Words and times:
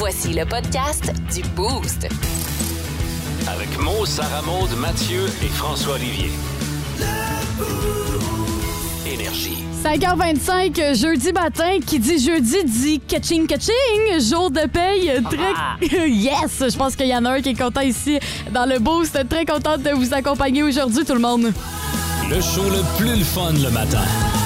Voici 0.00 0.32
le 0.32 0.46
podcast 0.46 1.12
du 1.30 1.42
Boost. 1.50 2.08
Avec 3.46 3.78
Mo, 3.78 4.06
Sarah 4.06 4.40
Maud, 4.40 4.70
Mathieu 4.78 5.26
et 5.42 5.48
François 5.48 5.96
Olivier. 5.96 6.30
Énergie. 9.06 9.58
5h25, 9.84 10.98
jeudi 10.98 11.32
matin, 11.34 11.80
qui 11.86 11.98
dit 11.98 12.18
jeudi 12.18 12.64
dit 12.64 13.00
catching 13.00 13.46
catching, 13.46 14.18
jour 14.20 14.50
de 14.50 14.66
paye. 14.68 15.22
Très... 15.24 16.08
yes! 16.08 16.64
Je 16.66 16.76
pense 16.78 16.96
qu'il 16.96 17.08
y 17.08 17.14
en 17.14 17.26
a 17.26 17.32
un 17.32 17.42
qui 17.42 17.50
est 17.50 17.60
content 17.60 17.82
ici 17.82 18.18
dans 18.52 18.64
le 18.64 18.78
boost. 18.78 19.28
Très 19.28 19.44
contente 19.44 19.82
de 19.82 19.90
vous 19.90 20.14
accompagner 20.14 20.62
aujourd'hui, 20.62 21.04
tout 21.04 21.12
le 21.12 21.20
monde. 21.20 21.52
Le 22.30 22.40
show 22.40 22.70
le 22.70 22.96
plus 22.96 23.18
le 23.18 23.24
fun 23.24 23.52
le 23.52 23.68
matin. 23.68 24.39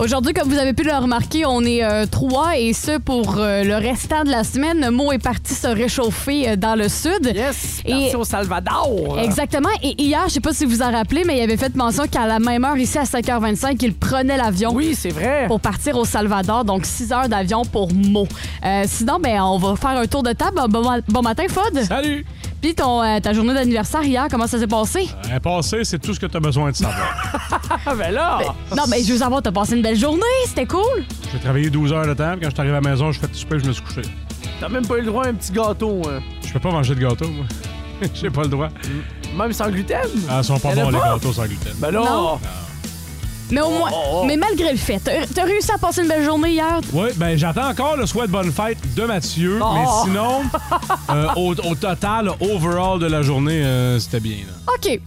Aujourd'hui, 0.00 0.32
comme 0.32 0.48
vous 0.48 0.58
avez 0.58 0.74
pu 0.74 0.84
le 0.84 0.94
remarquer, 0.94 1.44
on 1.44 1.62
est 1.62 1.82
euh, 1.82 2.06
trois 2.06 2.56
et 2.56 2.72
ce 2.72 2.98
pour 2.98 3.34
euh, 3.38 3.64
le 3.64 3.74
restant 3.74 4.22
de 4.22 4.30
la 4.30 4.44
semaine. 4.44 4.90
Mo 4.90 5.10
est 5.10 5.18
parti 5.18 5.54
se 5.54 5.66
réchauffer 5.66 6.50
euh, 6.50 6.56
dans 6.56 6.76
le 6.76 6.88
sud. 6.88 7.32
Yes! 7.34 7.82
Et- 7.84 7.92
Merci 7.94 8.14
au 8.14 8.22
Salvador! 8.22 9.18
Exactement. 9.20 9.68
Et 9.82 10.00
hier, 10.00 10.22
je 10.28 10.34
sais 10.34 10.40
pas 10.40 10.52
si 10.52 10.66
vous 10.66 10.82
en 10.82 10.92
rappelez, 10.92 11.24
mais 11.26 11.38
il 11.38 11.42
avait 11.42 11.56
fait 11.56 11.74
mention 11.74 12.04
qu'à 12.06 12.28
la 12.28 12.38
même 12.38 12.64
heure, 12.64 12.76
ici 12.78 12.96
à 12.96 13.02
5h25, 13.02 13.76
il 13.82 13.92
prenait 13.94 14.36
l'avion. 14.36 14.70
Oui, 14.72 14.94
c'est 14.96 15.08
vrai. 15.10 15.46
Pour 15.48 15.58
partir 15.58 15.96
au 15.96 16.04
Salvador, 16.04 16.64
donc 16.64 16.86
6 16.86 17.10
heures 17.12 17.28
d'avion 17.28 17.64
pour 17.64 17.92
Mo. 17.92 18.28
Euh, 18.64 18.84
sinon, 18.86 19.18
ben, 19.20 19.40
on 19.42 19.58
va 19.58 19.74
faire 19.74 19.98
un 19.98 20.06
tour 20.06 20.22
de 20.22 20.32
table. 20.32 20.60
Bon, 20.68 21.00
bon 21.08 21.22
matin, 21.22 21.44
Fod. 21.48 21.82
Salut! 21.82 22.24
Puis 22.60 22.74
ton, 22.74 23.02
euh, 23.02 23.20
ta 23.20 23.32
journée 23.32 23.54
d'anniversaire 23.54 24.02
hier, 24.02 24.26
comment 24.30 24.46
ça 24.48 24.58
s'est 24.58 24.66
passé? 24.66 25.08
Un 25.32 25.38
passé, 25.38 25.84
c'est 25.84 25.98
tout 26.00 26.12
ce 26.12 26.18
que 26.18 26.26
tu 26.26 26.36
as 26.36 26.40
besoin 26.40 26.70
de 26.70 26.76
savoir. 26.76 27.14
Ben 27.96 28.10
là! 28.12 28.38
Non, 28.76 28.82
mais 28.88 29.02
je 29.02 29.12
veux 29.12 29.18
savoir, 29.18 29.40
t'as 29.42 29.52
passé 29.52 29.76
une 29.76 29.82
belle 29.82 29.96
journée, 29.98 30.20
c'était 30.46 30.66
cool? 30.66 31.04
J'ai 31.32 31.38
travaillé 31.38 31.70
12 31.70 31.92
heures 31.92 32.06
de 32.06 32.14
temps, 32.14 32.32
puis 32.32 32.40
quand 32.42 32.48
je 32.50 32.54
suis 32.54 32.60
arrivé 32.60 32.76
à 32.76 32.80
la 32.80 32.90
maison, 32.90 33.12
je 33.12 33.20
fais 33.20 33.28
du 33.28 33.34
souper, 33.38 33.58
je 33.60 33.66
me 33.66 33.72
suis 33.72 33.82
couché. 33.82 34.02
T'as 34.60 34.68
même 34.68 34.86
pas 34.86 34.96
eu 34.96 35.00
le 35.02 35.06
droit 35.06 35.24
à 35.24 35.28
un 35.28 35.34
petit 35.34 35.52
gâteau, 35.52 36.02
hein? 36.08 36.20
Je 36.46 36.52
peux 36.52 36.58
pas 36.60 36.70
manger 36.70 36.94
de 36.94 37.00
gâteau, 37.00 37.28
moi. 37.28 37.44
J'ai 38.14 38.30
pas 38.30 38.42
le 38.42 38.48
droit. 38.48 38.68
Même 39.36 39.52
sans 39.52 39.70
gluten? 39.70 39.98
Ah, 40.28 40.38
ils 40.42 40.44
sont 40.44 40.58
pas 40.58 40.74
bons, 40.74 40.90
les 40.90 40.98
pas? 40.98 41.14
gâteaux 41.14 41.32
sans 41.32 41.44
gluten. 41.46 41.72
Ben 41.78 41.90
là! 41.92 42.00
Non? 42.04 42.38
Mais 43.50 43.60
au 43.62 43.70
moins, 43.70 43.90
oh, 43.92 43.96
oh. 44.12 44.24
mais 44.26 44.36
malgré 44.36 44.70
le 44.72 44.76
fait, 44.78 44.98
t'as 45.02 45.26
t'as 45.26 45.44
réussi 45.44 45.70
à 45.72 45.78
passer 45.78 46.02
une 46.02 46.08
belle 46.08 46.24
journée 46.24 46.50
hier? 46.52 46.80
Oui, 46.92 47.08
ben 47.16 47.36
j'attends 47.38 47.68
encore 47.68 47.96
le 47.96 48.04
souhait 48.06 48.26
de 48.26 48.32
bonne 48.32 48.52
fête 48.52 48.78
de 48.94 49.02
Mathieu, 49.04 49.58
Oh. 49.62 49.72
mais 49.74 49.84
sinon, 50.04 50.42
euh, 51.10 51.26
au, 51.36 51.54
au 51.54 51.74
total, 51.74 52.30
overall 52.40 52.98
de 52.98 53.06
la 53.06 53.22
journée, 53.22 53.62
euh, 53.64 53.98
c'était 53.98 54.20
bien. 54.20 54.36
là. 54.46 54.72
OK. 54.74 55.00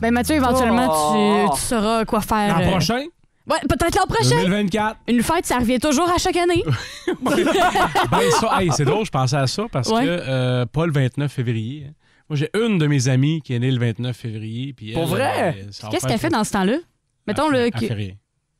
Ben 0.00 0.12
Mathieu, 0.12 0.36
éventuellement, 0.36 0.88
Oh. 0.90 1.48
tu, 1.52 1.56
tu 1.60 1.60
sauras 1.66 2.04
quoi 2.04 2.20
faire. 2.20 2.58
L'an 2.58 2.64
euh, 2.66 2.70
prochain, 2.70 3.02
Ouais, 3.46 3.58
peut-être 3.68 3.94
l'an 3.96 4.06
prochain. 4.08 4.36
2024. 4.36 4.96
Une 5.08 5.22
fête, 5.22 5.44
ça 5.44 5.58
revient 5.58 5.78
toujours 5.78 6.08
à 6.10 6.16
chaque 6.16 6.36
année. 6.36 6.64
Ben 7.22 8.30
ça, 8.40 8.60
hey, 8.60 8.70
c'est 8.74 8.84
drôle, 8.84 9.04
je 9.04 9.10
pensais 9.10 9.36
à 9.36 9.46
ça 9.46 9.64
parce 9.70 9.88
Ouais. 9.90 10.04
que 10.04 10.08
euh, 10.08 10.66
pas 10.66 10.86
le 10.86 10.92
29 10.92 11.30
février. 11.30 11.86
hein. 11.88 11.92
Moi, 12.30 12.38
j'ai 12.38 12.48
une 12.54 12.78
de 12.78 12.86
mes 12.86 13.08
amies 13.08 13.42
qui 13.42 13.52
est 13.54 13.58
née 13.58 13.70
le 13.70 13.78
29 13.78 14.16
février. 14.16 14.72
puis 14.72 14.92
Pour 14.92 15.06
vrai? 15.06 15.66
ça 15.72 15.86
va 15.86 15.90
Qu'est-ce 15.90 16.00
faire- 16.06 16.10
qu'elle 16.10 16.18
fait 16.18 16.30
dans 16.30 16.42
ce 16.44 16.52
temps-là? 16.52 16.76
Mettons 17.26 17.48
le. 17.48 17.70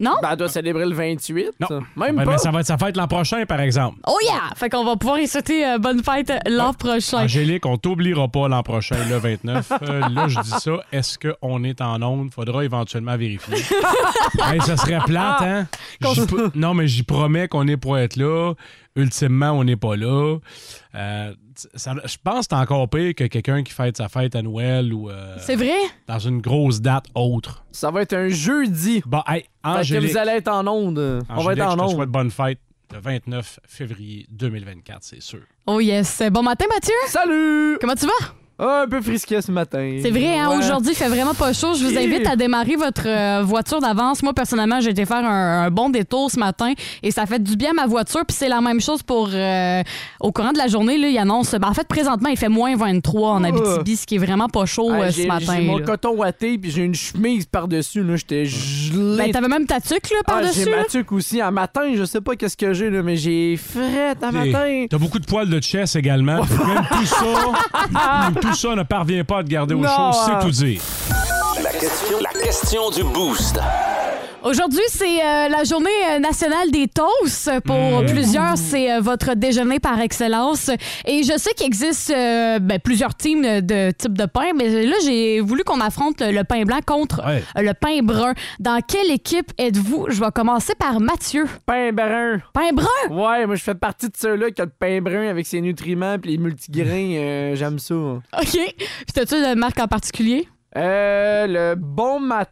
Non? 0.00 0.16
Ben, 0.20 0.30
elle 0.32 0.36
doit 0.38 0.48
célébrer 0.48 0.86
le 0.86 0.92
28. 0.94 1.52
Non. 1.60 1.68
Même 1.96 2.16
Ben, 2.16 2.24
pas. 2.24 2.32
mais 2.32 2.38
ça 2.38 2.50
va 2.50 2.60
être 2.60 2.66
sa 2.66 2.76
fête 2.76 2.96
l'an 2.96 3.06
prochain, 3.06 3.46
par 3.46 3.60
exemple. 3.60 4.00
Oh 4.08 4.18
yeah! 4.24 4.50
Fait 4.56 4.68
qu'on 4.68 4.84
va 4.84 4.96
pouvoir 4.96 5.20
y 5.20 5.28
souhaiter 5.28 5.64
euh, 5.64 5.78
bonne 5.78 6.02
fête 6.02 6.32
l'an 6.48 6.72
prochain. 6.74 7.18
Angélique, 7.22 7.64
on 7.64 7.76
t'oubliera 7.76 8.26
pas 8.26 8.48
l'an 8.48 8.64
prochain, 8.64 8.96
le 9.08 9.16
29. 9.18 9.72
Euh, 9.82 10.00
là, 10.08 10.26
je 10.26 10.40
dis 10.40 10.50
ça. 10.50 10.72
Est-ce 10.90 11.16
qu'on 11.16 11.62
est 11.62 11.80
en 11.80 12.02
onde? 12.02 12.32
Faudra 12.32 12.64
éventuellement 12.64 13.16
vérifier. 13.16 13.54
Hey, 14.52 14.60
ça 14.62 14.76
serait 14.76 14.98
plate, 15.06 15.42
hein? 15.42 15.66
J'y 16.12 16.26
p- 16.26 16.34
Non, 16.56 16.74
mais 16.74 16.88
j'y 16.88 17.04
promets 17.04 17.46
qu'on 17.46 17.68
est 17.68 17.76
pour 17.76 17.96
être 17.96 18.16
là. 18.16 18.54
Ultimement, 18.96 19.52
on 19.52 19.62
n'est 19.64 19.76
pas 19.76 19.94
là. 19.96 20.38
Euh, 20.94 21.34
ça- 21.74 21.94
je 22.04 22.16
pense 22.22 22.46
que 22.46 22.54
c'est 22.56 22.60
encore 22.60 22.88
pire 22.88 23.14
que 23.14 23.24
quelqu'un 23.24 23.62
qui 23.62 23.72
fête 23.72 23.96
sa 23.96 24.08
fête 24.08 24.34
à 24.36 24.42
Noël 24.42 24.92
ou 24.92 25.10
euh, 25.10 25.36
C'est 25.38 25.56
vrai? 25.56 25.76
dans 26.06 26.18
une 26.18 26.40
grosse 26.40 26.80
date 26.80 27.06
autre. 27.14 27.64
Ça 27.72 27.90
va 27.90 28.02
être 28.02 28.14
un 28.14 28.28
jeudi. 28.28 29.02
Bon, 29.06 29.22
hey, 29.26 29.42
Fait 29.42 29.48
que 29.62 29.68
Angélique, 29.78 30.10
vous 30.12 30.18
allez 30.18 30.32
être 30.32 30.48
en 30.48 30.66
onde. 30.66 30.98
On 31.28 31.34
va 31.34 31.40
Angélique, 31.40 31.58
être 31.62 31.70
je 31.70 31.78
en 31.78 31.86
te 31.86 31.90
souhaite 31.92 32.00
onde. 32.08 32.12
bonne 32.12 32.30
fête 32.30 32.58
le 32.92 33.00
29 33.00 33.60
février 33.66 34.26
2024, 34.30 34.98
c'est 35.02 35.22
sûr. 35.22 35.40
Oh 35.66 35.80
yes. 35.80 36.22
Bon 36.30 36.42
matin, 36.42 36.66
Mathieu. 36.72 36.94
Salut! 37.06 37.76
Comment 37.80 37.94
tu 37.96 38.06
vas? 38.06 38.34
Ah, 38.56 38.82
un 38.84 38.88
peu 38.88 39.00
frisquet 39.02 39.42
ce 39.42 39.50
matin. 39.50 39.98
C'est 40.00 40.10
vrai, 40.10 40.38
hein? 40.38 40.48
Ouais. 40.50 40.58
Aujourd'hui, 40.58 40.92
il 40.92 40.96
fait 40.96 41.08
vraiment 41.08 41.34
pas 41.34 41.52
chaud. 41.52 41.74
Je 41.74 41.84
vous 41.84 41.98
invite 41.98 42.24
à 42.26 42.36
démarrer 42.36 42.76
votre 42.76 43.02
euh, 43.06 43.42
voiture 43.42 43.80
d'avance. 43.80 44.22
Moi, 44.22 44.32
personnellement, 44.32 44.80
j'ai 44.80 44.90
été 44.90 45.04
faire 45.06 45.24
un, 45.24 45.64
un 45.64 45.70
bon 45.72 45.90
détour 45.90 46.30
ce 46.30 46.38
matin 46.38 46.72
et 47.02 47.10
ça 47.10 47.26
fait 47.26 47.42
du 47.42 47.56
bien 47.56 47.70
à 47.70 47.72
ma 47.74 47.86
voiture. 47.86 48.24
Puis 48.24 48.36
c'est 48.38 48.48
la 48.48 48.60
même 48.60 48.80
chose 48.80 49.02
pour 49.02 49.28
euh, 49.32 49.82
au 50.20 50.30
courant 50.30 50.52
de 50.52 50.58
la 50.58 50.68
journée. 50.68 50.96
Là, 50.98 51.08
il 51.08 51.18
annonce. 51.18 51.50
ben, 51.52 51.66
en 51.68 51.74
fait, 51.74 51.88
présentement, 51.88 52.28
il 52.28 52.36
fait 52.36 52.48
moins 52.48 52.76
23 52.76 53.30
en 53.32 53.42
Ah. 53.44 53.48
Abitibi, 53.48 53.96
ce 53.96 54.06
qui 54.06 54.14
est 54.14 54.18
vraiment 54.18 54.48
pas 54.48 54.66
chaud 54.66 54.88
Ah, 54.92 55.00
euh, 55.02 55.10
j'ai- 55.10 55.22
ce 55.24 55.28
matin. 55.28 55.54
J'ai 55.56 55.62
mon 55.66 55.78
là. 55.78 55.84
coton 55.86 56.10
watté 56.14 56.56
puis 56.56 56.70
j'ai 56.70 56.82
une 56.84 56.94
chemise 56.94 57.46
par-dessus. 57.46 58.04
là. 58.04 58.14
J'étais 58.14 58.44
gelé. 58.44 59.16
Ben, 59.18 59.32
t'avais 59.32 59.48
même 59.48 59.66
ta 59.66 59.80
tuque 59.80 60.10
là, 60.10 60.18
Ah, 60.26 60.32
par-dessus. 60.32 60.60
j'ai 60.64 60.70
là? 60.70 60.76
ma 60.78 60.84
tuque 60.84 61.10
aussi. 61.10 61.40
Un 61.40 61.50
matin, 61.50 61.80
je 61.96 62.04
sais 62.04 62.20
pas 62.20 62.36
qu'est-ce 62.36 62.56
que 62.56 62.72
j'ai, 62.72 62.88
là, 62.88 63.02
mais 63.02 63.16
j'ai 63.16 63.56
fret 63.56 64.14
un 64.22 64.30
matin. 64.30 64.86
T'as 64.88 64.98
beaucoup 64.98 65.18
de 65.18 65.26
poils 65.26 65.50
de 65.50 65.60
chess 65.60 65.96
également. 65.96 66.36
Même 66.66 66.86
tout 66.88 67.06
ça, 67.06 67.24
même 67.90 68.34
tout 68.44 68.54
ça 68.54 68.74
ne 68.74 68.82
parvient 68.82 69.24
pas 69.24 69.38
à 69.38 69.42
te 69.42 69.48
garder 69.48 69.74
au 69.74 69.82
chaud, 69.82 70.12
c'est 70.12 70.44
tout 70.44 70.50
dire. 70.50 70.80
La 71.62 71.70
question, 71.70 72.18
la 72.20 72.40
question 72.40 72.90
du 72.90 73.02
boost. 73.04 73.58
Aujourd'hui, 74.44 74.82
c'est 74.90 75.24
euh, 75.24 75.48
la 75.48 75.64
journée 75.64 75.88
euh, 76.10 76.18
nationale 76.18 76.70
des 76.70 76.86
toasts. 76.86 77.50
Pour 77.64 77.74
Mmh. 78.02 78.06
plusieurs, 78.06 78.58
c'est 78.58 78.92
euh, 78.92 79.00
votre 79.00 79.34
déjeuner 79.34 79.80
par 79.80 79.98
excellence. 80.00 80.70
Et 81.06 81.22
je 81.22 81.32
sais 81.38 81.54
qu'il 81.54 81.64
existe 81.66 82.10
euh, 82.10 82.58
ben, 82.58 82.78
plusieurs 82.78 83.14
teams 83.14 83.40
de 83.62 83.90
type 83.92 84.12
de 84.18 84.26
pain, 84.26 84.50
mais 84.54 84.68
là, 84.84 84.96
j'ai 85.02 85.40
voulu 85.40 85.64
qu'on 85.64 85.80
affronte 85.80 86.20
le 86.20 86.42
pain 86.44 86.64
blanc 86.64 86.80
contre 86.84 87.22
Ouais. 87.26 87.42
le 87.56 87.72
pain 87.72 88.00
brun. 88.02 88.34
Dans 88.60 88.80
quelle 88.86 89.10
équipe 89.10 89.50
êtes-vous? 89.56 90.08
Je 90.10 90.20
vais 90.20 90.30
commencer 90.34 90.74
par 90.78 91.00
Mathieu. 91.00 91.46
Pain 91.64 91.92
brun. 91.92 92.42
Pain 92.52 92.72
brun? 92.74 92.86
Ouais, 93.10 93.46
moi 93.46 93.54
je 93.54 93.62
fais 93.62 93.74
partie 93.74 94.08
de 94.08 94.16
ceux-là 94.16 94.50
qui 94.50 94.60
a 94.60 94.66
le 94.66 94.72
pain 94.78 95.00
brun 95.00 95.26
avec 95.26 95.46
ses 95.46 95.62
nutriments 95.62 96.18
puis 96.18 96.32
les 96.32 96.38
multigrains. 96.38 97.14
euh, 97.16 97.54
J'aime 97.56 97.78
ça. 97.78 97.94
OK. 97.94 98.20
Puis 98.42 98.76
t'as-tu 99.14 99.36
une 99.36 99.54
marque 99.58 99.78
en 99.80 99.88
particulier? 99.88 100.46
Euh, 100.76 101.46
le 101.46 101.74
bon 101.76 102.18
matin, 102.18 102.50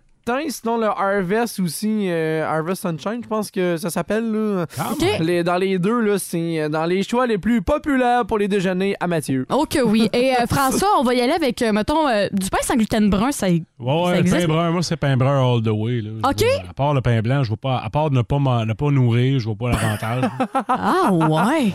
sinon 0.49 0.79
le 0.79 0.87
Harvest 0.87 1.61
aussi, 1.61 2.07
euh, 2.09 2.45
Harvest 2.47 2.83
Sunshine, 2.83 3.21
je 3.23 3.29
pense 3.29 3.51
que 3.51 3.77
ça 3.77 3.91
s'appelle. 3.91 4.31
là. 4.33 4.67
Ah, 4.79 4.91
OK. 4.93 5.05
Les- 5.21 5.43
dans 5.45 5.57
les 5.57 5.79
deux, 5.79 6.01
là, 6.01 6.19
c'est 6.19 6.61
euh, 6.63 6.69
dans 6.69 6.85
les 6.85 7.03
choix 7.03 7.27
les 7.27 7.39
plus 7.39 7.63
populaires 7.63 8.25
pour 8.27 8.39
les 8.39 8.49
déjeuners 8.49 8.95
à 9.01 9.07
Mathieu. 9.07 9.47
Oh 9.51 9.65
que 9.69 9.81
oui. 9.83 10.09
Et 10.15 10.33
euh, 10.35 10.47
François, 10.47 10.89
on 10.99 11.03
va 11.03 11.15
y 11.15 11.21
aller 11.21 11.33
avec, 11.33 11.61
euh, 11.63 11.73
mettons, 11.73 12.09
euh, 12.09 12.29
du 12.33 12.49
pain 12.51 12.59
sans 12.63 12.75
gluten 12.77 13.11
brun. 13.11 13.33
Ça... 13.33 13.47
Ouais, 13.49 13.63
Ça 13.79 13.85
ouais, 13.85 14.13
le 14.15 14.19
existe? 14.21 14.41
pain 14.41 14.49
brun, 14.49 14.71
moi, 14.71 14.83
c'est 14.83 14.97
pain 14.97 15.17
brun 15.17 15.55
all 15.57 15.63
the 15.63 15.69
way. 15.69 16.01
Là. 16.01 16.11
OK. 16.31 16.39
vois- 16.43 16.71
à 16.71 16.73
part 16.75 16.95
le 16.95 17.01
pain 17.01 17.21
blanc, 17.23 17.43
je 17.43 17.49
vois 17.49 17.57
pas. 17.57 17.79
À 17.79 17.91
part 17.91 18.11
de 18.11 18.17
ne 18.17 18.23
pas, 18.23 18.39
ne 18.39 18.73
pas 18.73 18.91
nourrir, 18.91 19.39
je 19.41 19.45
vois 19.47 19.57
pas 19.57 19.71
l'avantage. 19.71 20.31
Ah 20.69 21.11
ouais. 21.13 21.73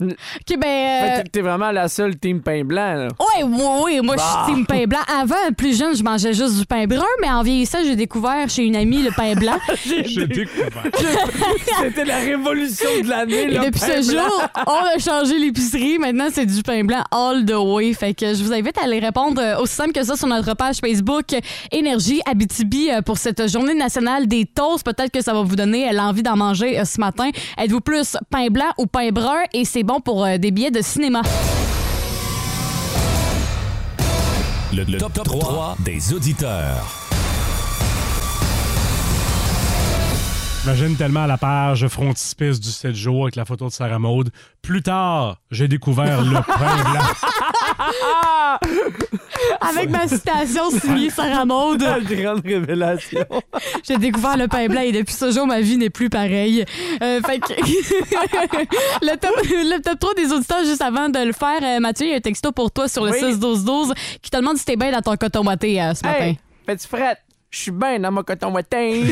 OK, 0.00 0.58
ben... 0.58 0.66
euh, 0.66 1.16
Fait 1.16 1.22
que 1.24 1.28
T'es 1.30 1.40
vraiment 1.42 1.70
la 1.70 1.88
seule 1.88 2.16
team 2.18 2.40
pain 2.42 2.64
blanc. 2.64 2.94
Là. 2.94 3.08
Oui, 3.20 3.42
oui, 3.44 3.62
oui, 3.84 4.00
moi 4.02 4.16
je 4.16 4.20
Bah. 4.22 4.44
suis 4.46 4.54
team 4.54 4.66
pain 4.66 4.84
blanc. 4.86 5.00
Avant, 5.20 5.34
plus 5.56 5.76
jeune, 5.78 5.94
je 5.96 6.02
mangeais 6.02 6.32
juste 6.32 6.58
du 6.58 6.64
pain 6.66 6.86
brun, 6.86 7.04
mais 7.20 7.28
en 7.30 7.42
vieillissant, 7.42 7.78
j'ai 7.84 7.96
découvert 7.96 8.48
chez 8.48 8.64
une 8.64 8.76
amie 8.76 9.02
le 9.02 9.10
pain 9.10 9.34
blanc. 9.34 9.58
J'ai 9.84 10.26
découvert. 10.26 10.70
C'était 11.82 12.04
la 12.04 12.18
révolution 12.18 12.88
de 13.02 13.08
l'année. 13.08 13.42
Et 13.42 13.46
le 13.48 13.64
depuis 13.66 13.80
pain 13.80 14.02
ce 14.02 14.12
blanc. 14.12 14.24
jour, 14.24 14.42
on 14.66 14.96
a 14.96 14.98
changé 14.98 15.38
l'épicerie. 15.38 15.98
Maintenant, 15.98 16.28
c'est 16.32 16.46
du 16.46 16.62
pain 16.62 16.84
blanc 16.84 17.02
all 17.10 17.44
the 17.44 17.54
way. 17.56 17.92
Fait 17.94 18.14
que 18.14 18.34
je 18.34 18.42
vous 18.42 18.52
invite 18.52 18.76
à 18.78 18.84
aller 18.84 18.98
répondre 18.98 19.40
euh, 19.40 19.58
aussi 19.60 19.74
simple 19.74 19.92
que 19.92 20.02
ça 20.02 20.16
sur 20.16 20.26
notre 20.28 20.54
page 20.54 20.76
Facebook 20.84 21.32
euh, 21.32 21.40
Énergie 21.72 22.20
Abitibi 22.26 22.88
pour 23.04 23.18
cette 23.18 23.48
journée 23.50 23.74
nationale 23.74 24.26
des 24.26 24.44
toasts. 24.46 24.84
Peut-être 24.84 25.10
que 25.12 25.22
ça 25.22 25.32
va 25.32 25.42
vous 25.42 25.56
donner 25.56 25.92
l'envie 25.92 26.22
d'en 26.22 26.36
manger 26.36 26.82
ce 26.84 27.00
matin. 27.00 27.30
Êtes-vous 27.58 27.80
plus 27.80 28.16
pain 28.30 28.48
blanc 28.48 28.70
ou 28.78 28.86
pain 28.86 29.10
brun? 29.10 29.42
Et 29.52 29.64
c'est 29.64 29.82
pour 29.98 30.24
euh, 30.24 30.38
des 30.38 30.52
billets 30.52 30.70
de 30.70 30.82
cinéma. 30.82 31.22
Le 34.72 34.84
top, 34.98 35.20
3 35.24 35.76
des 35.84 36.14
auditeurs. 36.14 36.99
J'imagine 40.62 40.94
tellement 40.94 41.24
la 41.24 41.38
page 41.38 41.88
frontispice 41.88 42.60
du 42.60 42.68
7 42.68 42.94
jours 42.94 43.22
avec 43.24 43.36
la 43.36 43.46
photo 43.46 43.68
de 43.68 43.72
Sarah 43.72 43.98
Maud. 43.98 44.28
Plus 44.60 44.82
tard, 44.82 45.38
j'ai 45.50 45.68
découvert 45.68 46.20
le 46.22 46.34
pain 46.46 46.76
blanc. 46.90 47.00
Avec 49.62 49.88
ma 49.88 50.06
citation 50.06 50.70
signée 50.70 51.08
Sarah 51.08 51.46
Maud. 51.46 51.80
Grande 52.10 52.42
révélation. 52.44 53.24
J'ai 53.88 53.96
découvert 53.96 54.36
le 54.36 54.48
pain 54.48 54.66
blanc 54.66 54.82
et 54.82 54.92
depuis 54.92 55.14
ce 55.14 55.30
jour, 55.30 55.46
ma 55.46 55.60
vie 55.62 55.78
n'est 55.78 55.88
plus 55.88 56.10
pareille. 56.10 56.64
Euh, 57.02 57.22
fait 57.22 57.38
que... 57.38 57.54
le, 57.54 59.16
top, 59.16 59.30
le 59.42 59.80
top 59.80 59.98
3 59.98 60.14
des 60.14 60.30
auditeurs, 60.32 60.64
juste 60.64 60.82
avant 60.82 61.08
de 61.08 61.20
le 61.20 61.32
faire, 61.32 61.60
euh, 61.62 61.80
Mathieu, 61.80 62.06
il 62.06 62.10
y 62.10 62.12
a 62.12 62.16
un 62.16 62.20
texto 62.20 62.52
pour 62.52 62.70
toi 62.70 62.86
sur 62.86 63.06
le 63.06 63.12
Oui. 63.12 63.34
6-12-12 63.34 63.94
qui 64.20 64.30
te 64.30 64.36
demande 64.36 64.58
si 64.58 64.66
t'es 64.66 64.76
bien 64.76 64.92
dans 64.92 65.00
ton 65.00 65.16
coton 65.16 65.42
watté 65.46 65.80
euh, 65.80 65.94
ce 65.94 66.04
matin. 66.04 66.24
Hey, 66.24 66.38
fais-tu 66.66 66.86
frette? 66.86 67.18
Je 67.50 67.62
suis 67.62 67.70
bien 67.72 67.98
dans 67.98 68.12
mon 68.12 68.22
coton 68.22 68.52
ouatin. 68.52 68.92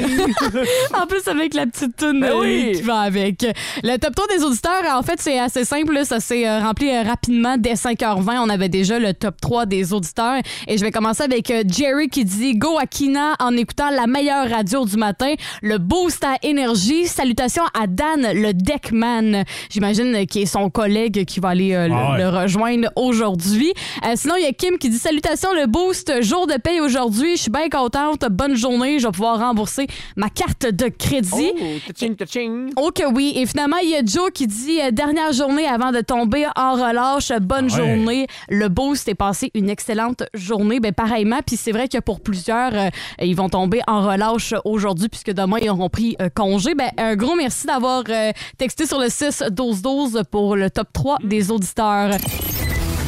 En 0.95 1.07
plus, 1.07 1.27
avec 1.27 1.55
la 1.55 1.67
petite 1.67 1.97
toune 1.97 2.21
Ben 2.21 2.31
euh, 2.31 2.41
oui. 2.41 2.73
qui 2.77 2.83
va 2.83 3.01
avec. 3.01 3.45
Le 3.83 3.97
top 3.97 4.15
3 4.15 4.27
des 4.29 4.45
auditeurs, 4.45 4.83
en 4.97 5.03
fait, 5.03 5.21
c'est 5.21 5.39
assez 5.41 5.65
simple. 5.65 5.99
Ça 6.05 6.21
s'est 6.21 6.47
euh, 6.49 6.61
rempli 6.61 6.89
euh, 6.89 7.03
rapidement. 7.03 7.57
Dès 7.59 7.75
5h20, 7.75 8.39
on 8.41 8.49
avait 8.49 8.69
déjà 8.69 9.01
le 9.01 9.13
top 9.13 9.41
3 9.41 9.67
des 9.67 9.93
auditeurs. 9.93 10.37
Et 10.69 10.79
je 10.79 10.85
vais 10.85 10.93
commencer 10.93 11.25
avec 11.25 11.53
Jerry 11.69 12.09
qui 12.09 12.25
dit 12.25 12.55
Go 12.57 12.79
Akina 12.79 13.35
en 13.41 13.57
écoutant 13.57 13.91
la 13.91 14.07
meilleure 14.07 14.49
radio 14.49 14.85
du 14.85 14.97
matin. 14.97 15.35
Le 15.63 15.79
boost 15.79 16.23
à 16.23 16.37
énergie. 16.43 17.07
Salutations 17.09 17.65
à 17.79 17.89
Dan, 17.89 18.21
le 18.35 18.53
deckman. 18.55 19.43
J'imagine 19.69 20.27
qu'il 20.27 20.43
est 20.43 20.47
son 20.47 20.71
collègue 20.71 21.25
qui 21.25 21.41
va 21.41 21.49
aller 21.51 21.75
euh, 21.75 21.89
le- 21.89 21.95
Ah 21.95 22.13
ouais. 22.13 22.19
le 22.19 22.29
rejoindre 22.29 22.89
aujourd'hui. 22.95 23.73
Euh, 24.07 24.13
sinon, 24.15 24.35
il 24.39 24.45
y 24.45 24.47
a 24.47 24.53
Kim 24.53 24.79
qui 24.79 24.91
dit 24.91 24.99
Salutations, 24.99 25.53
le 25.55 25.67
boost, 25.67 26.23
jour 26.23 26.47
de 26.47 26.55
paye 26.57 26.81
aujourd'hui. 26.81 27.37
Je 27.37 27.43
suis 27.43 27.51
bien 27.51 27.69
contente. 27.69 28.27
Bonne 28.31 28.57
journée. 28.57 28.99
Je 28.99 29.07
vais 29.07 29.13
pouvoir 29.13 29.39
rembourser 29.39 29.87
ma 30.17 30.29
carte 30.31 30.67
de 30.67 30.89
crédit. 30.89 31.53
oh, 31.61 31.67
taching, 31.87 32.17
taching. 32.17 32.71
Oh 32.77 32.91
que 32.95 33.05
oui. 33.13 33.33
Et 33.37 33.47
finalement, 33.47 33.77
il 33.83 33.91
y 33.91 33.97
a 33.97 34.03
Joe 34.05 34.31
qui 34.33 34.47
dit 34.47 34.81
euh, 34.81 34.91
dernière 34.91 35.33
journée 35.33 35.67
avant 35.67 35.93
de 35.93 36.01
tomber 36.01 36.47
en 36.57 36.73
relâche. 36.75 37.33
Bonne 37.41 37.69
Ah 37.73 37.77
ouais. 37.81 37.95
journée. 37.97 38.27
Le 38.49 38.69
boost 38.69 39.09
est 39.09 39.15
passé 39.15 39.51
une 39.55 39.71
excellente 39.71 40.23
journée. 40.35 40.81
Ben 40.81 40.93
pareillement. 40.93 41.41
Puis 41.47 41.57
c'est 41.57 41.73
vrai 41.73 41.89
que 41.89 41.99
pour 41.99 42.21
plusieurs, 42.21 42.73
euh, 42.75 42.89
ils 43.21 43.35
vont 43.37 43.49
tomber 43.49 43.81
en 43.87 44.07
relâche 44.07 44.55
aujourd'hui 44.65 45.09
puisque 45.09 45.33
demain 45.33 45.59
ils 45.61 45.71
auront 45.71 45.89
pris 45.89 46.17
euh, 46.21 46.29
congé. 46.35 46.75
Ben 46.75 46.91
un 46.99 47.17
gros 47.17 47.35
merci 47.37 47.67
d'avoir 47.67 48.03
euh, 48.09 48.33
texté 48.57 48.87
sur 48.87 48.99
le 48.99 49.09
6 49.09 49.45
12 49.51 49.83
12 49.83 50.23
pour 50.31 50.57
le 50.57 50.71
top 50.71 50.89
3 50.93 51.17
des 51.25 51.51
auditeurs. 51.51 52.17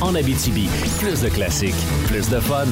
En 0.01 0.15
Abitibi, 0.15 0.69
plus 0.99 1.21
de 1.23 1.29
classiques, 1.29 1.75
plus 2.07 2.29
de 2.31 2.41
fun. 2.41 2.65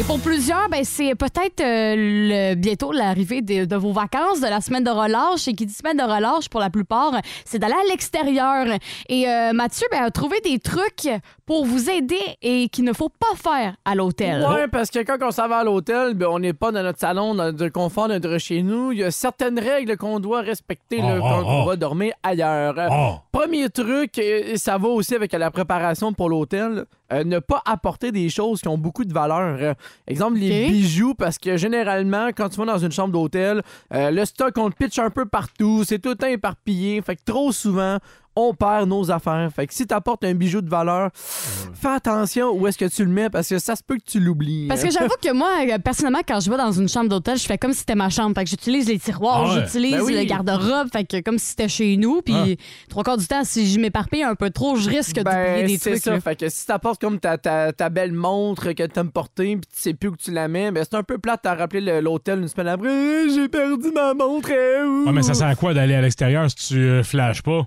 Et 0.00 0.04
pour 0.04 0.18
plusieurs, 0.20 0.70
ben, 0.70 0.84
c'est 0.84 1.14
peut-être 1.14 1.60
euh, 1.60 1.94
le- 1.96 2.54
bientôt 2.54 2.92
l'arrivée 2.92 3.42
de, 3.42 3.66
de 3.66 3.76
vos 3.76 3.92
vacances, 3.92 4.40
de 4.40 4.46
la 4.48 4.62
semaine 4.62 4.82
de 4.84 4.90
relâche. 4.90 5.46
Et 5.48 5.52
qui 5.52 5.66
dit 5.66 5.72
semaine 5.74 5.98
de 5.98 6.02
relâche, 6.02 6.48
pour 6.48 6.60
la 6.60 6.70
plupart, 6.70 7.12
c'est 7.44 7.58
d'aller 7.58 7.74
à 7.74 7.90
l'extérieur. 7.90 8.66
Et 9.10 9.28
euh, 9.28 9.52
Mathieu 9.52 9.86
ben, 9.92 10.02
a 10.02 10.10
trouvé 10.10 10.40
des 10.40 10.58
trucs 10.58 11.08
pour 11.44 11.66
vous 11.66 11.90
aider 11.90 12.18
et 12.40 12.70
qu'il 12.70 12.84
ne 12.84 12.94
faut 12.94 13.10
pas 13.10 13.36
faire 13.36 13.76
à 13.84 13.94
l'hôtel. 13.94 14.42
Ouais, 14.48 14.66
parce 14.66 14.90
que 14.90 15.00
quand 15.04 15.18
on 15.20 15.30
s'en 15.30 15.46
va 15.46 15.58
à 15.58 15.64
l'hôtel, 15.64 16.14
ben, 16.14 16.28
on 16.30 16.38
n'est 16.38 16.54
pas 16.54 16.72
dans 16.72 16.82
notre 16.82 16.98
salon, 16.98 17.34
dans 17.34 17.54
le 17.54 17.70
confort 17.70 18.08
de 18.08 18.14
notre 18.14 18.38
chez 18.38 18.62
nous. 18.62 18.92
Il 18.92 18.98
y 19.00 19.04
a 19.04 19.10
certaines 19.10 19.58
règles 19.60 19.98
qu'on 19.98 20.20
doit 20.20 20.40
respecter 20.40 20.98
là, 21.02 21.16
Oh, 21.18 21.20
quand 21.20 21.42
oh, 21.42 21.46
on 21.46 21.62
oh. 21.62 21.66
va 21.66 21.76
dormir 21.76 22.14
ailleurs. 22.22 22.74
Oh. 22.90 23.16
Premier 23.30 23.68
truc, 23.68 24.16
et 24.18 24.56
ça 24.56 24.78
va 24.78 24.88
aussi 24.88 25.14
avec 25.14 25.32
la 25.34 25.50
préparation 25.50 26.14
pour 26.14 26.30
l'hôtel, 26.30 26.86
euh, 27.12 27.24
ne 27.24 27.38
pas 27.38 27.62
apporter 27.64 28.10
des 28.12 28.28
choses 28.28 28.60
qui 28.60 28.68
ont 28.68 28.78
beaucoup 28.78 29.04
de 29.04 29.12
valeur. 29.12 29.58
Euh, 29.60 29.74
exemple, 30.06 30.38
les 30.38 30.68
bijoux, 30.68 31.14
parce 31.14 31.38
que 31.38 31.56
généralement, 31.56 32.28
quand 32.28 32.48
tu 32.48 32.58
vas 32.58 32.66
dans 32.66 32.78
une 32.78 32.92
chambre 32.92 33.12
d'hôtel, 33.12 33.62
euh, 33.92 34.10
le 34.10 34.24
stock, 34.24 34.56
on 34.56 34.66
le 34.66 34.72
pitch 34.72 34.98
un 34.98 35.10
peu 35.10 35.26
partout, 35.26 35.84
c'est 35.84 35.98
tout 35.98 36.10
le 36.10 36.16
temps 36.16 36.26
éparpillé. 36.26 37.02
Fait 37.02 37.16
que 37.16 37.22
trop 37.24 37.52
souvent, 37.52 37.98
on 38.36 38.54
perd 38.54 38.88
nos 38.88 39.10
affaires. 39.10 39.50
Fait 39.54 39.66
que 39.66 39.74
si 39.74 39.86
tu 39.86 39.94
apportes 39.94 40.24
un 40.24 40.34
bijou 40.34 40.60
de 40.60 40.68
valeur, 40.70 41.10
fais 41.14 41.88
attention 41.88 42.50
où 42.52 42.66
est-ce 42.66 42.78
que 42.78 42.84
tu 42.86 43.04
le 43.04 43.10
mets, 43.10 43.30
parce 43.30 43.48
que 43.48 43.58
ça 43.58 43.76
se 43.76 43.82
peut 43.82 43.96
que 43.96 44.04
tu 44.10 44.20
l'oublies. 44.20 44.66
Parce 44.68 44.82
que 44.82 44.90
j'avoue 44.90 45.14
que 45.22 45.32
moi, 45.32 45.50
euh, 45.68 45.78
personnellement, 45.78 46.22
quand 46.26 46.40
je 46.40 46.50
vais 46.50 46.56
dans 46.56 46.72
une 46.72 46.88
chambre 46.88 47.08
d'hôtel, 47.08 47.36
je 47.36 47.44
fais 47.44 47.58
comme 47.58 47.72
si 47.72 47.80
c'était 47.80 47.94
ma 47.94 48.08
chambre. 48.10 48.34
Fait 48.34 48.44
que 48.44 48.50
j'utilise 48.50 48.88
les 48.88 48.98
tiroirs, 48.98 49.44
Ah 49.46 49.54
ouais. 49.54 49.60
j'utilise 49.66 49.92
Ben 49.92 50.02
oui. 50.02 50.14
le 50.16 50.24
garde-robe, 50.24 50.88
fait 50.92 51.04
que 51.04 51.20
comme 51.20 51.38
si 51.38 51.46
c'était 51.50 51.68
chez 51.68 51.96
nous. 51.96 52.22
Puis 52.22 52.56
trois 52.88 53.02
quarts 53.04 53.16
du 53.18 53.26
temps, 53.26 53.44
si 53.44 53.70
je 53.70 53.78
m'éparpille 53.80 54.22
un 54.22 54.34
peu 54.34 54.50
trop, 54.50 54.76
je 54.76 54.88
risque 54.88 55.16
d'oublier 55.16 55.34
Ben, 55.34 55.66
des 55.66 55.78
c'est 55.78 55.90
trucs. 55.90 56.02
ça. 56.02 56.10
là. 56.12 56.20
Fait 56.20 56.36
que 56.36 56.48
si 56.48 56.66
t'apportes 56.66 57.00
comme 57.00 57.18
ta, 57.20 57.38
ta, 57.38 57.72
ta 57.72 57.88
belle 57.90 58.12
montre 58.12 58.72
que 58.72 58.82
t'aimes 58.84 59.10
porter 59.10 59.56
puis 59.56 59.66
tu 59.74 59.80
sais 59.82 59.94
plus 59.94 60.08
où 60.10 60.16
tu 60.16 60.30
la 60.30 60.48
mets, 60.48 60.70
ben 60.70 60.84
c'est 60.88 60.96
un 60.96 61.02
peu 61.02 61.18
plate 61.18 61.44
à 61.46 61.54
rappeler 61.54 61.80
le- 61.80 62.00
l'hôtel 62.00 62.40
une 62.40 62.48
semaine 62.48 62.68
après. 62.68 62.88
Euh, 62.88 63.28
J'ai 63.34 63.48
perdu 63.48 63.90
ma 63.94 64.14
montre. 64.14 64.50
ouh. 64.50 65.06
Ouais, 65.06 65.12
mais 65.12 65.22
ça 65.22 65.34
sert 65.34 65.46
à 65.48 65.54
quoi 65.54 65.74
d'aller 65.74 65.94
à 65.94 66.00
l'extérieur 66.00 66.48
si 66.50 66.56
tu 66.68 66.78
euh, 66.78 67.02
flashes 67.02 67.42
pas? 67.42 67.66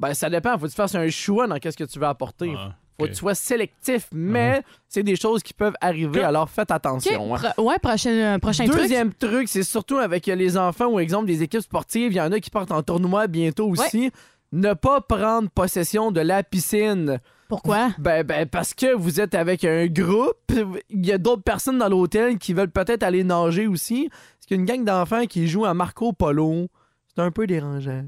Ben 0.00 0.14
ça 0.14 0.28
dépend. 0.30 0.58
Faut 0.58 0.64
que 0.66 0.70
tu 0.70 0.76
fasses 0.76 0.94
un 0.94 1.08
choix 1.10 1.46
dans 1.46 1.58
qu'est-ce 1.58 1.76
que 1.76 1.84
tu 1.84 1.98
veux 1.98 2.06
apporter. 2.06 2.52
Ah, 2.56 2.74
Faut 2.98 3.04
ok. 3.04 3.08
que 3.10 3.14
tu 3.14 3.18
sois 3.20 3.34
sélectif, 3.34 4.08
mais 4.12 4.62
c'est 4.88 5.02
des 5.02 5.14
choses 5.14 5.42
qui 5.42 5.52
peuvent 5.54 5.76
arriver, 5.80 6.22
alors 6.22 6.48
faites 6.50 6.70
attention. 6.70 7.34
hein. 7.36 7.38
Pro- 7.54 7.64
ouais, 7.68 7.78
prochain, 7.78 8.10
euh, 8.10 8.38
prochain. 8.38 8.64
Deuxième 8.64 9.12
truc, 9.12 9.48
c'est 9.48 9.62
surtout 9.62 9.98
avec 9.98 10.26
les 10.26 10.56
enfants 10.58 10.86
ou 10.88 10.98
exemple 11.00 11.26
des 11.26 11.42
équipes 11.42 11.60
sportives. 11.60 12.12
Il 12.12 12.16
y 12.16 12.20
en 12.20 12.32
a 12.32 12.40
qui 12.40 12.50
partent 12.50 12.72
en 12.72 12.82
tournoi 12.82 13.26
bientôt 13.26 13.68
aussi. 13.68 14.10
Ne 14.52 14.72
pas 14.74 15.00
prendre 15.00 15.48
possession 15.50 16.10
de 16.10 16.20
la 16.20 16.42
piscine. 16.42 17.20
Pourquoi? 17.48 17.90
Ben, 17.98 18.24
ben, 18.24 18.46
parce 18.46 18.74
que 18.74 18.94
vous 18.94 19.20
êtes 19.20 19.34
avec 19.34 19.64
un 19.64 19.86
groupe, 19.86 20.52
il 20.88 21.04
y 21.06 21.12
a 21.12 21.18
d'autres 21.18 21.42
personnes 21.42 21.78
dans 21.78 21.88
l'hôtel 21.88 22.38
qui 22.38 22.52
veulent 22.54 22.70
peut-être 22.70 23.02
aller 23.02 23.22
nager 23.24 23.66
aussi. 23.66 24.08
Parce 24.10 24.46
qu'il 24.46 24.56
y 24.56 24.60
a 24.60 24.62
une 24.62 24.66
gang 24.66 24.84
d'enfants 24.84 25.26
qui 25.26 25.46
jouent 25.46 25.66
à 25.66 25.74
Marco 25.74 26.12
Polo. 26.12 26.68
C'est 27.14 27.20
un 27.22 27.30
peu 27.30 27.46
dérangeant. 27.46 28.04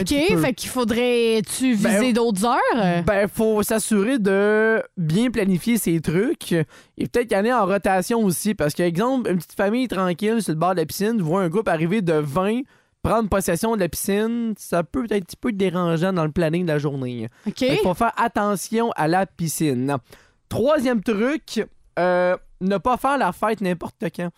OK, 0.00 0.40
fait 0.40 0.54
qu'il 0.54 0.70
faudrait-tu 0.70 1.76
Ben, 1.76 2.00
viser 2.00 2.12
d'autres 2.12 2.44
heures? 2.44 3.02
Ben, 3.06 3.28
faut 3.28 3.62
s'assurer 3.62 4.18
de 4.18 4.82
bien 4.96 5.30
planifier 5.30 5.78
ses 5.78 6.00
trucs 6.00 6.52
et 6.52 7.08
peut-être 7.08 7.30
y 7.30 7.34
aller 7.34 7.52
en 7.52 7.66
rotation 7.66 8.24
aussi. 8.24 8.54
Parce 8.54 8.74
que, 8.74 8.82
exemple, 8.82 9.30
une 9.30 9.36
petite 9.36 9.54
famille 9.54 9.88
tranquille 9.88 10.42
sur 10.42 10.52
le 10.52 10.58
bord 10.58 10.74
de 10.74 10.80
la 10.80 10.86
piscine 10.86 11.20
voit 11.20 11.42
un 11.42 11.48
groupe 11.48 11.68
arriver 11.68 12.02
de 12.02 12.14
20 12.14 12.62
prendre 13.04 13.28
possession 13.28 13.76
de 13.76 13.80
la 13.80 13.88
piscine, 13.88 14.54
ça 14.56 14.82
peut 14.82 15.04
être 15.04 15.12
un 15.12 15.20
petit 15.20 15.36
peu 15.36 15.52
dérangeant 15.52 16.12
dans 16.12 16.24
le 16.24 16.32
planning 16.32 16.64
de 16.64 16.72
la 16.72 16.78
journée. 16.78 17.28
OK. 17.46 17.60
Il 17.60 17.76
faut 17.82 17.94
faire 17.94 18.12
attention 18.16 18.90
à 18.96 19.06
la 19.06 19.26
piscine. 19.26 19.98
Troisième 20.48 21.02
truc, 21.02 21.62
euh, 21.98 22.36
ne 22.62 22.78
pas 22.78 22.96
faire 22.96 23.18
la 23.18 23.32
fête 23.32 23.60
n'importe 23.60 24.04
quand. 24.16 24.30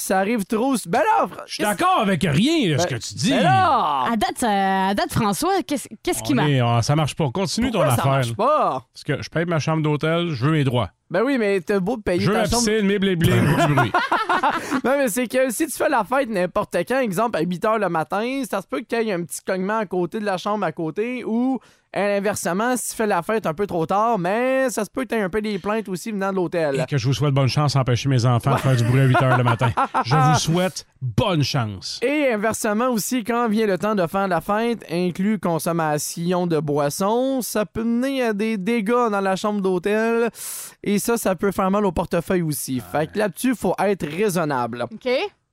Ça 0.00 0.18
arrive 0.18 0.44
trop. 0.46 0.74
Ben 0.86 1.00
là, 1.00 1.28
Je 1.46 1.54
suis 1.54 1.62
d'accord 1.62 2.00
avec 2.00 2.22
rien 2.22 2.72
de 2.74 2.78
ce 2.78 2.86
Ben- 2.86 2.98
que 2.98 3.02
tu 3.06 3.14
dis. 3.14 3.30
Ben 3.30 3.42
là! 3.42 4.04
À 4.10 4.16
date, 4.16 4.42
euh, 4.42 4.90
à 4.90 4.94
date, 4.94 5.12
François, 5.12 5.62
qu'est-ce 5.62 5.88
qu'est-ce 6.02 6.22
qui 6.22 6.32
On 6.32 6.36
m'a. 6.36 6.48
est- 6.48 6.62
on- 6.62 6.80
ça 6.80 6.96
marche 6.96 7.14
pas. 7.14 7.30
Continue 7.30 7.70
Pourquoi 7.70 7.90
ton 7.90 7.96
ça 7.96 8.00
affaire. 8.00 8.12
marche 8.12 8.34
pas? 8.34 8.86
Parce 8.94 9.04
que 9.04 9.22
je 9.22 9.28
paye 9.28 9.44
ma 9.44 9.58
chambre 9.58 9.82
d'hôtel, 9.82 10.30
je 10.30 10.44
veux 10.46 10.52
mes 10.52 10.64
droits. 10.64 10.88
Ben 11.10 11.22
oui, 11.24 11.36
mais 11.38 11.60
t'as 11.60 11.80
beau 11.80 11.96
payer 11.98 12.20
Je 12.20 12.28
veux 12.28 12.32
ta 12.34 12.42
la 12.44 12.48
chambre. 12.48 12.64
piscine, 12.64 12.86
mes 12.86 12.98
blé 12.98 13.16
blé, 13.16 13.32
du 13.68 13.74
bruit. 13.74 13.92
Non, 14.84 14.92
mais 14.96 15.08
c'est 15.08 15.26
que 15.28 15.50
si 15.50 15.66
tu 15.66 15.72
fais 15.72 15.88
la 15.88 16.04
fête 16.04 16.28
n'importe 16.30 16.74
quand, 16.88 16.98
exemple 17.00 17.36
à 17.36 17.42
8 17.42 17.62
h 17.64 17.78
le 17.78 17.88
matin, 17.88 18.42
ça 18.50 18.62
se 18.62 18.66
peut 18.66 18.80
qu'il 18.80 19.02
y 19.02 19.10
ait 19.10 19.12
un 19.12 19.24
petit 19.24 19.40
cognement 19.46 19.78
à 19.78 19.86
côté 19.86 20.18
de 20.20 20.24
la 20.24 20.38
chambre 20.38 20.64
à 20.64 20.72
côté 20.72 21.24
ou 21.24 21.58
inversement, 21.94 22.76
si 22.76 22.90
tu 22.90 22.96
fais 22.96 23.06
la 23.06 23.22
fête 23.22 23.46
un 23.46 23.54
peu 23.54 23.66
trop 23.66 23.84
tard, 23.86 24.18
mais 24.18 24.70
ça 24.70 24.84
se 24.84 24.90
peut 24.90 25.02
que 25.02 25.08
tu 25.08 25.14
aies 25.16 25.22
un 25.22 25.28
peu 25.28 25.42
des 25.42 25.58
plaintes 25.58 25.88
aussi 25.88 26.12
venant 26.12 26.30
de 26.30 26.36
l'hôtel. 26.36 26.80
Et 26.80 26.86
que 26.86 26.96
je 26.96 27.06
vous 27.06 27.14
souhaite 27.14 27.34
bonne 27.34 27.48
chance 27.48 27.76
à 27.76 27.80
empêcher 27.80 28.08
mes 28.08 28.24
enfants 28.26 28.54
de 28.54 28.60
faire 28.60 28.76
du 28.76 28.84
bruit 28.84 29.00
à 29.00 29.04
8 29.04 29.14
h 29.16 29.38
le 29.38 29.44
matin. 29.44 29.70
Je 30.04 30.14
vous 30.14 30.34
souhaite 30.38 30.86
bonne 31.02 31.42
chance. 31.42 31.98
Et 32.02 32.32
inversement 32.32 32.88
aussi, 32.88 33.24
quand 33.24 33.48
vient 33.48 33.66
le 33.66 33.78
temps 33.78 33.94
de 33.94 34.06
faire 34.06 34.28
la 34.28 34.40
fête, 34.40 34.84
inclus 34.90 35.38
consommation 35.38 36.46
de 36.46 36.60
boissons, 36.60 37.40
ça 37.42 37.66
peut 37.66 37.84
mener 37.84 38.22
à 38.22 38.32
des 38.32 38.56
dégâts 38.56 39.10
dans 39.10 39.20
la 39.20 39.36
chambre 39.36 39.60
d'hôtel. 39.60 40.30
Et 40.82 40.98
ça, 40.98 41.16
ça 41.16 41.34
peut 41.34 41.52
faire 41.52 41.70
mal 41.70 41.84
au 41.84 41.92
portefeuille 41.92 42.42
aussi. 42.42 42.80
Fait 42.80 43.10
que 43.10 43.18
là-dessus, 43.18 43.54
faut 43.54 43.74
être 43.78 44.06
raisonnable. 44.06 44.86
OK. 44.92 45.08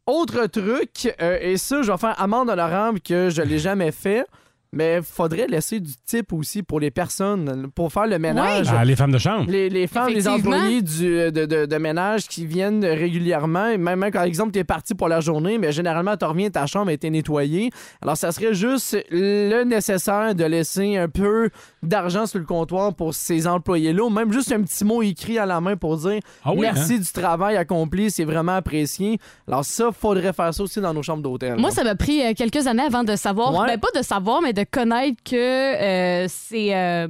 Autre 0.06 0.46
truc, 0.46 1.14
euh, 1.22 1.38
et 1.42 1.58
ça, 1.58 1.82
je 1.82 1.92
vais 1.92 1.98
faire 1.98 2.20
amende 2.22 2.50
honorable 2.50 3.02
que 3.02 3.30
je 3.30 3.42
l'ai 3.42 3.60
jamais 3.60 3.92
fait, 3.92 4.26
mais 4.72 5.00
faudrait 5.02 5.48
laisser 5.48 5.80
du 5.80 5.94
type 6.06 6.34
aussi 6.34 6.62
pour 6.64 6.80
les 6.80 6.92
personnes, 6.92 7.68
pour 7.74 7.92
faire 7.92 8.08
le 8.08 8.20
ménage. 8.20 8.68
Ah, 8.70 8.84
les 8.86 8.96
femmes 8.96 9.12
de 9.12 9.18
chambre. 9.18 9.46
Les, 9.50 9.70
les 9.70 9.88
femmes, 9.88 10.10
les 10.10 10.28
employés 10.28 10.82
du, 10.82 11.06
de, 11.32 11.46
de- 11.46 11.66
de 11.66 11.78
ménage 11.78 12.28
qui 12.28 12.46
viennent 12.46 12.84
régulièrement, 12.86 13.78
même, 13.78 14.02
quand, 14.06 14.12
par 14.12 14.24
exemple, 14.24 14.52
tu 14.52 14.60
es 14.60 14.64
parti 14.64 14.94
pour 14.96 15.08
la 15.08 15.20
journée, 15.22 15.58
mais 15.58 15.72
généralement, 15.72 16.18
tu 16.18 16.26
reviens, 16.26 16.50
ta 16.50 16.66
chambre 16.66 16.90
a 16.90 16.94
été 16.94 17.10
nettoyée. 17.10 17.72
Alors, 18.02 18.18
ça 18.18 18.32
serait 18.32 18.54
juste 18.54 18.98
le 19.12 19.64
nécessaire 19.64 20.36
de 20.36 20.44
laisser 20.44 20.98
un 20.98 21.08
peu 21.10 21.50
d'argent 21.84 22.26
sur 22.26 22.40
le 22.40 22.46
comptoir 22.46 22.94
pour 22.94 23.14
ces 23.14 23.48
employés-là, 23.48 24.04
ou 24.04 24.10
même 24.10 24.32
juste 24.34 24.52
un 24.52 24.62
petit 24.62 24.84
mot 24.84 25.02
écrit 25.02 25.38
à 25.38 25.46
la 25.46 25.62
main 25.62 25.76
pour 25.78 25.98
dire 25.98 26.20
Ah 26.44 26.52
oui, 26.52 26.60
merci 26.62 27.00
du 27.00 27.12
travail 27.12 27.56
accompli, 27.58 28.12
c'est 28.12 28.26
vraiment 28.26 28.56
apprécié. 28.56 29.18
Alors, 29.48 29.64
ça, 29.64 29.92
faudrait 29.92 30.34
faire 30.34 30.54
ça 30.54 30.64
aussi 30.64 30.82
dans 30.82 30.94
nos 30.94 31.04
chambres 31.04 31.24
d'hôtel. 31.24 31.58
Moi, 31.58 31.72
ça 31.72 31.84
m'a 31.84 31.96
pris 31.96 32.22
euh, 32.26 32.34
quelques 32.36 32.68
années 32.68 32.84
avant 32.84 33.04
de 33.04 33.16
savoir, 33.16 33.54
Ouais. 33.54 33.68
ben 33.68 33.80
pas 33.80 33.98
de 33.98 34.04
savoir, 34.04 34.42
mais 34.42 34.54
de 34.58 34.66
connaître 34.70 35.22
que 35.24 35.36
euh, 35.36 36.26
c'est. 36.30 36.76
euh, 36.76 37.08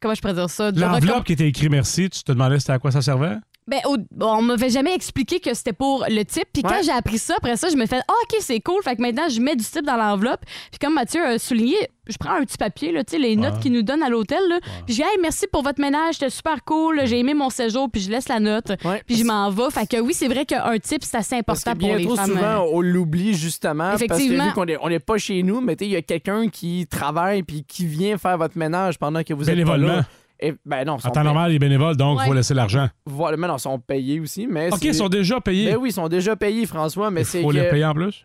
comment 0.00 0.14
je 0.14 0.20
pourrais 0.20 0.34
dire 0.34 0.50
ça? 0.50 0.70
L'enveloppe 0.72 1.24
qui 1.24 1.32
était 1.34 1.46
écrit 1.48 1.68
merci, 1.68 2.10
tu 2.10 2.22
te 2.24 2.32
demandais 2.32 2.58
c'était 2.58 2.72
à 2.72 2.78
quoi 2.78 2.90
ça 2.90 3.02
servait? 3.02 3.36
Ben, 3.68 3.80
au- 3.86 3.98
bon, 4.10 4.26
on 4.38 4.42
m'avait 4.42 4.70
jamais 4.70 4.94
expliqué 4.94 5.40
que 5.40 5.52
c'était 5.54 5.74
pour 5.74 6.04
le 6.08 6.22
type. 6.24 6.48
Puis 6.52 6.62
quand 6.62 6.70
Ouais. 6.70 6.82
j'ai 6.82 6.90
appris 6.90 7.18
ça, 7.18 7.34
après 7.36 7.56
ça, 7.56 7.68
je 7.68 7.76
me 7.76 7.84
fais 7.86 8.00
Ah, 8.08 8.14
OK, 8.22 8.38
c'est 8.40 8.60
cool. 8.60 8.82
Fait 8.82 8.96
que 8.96 9.02
maintenant, 9.02 9.28
je 9.28 9.40
mets 9.40 9.56
du 9.56 9.64
type 9.64 9.84
dans 9.84 9.96
l'enveloppe. 9.96 10.40
Puis 10.70 10.78
comme 10.80 10.94
Mathieu 10.94 11.22
a 11.24 11.38
souligné, 11.38 11.76
je 12.08 12.16
prends 12.18 12.32
un 12.32 12.40
petit 12.44 12.56
papier, 12.56 12.90
là, 12.92 13.04
tu 13.04 13.10
sais, 13.16 13.18
les 13.18 13.36
notes 13.36 13.60
qu'ils 13.60 13.72
nous 13.72 13.82
donnent 13.82 14.02
à 14.02 14.08
l'hôtel. 14.08 14.38
là. 14.48 14.58
Puis 14.86 14.94
je 14.94 15.02
dis 15.02 15.02
Hey, 15.02 15.18
merci 15.20 15.46
pour 15.52 15.62
votre 15.62 15.80
ménage, 15.80 16.14
c'était 16.14 16.30
super 16.30 16.64
cool. 16.64 17.02
J'ai 17.04 17.18
aimé 17.18 17.34
mon 17.34 17.50
séjour. 17.50 17.90
Puis 17.90 18.00
je 18.02 18.10
laisse 18.10 18.28
la 18.28 18.40
note. 18.40 18.72
Ouais. 18.84 19.02
Puis 19.06 19.16
je 19.16 19.24
m'en 19.24 19.50
vais. 19.50 19.70
Fait 19.70 19.86
que 19.86 20.00
oui, 20.00 20.14
c'est 20.14 20.28
vrai 20.28 20.46
qu'un 20.46 20.78
type, 20.78 21.04
c'est 21.04 21.18
assez 21.18 21.42
Parce 21.42 21.62
que 21.62 21.68
important 21.70 21.86
pour 21.86 21.94
les 21.96 22.04
trop 22.06 22.16
femmes. 22.16 22.26
souvent, 22.30 22.40
euh. 22.64 22.70
on 22.72 22.80
l'oublie 22.80 23.34
justement. 23.34 23.92
Effectivement. 23.92 24.16
Parce 24.16 24.22
que 24.38 24.48
vu 24.48 24.52
qu'on 24.54 24.66
est, 24.66 24.78
on 24.80 24.88
n'est 24.88 24.98
pas 24.98 25.18
chez 25.18 25.42
nous, 25.42 25.60
mais 25.60 25.76
tu 25.76 25.84
sais, 25.84 25.90
il 25.90 25.92
y 25.92 25.96
a 25.96 26.02
quelqu'un 26.02 26.48
qui 26.48 26.86
travaille 26.90 27.42
puis 27.42 27.64
qui 27.68 27.84
vient 27.86 28.16
faire 28.16 28.38
votre 28.38 28.56
ménage 28.56 28.98
pendant 28.98 29.22
que 29.22 29.34
vous 29.34 29.42
êtes 29.42 29.48
pas 29.48 29.52
Bénévolement. 29.56 29.88
là. 29.96 30.04
Et, 30.40 30.54
ben 30.64 30.84
non, 30.84 30.94
En 31.02 31.10
temps 31.10 31.24
normal, 31.24 31.50
les 31.50 31.58
bénévoles, 31.58 31.96
donc 31.96 32.18
il 32.20 32.24
faut 32.24 32.30
Ouais. 32.30 32.36
laisser 32.36 32.54
l'argent. 32.54 32.88
Voilà, 33.06 33.36
mais 33.36 33.48
non, 33.48 33.56
ils 33.56 33.60
sont 33.60 33.78
payés 33.80 34.20
aussi. 34.20 34.46
Mais 34.46 34.72
OK, 34.72 34.82
ils 34.84 34.94
sont 34.94 35.08
déjà 35.08 35.40
payés. 35.40 35.72
Ben 35.72 35.76
oui, 35.78 35.88
ils 35.90 35.92
sont 35.92 36.08
déjà 36.08 36.36
payés, 36.36 36.64
François, 36.66 37.10
mais 37.10 37.22
Il 37.22 37.26
c'est 37.26 37.42
faut 37.42 37.50
les 37.50 37.68
payer 37.68 37.84
en 37.84 37.94
plus? 37.94 38.24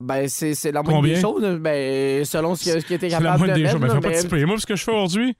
Ben, 0.00 0.28
c'est 0.28 0.54
c'est 0.54 0.70
la 0.70 0.82
moindre 0.82 0.98
Combien? 0.98 1.14
des 1.14 1.20
choses. 1.20 1.58
Ben, 1.60 2.24
selon 2.24 2.54
ce 2.54 2.78
qui 2.78 2.94
était 2.94 3.10
C'est 3.10 3.16
la 3.16 3.18
capable 3.18 3.38
moindre 3.38 3.54
de 3.54 3.62
des 3.62 3.68
choses. 3.68 3.80
Mais 3.80 3.88
là, 3.88 3.94
fais 3.94 4.00
pas 4.00 4.08
ben, 4.10 4.40
de. 4.40 4.44
Moi, 4.46 4.58
ce 4.58 4.66
que 4.66 4.76
je 4.76 4.84
fais 4.84 4.92
aujourd'hui, 4.92 5.36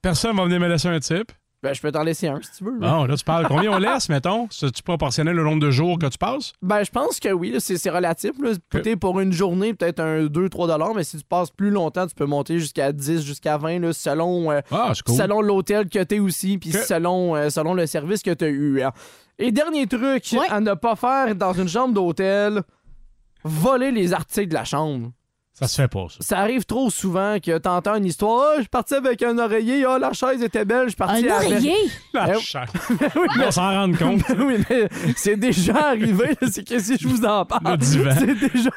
personne 0.00 0.36
va 0.36 0.44
venir 0.44 0.60
me 0.60 0.68
laisser 0.68 0.86
un 0.88 1.00
type. 1.00 1.32
Ben, 1.66 1.74
je 1.74 1.80
peux 1.80 1.90
t'en 1.90 2.02
laisser 2.04 2.28
un, 2.28 2.40
si 2.40 2.50
tu 2.58 2.64
veux. 2.64 2.78
Bon, 2.78 3.04
là, 3.04 3.16
tu 3.16 3.24
parles. 3.24 3.46
Combien 3.48 3.72
on 3.72 3.78
laisse, 3.78 4.08
mettons? 4.08 4.46
C'est-tu 4.50 4.82
proportionnel 4.82 5.38
au 5.40 5.42
nombre 5.42 5.60
de 5.60 5.70
jours 5.70 5.98
que 5.98 6.06
tu 6.06 6.16
passes? 6.18 6.52
Ben, 6.62 6.84
je 6.84 6.90
pense 6.90 7.18
que 7.18 7.28
oui, 7.32 7.54
c'est 7.58 7.76
c'est 7.76 7.90
relatif. 7.90 8.32
là. 8.40 8.50
Peut-être 8.70 9.00
pour 9.00 9.18
une 9.20 9.32
journée, 9.32 9.74
peut-être 9.74 10.00
un 10.00 10.26
2-3 10.26 10.94
mais 10.94 11.02
si 11.04 11.18
tu 11.18 11.24
passes 11.24 11.50
plus 11.50 11.70
longtemps, 11.70 12.06
tu 12.06 12.14
peux 12.14 12.26
monter 12.26 12.58
jusqu'à 12.60 12.92
10, 12.92 13.22
jusqu'à 13.24 13.56
20, 13.58 13.80
là, 13.80 13.92
selon, 13.92 14.52
euh, 14.52 14.60
Ah, 14.70 14.92
cool. 15.04 15.16
selon 15.16 15.40
l'hôtel 15.40 15.88
que 15.88 16.02
tu 16.04 16.20
aussi, 16.20 16.58
puis 16.58 16.70
selon, 16.72 17.34
euh, 17.34 17.50
selon 17.50 17.74
le 17.74 17.86
service 17.86 18.22
que 18.22 18.32
tu 18.32 18.44
as 18.44 18.48
eu. 18.48 18.82
hein. 18.82 18.92
Et 19.38 19.50
dernier 19.52 19.86
truc 19.86 20.24
Ouais. 20.32 20.46
à 20.48 20.60
ne 20.60 20.74
pas 20.74 20.96
faire 20.96 21.34
dans 21.34 21.52
une 21.52 21.68
chambre 21.68 21.92
d'hôtel, 21.94 22.62
voler 23.44 23.90
les 23.90 24.12
articles 24.12 24.48
de 24.48 24.54
la 24.54 24.64
chambre. 24.64 25.10
Ça 25.58 25.66
se 25.68 25.74
fait 25.80 25.88
pas, 25.88 26.04
ça. 26.10 26.16
Ça 26.20 26.38
arrive 26.40 26.66
trop 26.66 26.90
souvent 26.90 27.38
que 27.42 27.56
t'entends 27.56 27.94
une 27.94 28.04
histoire. 28.04 28.44
Ah, 28.50 28.54
je 28.56 28.60
suis 28.60 28.68
parti 28.68 28.92
avec 28.94 29.22
un 29.22 29.38
oreiller. 29.38 29.86
Ah, 29.88 29.98
la 29.98 30.12
chaise 30.12 30.42
était 30.42 30.66
belle. 30.66 30.82
Je 30.84 30.88
suis 30.90 30.96
parti 30.96 31.26
Un 31.26 31.34
avec. 31.34 31.48
oreiller? 31.50 31.74
La 32.12 32.38
chatte. 32.38 32.68
oui, 32.90 33.26
mais- 33.38 33.46
On 33.46 33.50
s'en 33.50 33.70
rend 33.70 33.90
compte. 33.92 34.20
oui, 34.38 34.56
mais 34.68 34.88
c'est 35.16 35.36
déjà 35.36 35.88
arrivé. 35.92 36.36
C'est 36.50 36.62
que 36.68 36.78
si 36.78 36.98
je 36.98 37.08
vous 37.08 37.24
en 37.24 37.46
parle, 37.46 37.70
Le 37.70 37.76
divan. 37.78 38.10
c'est 38.18 38.34
déjà 38.34 38.70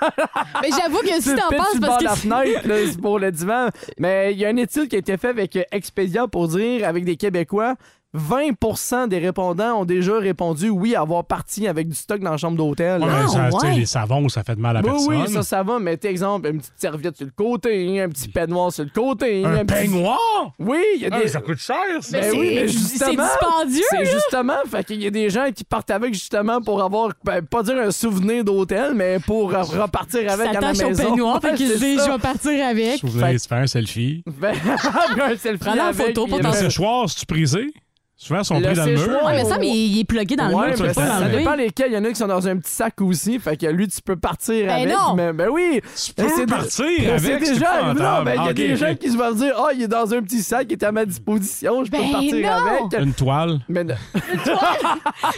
Mais 0.61 0.69
j'avoue 0.69 0.99
que 0.99 1.21
si 1.21 1.35
t'en 1.35 1.49
penses, 1.55 1.79
parce 1.81 1.97
que. 1.97 2.03
la 2.05 2.15
fenêtre 2.15 2.65
là, 2.67 2.75
pour 3.01 3.19
le 3.19 3.29
divan. 3.33 3.67
Mais 3.97 4.31
il 4.31 4.39
y 4.39 4.45
a 4.45 4.49
une 4.49 4.59
étude 4.59 4.87
qui 4.87 4.95
a 4.95 4.99
été 4.99 5.17
faite 5.17 5.31
avec 5.31 5.57
Expedia 5.73 6.27
pour 6.29 6.47
dire, 6.47 6.87
avec 6.87 7.03
des 7.03 7.17
Québécois, 7.17 7.75
20% 8.17 9.07
des 9.07 9.19
répondants 9.19 9.81
ont 9.81 9.85
déjà 9.85 10.17
répondu 10.17 10.69
oui 10.69 10.95
à 10.95 11.01
avoir 11.01 11.23
parti 11.25 11.67
avec 11.67 11.87
du 11.87 11.95
stock 11.95 12.19
dans 12.21 12.31
la 12.31 12.37
chambre 12.37 12.57
d'hôtel. 12.57 13.01
Ouais, 13.01 13.07
Ah, 13.09 13.27
ça, 13.27 13.49
tu 13.51 13.59
sais, 13.59 13.67
ouais. 13.67 13.75
les 13.75 13.85
savons, 13.85 14.27
ça 14.29 14.43
fait 14.43 14.55
de 14.55 14.61
mal 14.61 14.77
à 14.77 14.81
Oui, 14.81 14.87
personne. 14.89 15.21
oui, 15.27 15.33
ça, 15.33 15.43
ça 15.43 15.63
va. 15.63 15.77
Mais 15.79 15.97
exemple, 16.03 16.47
une 16.49 16.57
petite 16.59 16.73
serviette 16.77 17.17
sur 17.17 17.25
le 17.27 17.31
côté, 17.35 18.01
un 18.01 18.09
petit 18.09 18.27
peignoir 18.27 18.71
sur 18.71 18.83
le 18.83 18.89
côté. 18.89 19.45
Un 19.45 19.63
petit- 19.65 19.73
peignoir? 19.81 20.17
Oui, 20.57 20.81
il 20.95 21.01
y 21.01 21.05
a 21.05 21.09
Ah, 21.11 21.19
des... 21.21 21.27
ça 21.27 21.39
coûte 21.41 21.59
cher, 21.59 21.75
ça. 22.01 22.19
Ben 22.19 22.31
oui, 22.31 22.51
mais 22.55 22.67
c'est 22.67 22.73
justement, 22.79 23.23
dispendieux. 23.23 23.83
C'est 23.91 24.05
justement, 24.05 24.57
fait 24.67 24.83
qu'il 24.85 25.03
y 25.03 25.07
a 25.07 25.11
des 25.11 25.29
gens 25.29 25.47
qui 25.55 25.63
partent 25.63 25.91
avec 25.91 26.13
justement 26.13 26.61
pour 26.61 26.81
avoir, 26.81 27.11
ben, 27.23 27.43
pas 27.45 27.61
dire 27.63 27.77
un 27.77 27.91
souvenir 27.91 28.43
d'hôtel, 28.43 28.93
mais 28.95 29.19
pour 29.19 29.51
repartir 29.51 30.31
avec 30.31 30.47
à 30.47 30.53
la 30.53 30.73
s'attache 30.73 30.79
au 30.85 30.89
maison. 30.89 31.03
peignoir, 31.11 31.41
fait 31.41 31.51
Ouais, 31.51 31.55
qu'il 31.57 31.67
se 31.67 31.77
c'est 31.77 31.85
dit, 31.91 31.97
ça. 31.97 32.05
je 32.07 32.11
vais 32.11 32.17
partir 32.19 32.65
avec. 32.65 32.99
Souvenir, 32.99 33.39
tu 33.39 33.47
fais 33.47 33.55
un 33.55 33.67
selfie. 33.67 34.23
Ben, 34.39 34.55
un 35.21 35.35
selfie 35.37 35.59
Prends 35.59 35.75
la 35.75 35.93
photo 35.93 36.25
pour 36.25 36.39
Le 36.39 36.45
euh, 36.45 36.51
séchoir, 36.53 37.07
c'est-tu 37.09 37.25
brisé? 37.27 37.67
Souvent, 38.21 38.41
ils 38.41 38.45
sont 38.45 38.59
Le 38.59 38.65
pris 38.65 38.75
dans 38.75 38.85
le 38.85 38.91
mur. 38.95 39.23
Ouais, 39.25 39.31
mais 39.33 39.45
ça, 39.45 39.57
mais 39.57 39.69
il 39.69 39.97
est 40.01 40.03
plugué 40.03 40.35
dans 40.35 40.49
le 40.49 40.53
mur, 40.53 40.75
mais 40.77 40.93
ça, 40.93 41.19
ça 41.19 41.29
dépend 41.29 41.55
lesquels. 41.55 41.87
Il 41.91 41.93
y 41.93 41.97
en 41.97 42.03
a 42.03 42.09
qui 42.09 42.15
sont 42.15 42.27
dans 42.27 42.45
un 42.49 42.57
petit 42.57 42.69
sac 42.71 42.99
aussi. 42.99 43.39
Fait 43.39 43.55
que 43.55 43.65
lui, 43.67 43.87
tu 43.87 44.01
peux 44.01 44.17
partir 44.17 44.65
Ben 44.67 44.75
avec. 44.81 44.89
non. 44.93 45.15
Mais, 45.15 45.31
ben 45.31 45.47
oui. 45.49 45.79
Tu 45.95 46.11
Mais 46.17 46.25
peux 46.25 46.29
c'est 46.35 46.45
de- 46.45 46.51
partir 46.51 46.85
mais 46.99 47.07
avec, 47.11 47.21
C'est 47.21 47.45
c'est 47.45 47.53
déjà. 47.53 47.81
Non, 47.81 47.91
épouvantable. 47.91 48.25
ben, 48.25 48.31
il 48.33 48.35
y 48.35 48.39
a 48.39 48.49
Ah, 48.49 48.53
des 48.53 48.75
gens 48.75 48.95
qui 48.95 49.09
se 49.09 49.17
vont 49.17 49.31
dire 49.31 49.53
Ah, 49.57 49.69
il 49.73 49.81
est 49.83 49.87
dans 49.87 50.13
un 50.13 50.21
petit 50.21 50.41
sac, 50.41 50.67
il 50.69 50.73
est 50.73 50.83
à 50.83 50.91
ma 50.91 51.05
disposition, 51.05 51.85
je 51.85 51.91
peux 51.91 51.97
Ben 51.97 52.11
partir 52.11 52.35
non. 52.45 52.49
avec. 52.89 53.05
Une 53.05 53.13
toile. 53.13 53.59
Mais 53.69 53.85
non. 53.85 53.95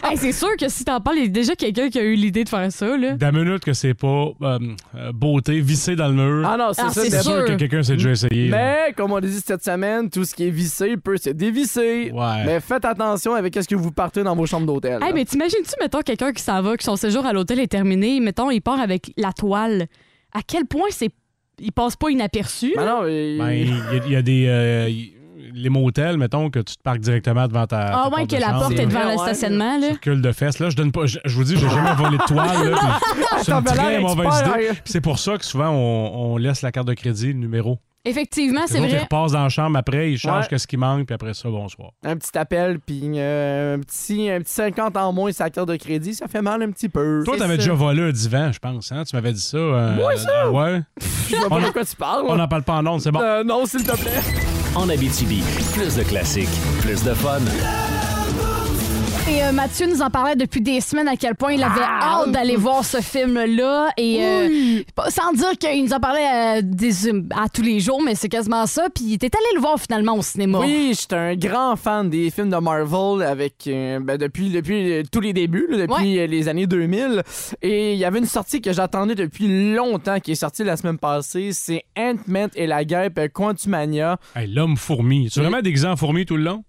Hey, 0.04 0.18
c'est 0.18 0.32
sûr 0.32 0.50
que 0.60 0.68
si 0.68 0.84
t'en 0.84 1.00
parles, 1.00 1.18
il 1.18 1.24
y 1.24 1.26
a 1.26 1.30
déjà 1.30 1.56
quelqu'un 1.56 1.90
qui 1.90 2.00
a 2.00 2.04
eu 2.04 2.16
l'idée 2.16 2.44
de 2.44 2.50
faire 2.50 2.72
ça. 2.72 2.98
Là. 2.98 3.12
D'un 3.14 3.32
minute 3.32 3.64
que 3.64 3.74
c'est 3.74 3.94
pas 3.94 4.08
euh, 4.42 4.60
euh, 4.96 5.12
beauté, 5.14 5.60
vissé 5.62 5.96
dans 5.96 6.08
le 6.08 6.14
mur. 6.14 6.48
Ah 6.52 6.58
non, 6.58 6.70
c'est 6.74 6.82
Ah, 6.86 6.90
ça. 6.90 7.02
c'est 7.04 7.12
mais- 7.12 7.22
sûr 7.22 7.46
que 7.46 7.54
quelqu'un 7.54 7.84
s'est 7.84 7.94
déjà 7.94 8.10
essayé. 8.12 8.50
Mais, 8.50 8.94
comme 8.98 9.12
on 9.12 9.16
l'a 9.18 9.28
dit 9.28 9.40
cette 9.46 9.64
semaine, 9.64 10.10
tout 10.10 10.26
ce 10.26 10.34
qui 10.34 10.48
est 10.48 10.52
vissé 10.52 10.98
peut 10.98 11.18
se 11.18 11.30
dévisser. 11.30 12.12
Ouais. 12.14 12.46
Faites 12.74 12.86
attention 12.86 13.34
avec 13.36 13.54
ce 13.56 13.68
que 13.68 13.76
vous 13.76 13.92
partez 13.92 14.24
dans 14.24 14.34
vos 14.34 14.46
chambres 14.46 14.66
d'hôtel. 14.66 15.04
Hey, 15.04 15.12
mais 15.14 15.26
t'imagines-tu, 15.26 15.74
mettons, 15.82 16.00
quelqu'un 16.00 16.32
qui 16.32 16.42
s'en 16.42 16.62
va, 16.62 16.78
que 16.78 16.84
son 16.86 16.96
séjour 16.96 17.26
à 17.26 17.34
l'hôtel 17.34 17.60
est 17.60 17.68
terminé, 17.68 18.22
mettons, 18.22 18.50
il 18.50 18.62
part 18.62 18.80
avec 18.80 19.12
la 19.18 19.34
toile. 19.34 19.88
À 20.34 20.40
quel 20.48 20.66
point 20.66 20.88
c'est. 20.90 21.10
Il 21.60 21.74
passe 21.74 21.98
pas 21.98 22.10
inaperçu? 22.10 22.72
Ben 22.78 22.86
non, 22.86 23.06
il- 23.08 23.38
Ben, 23.38 23.50
il 23.52 23.68
y, 23.68 23.72
a- 23.72 24.06
il 24.06 24.12
y 24.12 24.16
a 24.16 24.22
des. 24.22 24.46
euh, 24.48 24.88
il- 24.90 25.12
les 25.54 25.68
motels, 25.70 26.18
mettons, 26.18 26.50
que 26.50 26.60
tu 26.60 26.78
te 26.78 26.82
parques 26.82 27.00
directement 27.02 27.46
devant 27.46 27.68
ta. 27.68 27.78
ta 27.78 27.94
ah, 27.94 28.04
ouais, 28.06 28.10
porte 28.20 28.30
que 28.30 28.36
de 28.38 28.40
la 28.42 28.48
chambre. 28.48 28.60
porte 28.62 28.72
est 28.72 28.78
C'est 28.78 28.86
devant 28.86 29.04
le 29.04 29.08
ouais. 29.10 29.18
stationnement, 29.18 29.78
là. 29.80 29.88
Circule 29.90 30.22
de 30.22 30.32
fesses. 30.32 30.60
Là, 30.60 30.70
je 30.70 30.76
donne 30.78 30.94
pas. 30.94 31.06
Je, 31.08 31.20
je 31.26 31.36
vous 31.36 31.44
dis, 31.44 31.58
j'ai 31.58 31.68
jamais 31.70 31.94
volé 31.96 32.18
de 32.18 32.24
toile. 32.24 32.74
C'est 33.44 33.52
une 33.52 33.64
très 33.66 34.00
mauvaise 34.00 34.40
idée. 34.40 34.70
hein. 34.70 34.74
C'est 34.86 35.02
pour 35.02 35.20
ça 35.20 35.38
que 35.38 35.44
souvent, 35.44 35.72
on, 35.72 36.34
on 36.34 36.38
laisse 36.38 36.62
la 36.62 36.72
carte 36.72 36.88
de 36.88 36.94
crédit, 36.94 37.28
le 37.28 37.34
numéro. 37.34 37.80
Effectivement, 38.04 38.62
c'est 38.66 38.80
vrai. 38.80 39.00
repassent 39.00 39.34
dans 39.34 39.44
la 39.44 39.50
chambre 39.50 39.78
après, 39.78 40.12
ils 40.14 40.18
changent 40.18 40.42
Ouais. 40.44 40.48
qu'est-ce 40.50 40.66
qui 40.66 40.76
manque, 40.78 41.06
puis 41.06 41.14
après 41.14 41.34
ça, 41.36 41.50
bonsoir. 41.50 41.92
un 42.04 42.18
petit 42.18 42.36
appel, 42.38 42.80
puis 42.80 43.02
euh, 43.16 43.76
un, 43.76 43.80
petit, 43.80 44.28
un 44.30 44.40
petit 44.42 44.52
50 44.54 44.98
en 44.98 45.14
moins 45.14 45.32
sa 45.32 45.50
carte 45.52 45.70
de 45.70 45.76
crédit, 45.76 46.16
ça 46.16 46.28
fait 46.28 46.42
mal 46.42 46.64
un 46.64 46.72
petit 46.72 46.90
peu. 46.90 47.22
Toi, 47.24 47.38
t'avais 47.38 47.58
déjà 47.58 47.74
volé 47.74 48.02
un 48.02 48.12
divan, 48.12 48.52
je 48.52 48.58
pense. 48.60 48.92
Hein? 48.92 49.04
Tu 49.08 49.16
m'avais 49.16 49.34
dit 49.34 49.40
ça. 49.42 49.58
euh, 49.58 49.96
Moi, 49.96 50.18
ça? 50.18 50.50
Ouais. 50.50 50.82
Je 51.30 51.36
vois 51.36 51.46
On 51.46 51.50
pas 51.50 51.58
a- 51.58 51.68
de 51.68 51.72
quoi 51.74 51.86
tu 51.86 51.96
parles. 51.96 52.26
On 52.28 52.36
n'en 52.36 52.48
parle 52.48 52.64
pas 52.64 52.74
en 52.74 52.88
ondes, 52.88 53.02
c'est 53.02 53.12
bon. 53.12 53.22
Euh, 53.22 53.44
non, 53.44 53.66
s'il 53.68 53.84
te 53.84 53.96
plaît. 53.96 54.22
En 54.74 54.90
Abitibi, 54.90 55.44
plus 55.74 55.96
de 55.96 56.04
classiques, 56.04 56.50
plus 56.82 57.04
de 57.04 57.14
fun. 57.14 57.40
Et 59.32 59.44
euh, 59.44 59.52
Mathieu 59.54 59.88
nous 59.88 60.02
en 60.02 60.10
parlait 60.10 60.36
depuis 60.36 60.60
des 60.60 60.82
semaines 60.82 61.08
à 61.08 61.16
quel 61.16 61.36
point 61.36 61.54
il 61.54 61.64
avait 61.64 61.80
Ah! 61.82 62.22
hâte 62.24 62.32
d'aller 62.32 62.58
voir 62.58 62.84
ce 62.84 62.98
film-là. 63.00 63.90
Et 63.96 64.18
euh, 64.22 64.84
pas- 64.94 65.10
sans 65.10 65.32
dire 65.32 65.52
qu'il 65.58 65.86
nous 65.86 65.94
en 65.94 66.00
parlait 66.02 66.58
euh, 66.58 66.62
des- 66.62 67.10
à 67.34 67.48
tous 67.48 67.62
les 67.62 67.80
jours, 67.80 68.02
mais 68.04 68.14
c'est 68.16 68.28
quasiment 68.28 68.66
ça. 68.66 68.88
Puis 68.94 69.06
il 69.08 69.14
était 69.14 69.28
allé 69.34 69.46
le 69.56 69.62
voir 69.62 69.80
finalement 69.80 70.18
au 70.18 70.22
cinéma. 70.22 70.60
Oui, 70.60 70.94
j'étais 71.00 71.16
un 71.16 71.36
grand 71.36 71.78
fan 71.78 72.10
des 72.10 72.30
films 72.30 72.50
de 72.50 72.58
Marvel 72.58 73.24
avec 73.26 73.54
euh, 73.68 74.00
ben, 74.02 74.18
depuis, 74.18 74.50
depuis 74.50 74.92
euh, 74.92 75.04
tous 75.10 75.22
les 75.22 75.32
débuts, 75.32 75.68
là, 75.70 75.88
depuis 75.88 76.28
les 76.28 76.48
années 76.50 76.68
2000. 76.68 77.24
Et 77.62 77.94
il 77.94 78.00
y 78.00 78.04
avait 78.06 78.20
une 78.20 78.26
sortie 78.26 78.60
que 78.62 78.74
j'attendais 78.74 79.16
depuis 79.16 79.74
longtemps 79.74 80.20
qui 80.20 80.34
est 80.34 80.36
sortie 80.36 80.66
la 80.66 80.76
semaine 80.76 80.98
passée. 80.98 81.52
C'est 81.54 81.86
Ant-Man 81.98 82.50
et 82.56 82.68
la 82.68 82.84
guêpe 82.84 83.20
Quantumania. 83.32 84.18
Hey, 84.36 84.48
L'homme 84.48 84.76
fourmi. 84.76 85.30
Tu 85.30 85.40
es 85.40 85.44
vraiment 85.44 85.62
déguisé 85.62 85.88
en 85.88 85.96
fourmi 85.96 86.26
tout 86.26 86.36
le 86.36 86.44
long? 86.44 86.64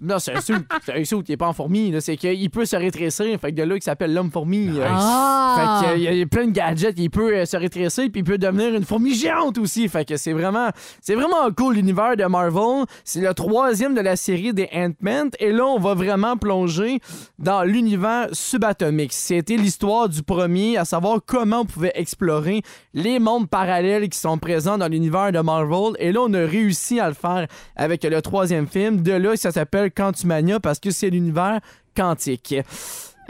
Non, 0.00 0.18
c'est 0.18 0.32
un 0.34 0.40
suit. 0.40 0.54
C'est 0.84 0.94
un 1.00 1.04
suit 1.04 1.22
qui 1.22 1.32
est 1.32 1.36
pas 1.36 1.46
en 1.48 1.52
fourmi. 1.52 1.90
là. 1.92 2.00
C'est 2.00 2.16
qu'il 2.16 2.50
peut 2.50 2.64
se 2.64 2.74
rétrécir. 2.76 3.38
Fait 3.40 3.52
que 3.52 3.56
de 3.56 3.62
là, 3.62 3.76
il 3.76 3.82
s'appelle 3.82 4.12
l'homme 4.12 4.30
fourmi. 4.30 4.70
Ah! 4.84 5.80
Fait 5.80 5.86
que, 5.88 5.92
euh, 5.92 5.96
il 5.96 6.02
y 6.02 6.08
a- 6.08 6.12
il 6.12 6.18
y 6.18 6.22
a 6.22 6.26
plein 6.26 6.46
de 6.46 6.50
gadgets, 6.52 6.94
il 6.98 7.10
peut 7.10 7.32
euh, 7.34 7.44
se 7.46 7.56
rétrécir 7.56 8.04
puis 8.10 8.20
il 8.20 8.24
peut 8.24 8.38
devenir 8.38 8.74
une 8.74 8.84
fourmi 8.84 9.14
géante 9.14 9.56
aussi. 9.58 9.88
Fait 9.88 10.04
que 10.04 10.16
c'est 10.16 10.32
vraiment 10.32 10.68
c'est 11.00 11.14
vraiment 11.14 11.48
cool 11.56 11.76
l'univers 11.76 12.16
de 12.16 12.24
Marvel. 12.24 12.84
C'est 13.04 13.20
le 13.20 13.32
troisième 13.34 13.94
de 13.94 14.00
la 14.00 14.16
série 14.16 14.52
des 14.52 14.68
Ant-Man 14.74 15.30
et 15.38 15.52
là 15.52 15.64
on 15.66 15.78
va 15.78 15.94
vraiment 15.94 16.36
plonger 16.36 16.98
dans 17.38 17.62
l'univers 17.62 18.28
subatomique. 18.32 19.12
C'était 19.12 19.56
l'histoire 19.56 20.08
du 20.08 20.22
premier, 20.22 20.76
à 20.76 20.84
savoir 20.84 21.20
comment 21.24 21.60
on 21.60 21.66
pouvait 21.66 21.92
explorer 21.94 22.62
les 22.94 23.18
mondes 23.20 23.48
parallèles 23.48 24.08
qui 24.08 24.18
sont 24.18 24.38
présents 24.38 24.76
dans 24.78 24.88
l'univers 24.88 25.30
de 25.32 25.38
Marvel 25.40 25.92
et 26.00 26.10
là 26.12 26.20
on 26.22 26.34
a 26.34 26.40
réussi 26.44 26.98
à 27.00 27.08
le 27.08 27.14
faire 27.14 27.46
avec 27.76 28.02
le 28.04 28.20
troisième 28.22 28.66
film. 28.66 29.02
De 29.02 29.12
là 29.12 29.36
ça 29.36 29.52
s'appelle 29.52 29.77
Quantumania 29.86 30.58
parce 30.60 30.78
que 30.80 30.90
c'est 30.90 31.10
l'univers 31.10 31.60
quantique. 31.96 32.54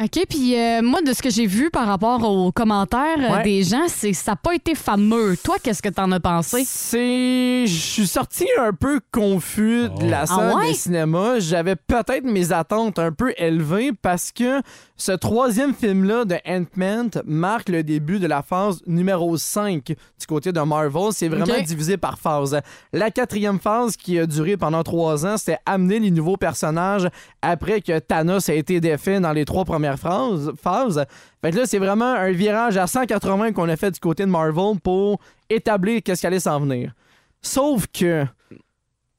OK, 0.01 0.27
puis 0.31 0.57
euh, 0.57 0.81
moi, 0.81 1.03
de 1.03 1.13
ce 1.13 1.21
que 1.21 1.29
j'ai 1.29 1.47
vu 1.47 1.71
par 1.71 1.87
rapport 1.89 2.23
aux 2.23 2.53
commentaires 2.53 3.19
euh, 3.19 3.35
Ouais. 3.39 3.43
des 3.43 3.65
gens, 3.65 3.89
c'est 3.89 4.13
ça 4.13 4.33
n'a 4.33 4.37
pas 4.37 4.55
été 4.55 4.77
fameux. 4.77 5.37
Toi, 5.43 5.57
qu'est-ce 5.61 5.83
que 5.83 5.89
t'en 5.89 6.13
as 6.13 6.21
pensé? 6.21 6.63
C'est. 6.65 7.67
Je 7.67 7.73
suis 7.81 8.07
sorti 8.07 8.47
un 8.61 8.73
peu 8.73 9.01
confus 9.11 9.89
de 9.99 10.09
la 10.09 10.23
Oh. 10.23 10.27
salle 10.37 10.51
Ah 10.53 10.57
ouais? 10.59 10.71
de 10.71 10.77
cinéma. 10.77 11.41
J'avais 11.41 11.75
peut-être 11.75 12.23
mes 12.23 12.53
attentes 12.53 13.01
un 13.01 13.11
peu 13.11 13.33
élevées 13.39 13.91
parce 14.01 14.31
que 14.31 14.63
ce 15.01 15.13
troisième 15.13 15.75
film-là 15.75 16.25
de 16.25 16.35
Ant-Man 16.45 17.11
marque 17.25 17.69
le 17.69 17.85
début 17.85 18.19
de 18.19 18.27
la 18.27 18.43
phase 18.43 18.83
numéro 18.87 19.37
5 19.37 19.85
du 19.87 20.27
côté 20.29 20.51
de 20.51 20.61
Marvel. 20.61 21.13
C'est 21.13 21.29
vraiment 21.29 21.47
divisé 21.65 21.97
par 21.97 22.19
phase. 22.19 22.61
La 22.93 23.13
quatrième 23.13 23.61
phase 23.61 23.97
qui 23.97 24.19
a 24.19 24.27
duré 24.27 24.57
pendant 24.57 24.83
trois 24.83 25.25
ans, 25.25 25.37
c'était 25.37 25.59
amener 25.67 26.01
les 26.01 26.11
nouveaux 26.11 26.37
personnages 26.37 27.09
après 27.43 27.81
que 27.81 27.97
Thanos 28.01 28.49
a 28.49 28.55
été 28.55 28.81
défait 28.81 29.21
dans 29.21 29.33
les 29.33 29.45
trois 29.45 29.65
premières 29.65 29.99
phases. 30.01 30.51
phases. 30.61 31.05
Fait 31.43 31.53
que 31.53 31.57
là, 31.59 31.67
c'est 31.67 31.79
vraiment 31.79 32.13
un 32.15 32.33
virage 32.33 32.77
à 32.77 32.89
180 32.89 33.53
qu'on 33.53 33.69
a 33.69 33.77
fait 33.77 33.93
du 33.93 34.01
côté 34.01 34.25
de 34.25 34.31
Marvel 34.31 34.81
pour 34.83 35.21
établir 35.49 36.03
qu'est-ce 36.05 36.23
qui 36.23 36.27
allait 36.27 36.41
s'en 36.41 36.59
venir. 36.59 36.93
Sauf 37.41 37.87
que 37.87 38.25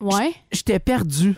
Ouais. 0.02 0.34
j'étais 0.52 0.80
perdu. 0.80 1.36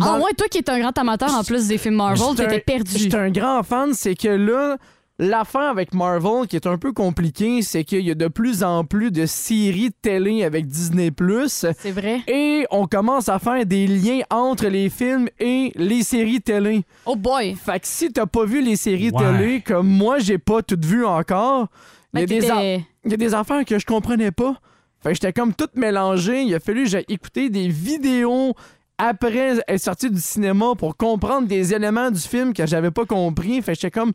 Ah 0.00 0.16
ouais, 0.18 0.32
toi 0.36 0.46
qui 0.48 0.58
es 0.58 0.70
un 0.70 0.78
grand 0.80 0.96
amateur 0.98 1.32
en 1.34 1.42
plus 1.44 1.68
des 1.68 1.78
films 1.78 1.96
Marvel, 1.96 2.34
t'étais 2.36 2.60
perdu. 2.60 2.92
J'étais 2.96 3.16
un 3.16 3.30
grand 3.30 3.62
fan, 3.62 3.92
c'est 3.94 4.14
que 4.14 4.28
là, 4.28 4.76
l'affaire 5.18 5.62
avec 5.70 5.94
Marvel 5.94 6.46
qui 6.48 6.56
est 6.56 6.66
un 6.66 6.78
peu 6.78 6.92
compliquée, 6.92 7.62
c'est 7.62 7.82
qu'il 7.84 8.02
y 8.02 8.10
a 8.10 8.14
de 8.14 8.28
plus 8.28 8.62
en 8.62 8.84
plus 8.84 9.10
de 9.10 9.26
séries 9.26 9.88
de 9.90 9.94
télé 10.00 10.44
avec 10.44 10.66
Disney+. 10.66 11.10
C'est 11.50 11.90
vrai. 11.90 12.20
Et 12.28 12.66
on 12.70 12.86
commence 12.86 13.28
à 13.28 13.38
faire 13.38 13.64
des 13.66 13.86
liens 13.86 14.20
entre 14.30 14.66
les 14.68 14.88
films 14.90 15.28
et 15.40 15.72
les 15.74 16.02
séries 16.02 16.40
télé. 16.40 16.84
Oh 17.06 17.16
boy. 17.16 17.54
Fait 17.56 17.80
que 17.80 17.86
si 17.88 18.12
t'as 18.12 18.26
pas 18.26 18.44
vu 18.44 18.62
les 18.62 18.76
séries 18.76 19.10
Ouais. 19.10 19.24
télé, 19.38 19.60
comme 19.62 19.88
moi, 19.88 20.18
j'ai 20.20 20.38
pas 20.38 20.62
toutes 20.62 20.84
vues 20.84 21.04
encore, 21.06 21.66
il 22.14 22.20
y, 22.20 22.22
a 22.22 22.26
Ben, 22.26 22.38
des 22.40 22.50
a- 22.50 22.54
t'étais- 22.54 22.84
il 23.04 23.10
y 23.10 23.14
a 23.14 23.16
des 23.16 23.34
affaires 23.34 23.64
que 23.64 23.78
je 23.78 23.86
comprenais 23.86 24.30
pas. 24.30 24.54
Fait 25.02 25.10
que 25.10 25.14
j'étais 25.14 25.32
comme 25.32 25.54
tout 25.54 25.68
mélangé. 25.74 26.42
Il 26.42 26.54
a 26.54 26.60
fallu 26.60 26.84
que 26.84 26.90
j'aille 26.90 27.04
écouter 27.08 27.50
des 27.50 27.68
vidéos 27.68 28.54
après 28.98 29.58
être 29.68 29.80
sorti 29.80 30.10
du 30.10 30.20
cinéma 30.20 30.72
pour 30.76 30.96
comprendre 30.96 31.46
des 31.48 31.72
éléments 31.72 32.10
du 32.10 32.20
film 32.20 32.52
que 32.52 32.66
j'avais 32.66 32.90
pas 32.90 33.06
compris. 33.06 33.62
Fait 33.62 33.74
j'étais 33.74 33.90
comme, 33.90 34.12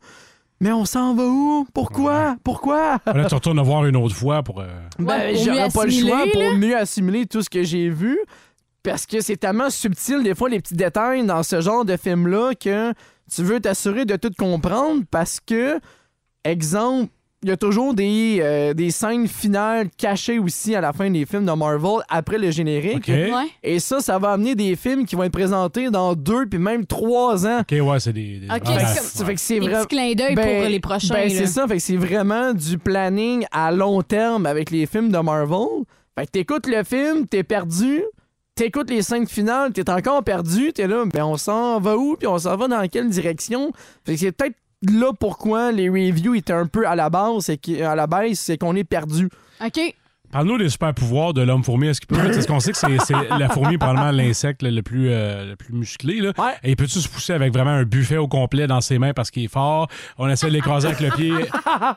mais 0.59 0.71
on 0.71 0.85
s'en 0.85 1.13
va 1.15 1.23
où? 1.25 1.65
Pourquoi? 1.73 2.35
Pourquoi? 2.43 2.99
Là, 3.05 3.25
tu 3.25 3.35
retournes 3.35 3.61
voir 3.61 3.85
une 3.85 3.95
autre 3.95 4.15
fois 4.15 4.43
pour. 4.43 4.59
euh, 4.61 4.67
Ben, 4.99 5.35
j'aurais 5.35 5.69
pas 5.69 5.85
le 5.85 5.91
choix 5.91 6.25
pour 6.31 6.53
mieux 6.57 6.77
assimiler 6.77 7.25
tout 7.25 7.41
ce 7.41 7.49
que 7.49 7.63
j'ai 7.63 7.89
vu. 7.89 8.17
Parce 8.83 9.05
que 9.05 9.21
c'est 9.21 9.37
tellement 9.37 9.69
subtil, 9.69 10.23
des 10.23 10.35
fois, 10.35 10.49
les 10.49 10.59
petits 10.59 10.75
détails 10.75 11.25
dans 11.25 11.41
ce 11.41 11.61
genre 11.61 11.85
de 11.85 11.95
film-là, 11.95 12.51
que 12.53 12.91
tu 13.33 13.41
veux 13.41 13.61
t'assurer 13.61 14.03
de 14.03 14.17
tout 14.17 14.31
comprendre 14.37 15.03
parce 15.09 15.39
que, 15.39 15.79
exemple, 16.43 17.09
il 17.43 17.49
y 17.49 17.51
a 17.51 17.57
toujours 17.57 17.93
des, 17.93 18.39
euh, 18.41 18.73
des 18.73 18.89
scènes 18.89 19.27
finales 19.27 19.89
cachées 19.97 20.39
aussi 20.39 20.73
à 20.75 20.81
la 20.81 20.93
fin 20.93 21.09
des 21.09 21.25
films 21.25 21.45
de 21.45 21.51
Marvel 21.51 22.01
après 22.09 22.37
le 22.37 22.49
générique. 22.51 23.07
Ouais. 23.07 23.31
Et 23.61 23.79
ça, 23.79 23.99
ça 23.99 24.17
va 24.17 24.31
amener 24.31 24.55
des 24.55 24.75
films 24.75 25.05
qui 25.05 25.15
vont 25.15 25.23
être 25.23 25.31
présentés 25.33 25.89
dans 25.89 26.15
deux 26.15 26.45
puis 26.47 26.59
même 26.59 26.85
trois 26.85 27.45
ans. 27.45 27.59
OK, 27.59 27.71
ouais, 27.71 27.99
c'est 27.99 28.13
des. 28.13 28.39
des- 28.39 28.47
Ok, 28.47 28.61
Ah, 28.65 28.85
c'est 28.95 29.01
Ça 29.17 29.25
fait 29.25 29.35
que 29.35 29.41
c'est 29.41 29.59
clins 29.59 30.13
d'œil 30.13 30.35
Ben, 30.35 30.61
pour 30.61 30.69
les 30.69 30.79
prochains. 30.79 31.13
Ben, 31.13 31.29
c'est 31.29 31.47
ça, 31.47 31.67
fait 31.67 31.75
que 31.77 31.81
c'est 31.81 31.97
vraiment 31.97 32.53
du 32.53 32.77
planning 32.77 33.45
à 33.51 33.71
long 33.71 34.01
terme 34.01 34.45
avec 34.45 34.71
les 34.71 34.85
films 34.85 35.11
de 35.11 35.17
Marvel. 35.19 35.83
Fait 36.17 36.25
que 36.25 36.31
t'écoutes 36.31 36.67
le 36.67 36.83
film, 36.83 37.27
t'es 37.27 37.43
perdu, 37.43 38.01
t'écoutes 38.55 38.89
les 38.89 39.01
scènes 39.01 39.27
finales, 39.27 39.71
t'es 39.73 39.89
encore 39.89 40.23
perdu, 40.23 40.71
t'es 40.71 40.85
là, 40.87 41.03
ben 41.11 41.23
on 41.25 41.37
s'en 41.37 41.79
va 41.79 41.97
où, 41.97 42.15
puis 42.17 42.27
on 42.27 42.37
s'en 42.37 42.55
va 42.55 42.67
dans 42.67 42.87
quelle 42.87 43.09
direction? 43.09 43.71
Fait 44.05 44.13
que 44.13 44.19
c'est 44.19 44.31
peut-être 44.31 44.55
là 44.91 45.13
pourquoi 45.13 45.71
les 45.71 45.89
reviews 45.89 46.35
étaient 46.35 46.53
un 46.53 46.67
peu 46.67 46.87
à 46.87 46.95
la 46.95 47.09
base, 47.09 47.45
c'est 47.45 47.57
qu'à 47.57 47.95
la 47.95 48.07
base, 48.07 48.39
c'est 48.39 48.57
qu'on 48.57 48.75
est 48.75 48.83
perdu. 48.83 49.29
OK. 49.63 49.95
Parle-nous 50.33 50.57
des 50.57 50.67
super 50.69 50.93
pouvoirs 50.93 51.33
de 51.33 51.41
l'homme 51.43 51.63
fourmi. 51.63 51.87
Est-ce 51.87 52.01
qu'il 52.01 52.07
peut 52.07 52.25
Est-ce 52.27 52.47
qu'on 52.47 52.59
sait 52.59 52.71
que 52.71 52.77
c'est, 52.77 52.97
c'est 53.05 53.13
la 53.37 53.49
fourmi, 53.49 53.77
probablement 53.77 54.11
l'insecte 54.11 54.63
le, 54.63 54.81
plus, 54.81 55.09
euh, 55.09 55.51
le 55.51 55.55
plus 55.55 55.73
musclé? 55.73 56.19
Là. 56.21 56.31
Ouais. 56.39 56.51
Et 56.63 56.75
peux-tu 56.75 56.99
se 56.99 57.07
pousser 57.07 57.33
avec 57.33 57.53
vraiment 57.53 57.69
un 57.71 57.83
buffet 57.83 58.17
au 58.17 58.27
complet 58.27 58.65
dans 58.67 58.81
ses 58.81 58.97
mains 58.97 59.13
parce 59.13 59.29
qu'il 59.31 59.43
est 59.43 59.47
fort? 59.47 59.87
On 60.17 60.27
essaie 60.27 60.47
de 60.47 60.53
l'écraser 60.53 60.87
avec 60.87 60.99
le 61.01 61.11
pied. 61.11 61.33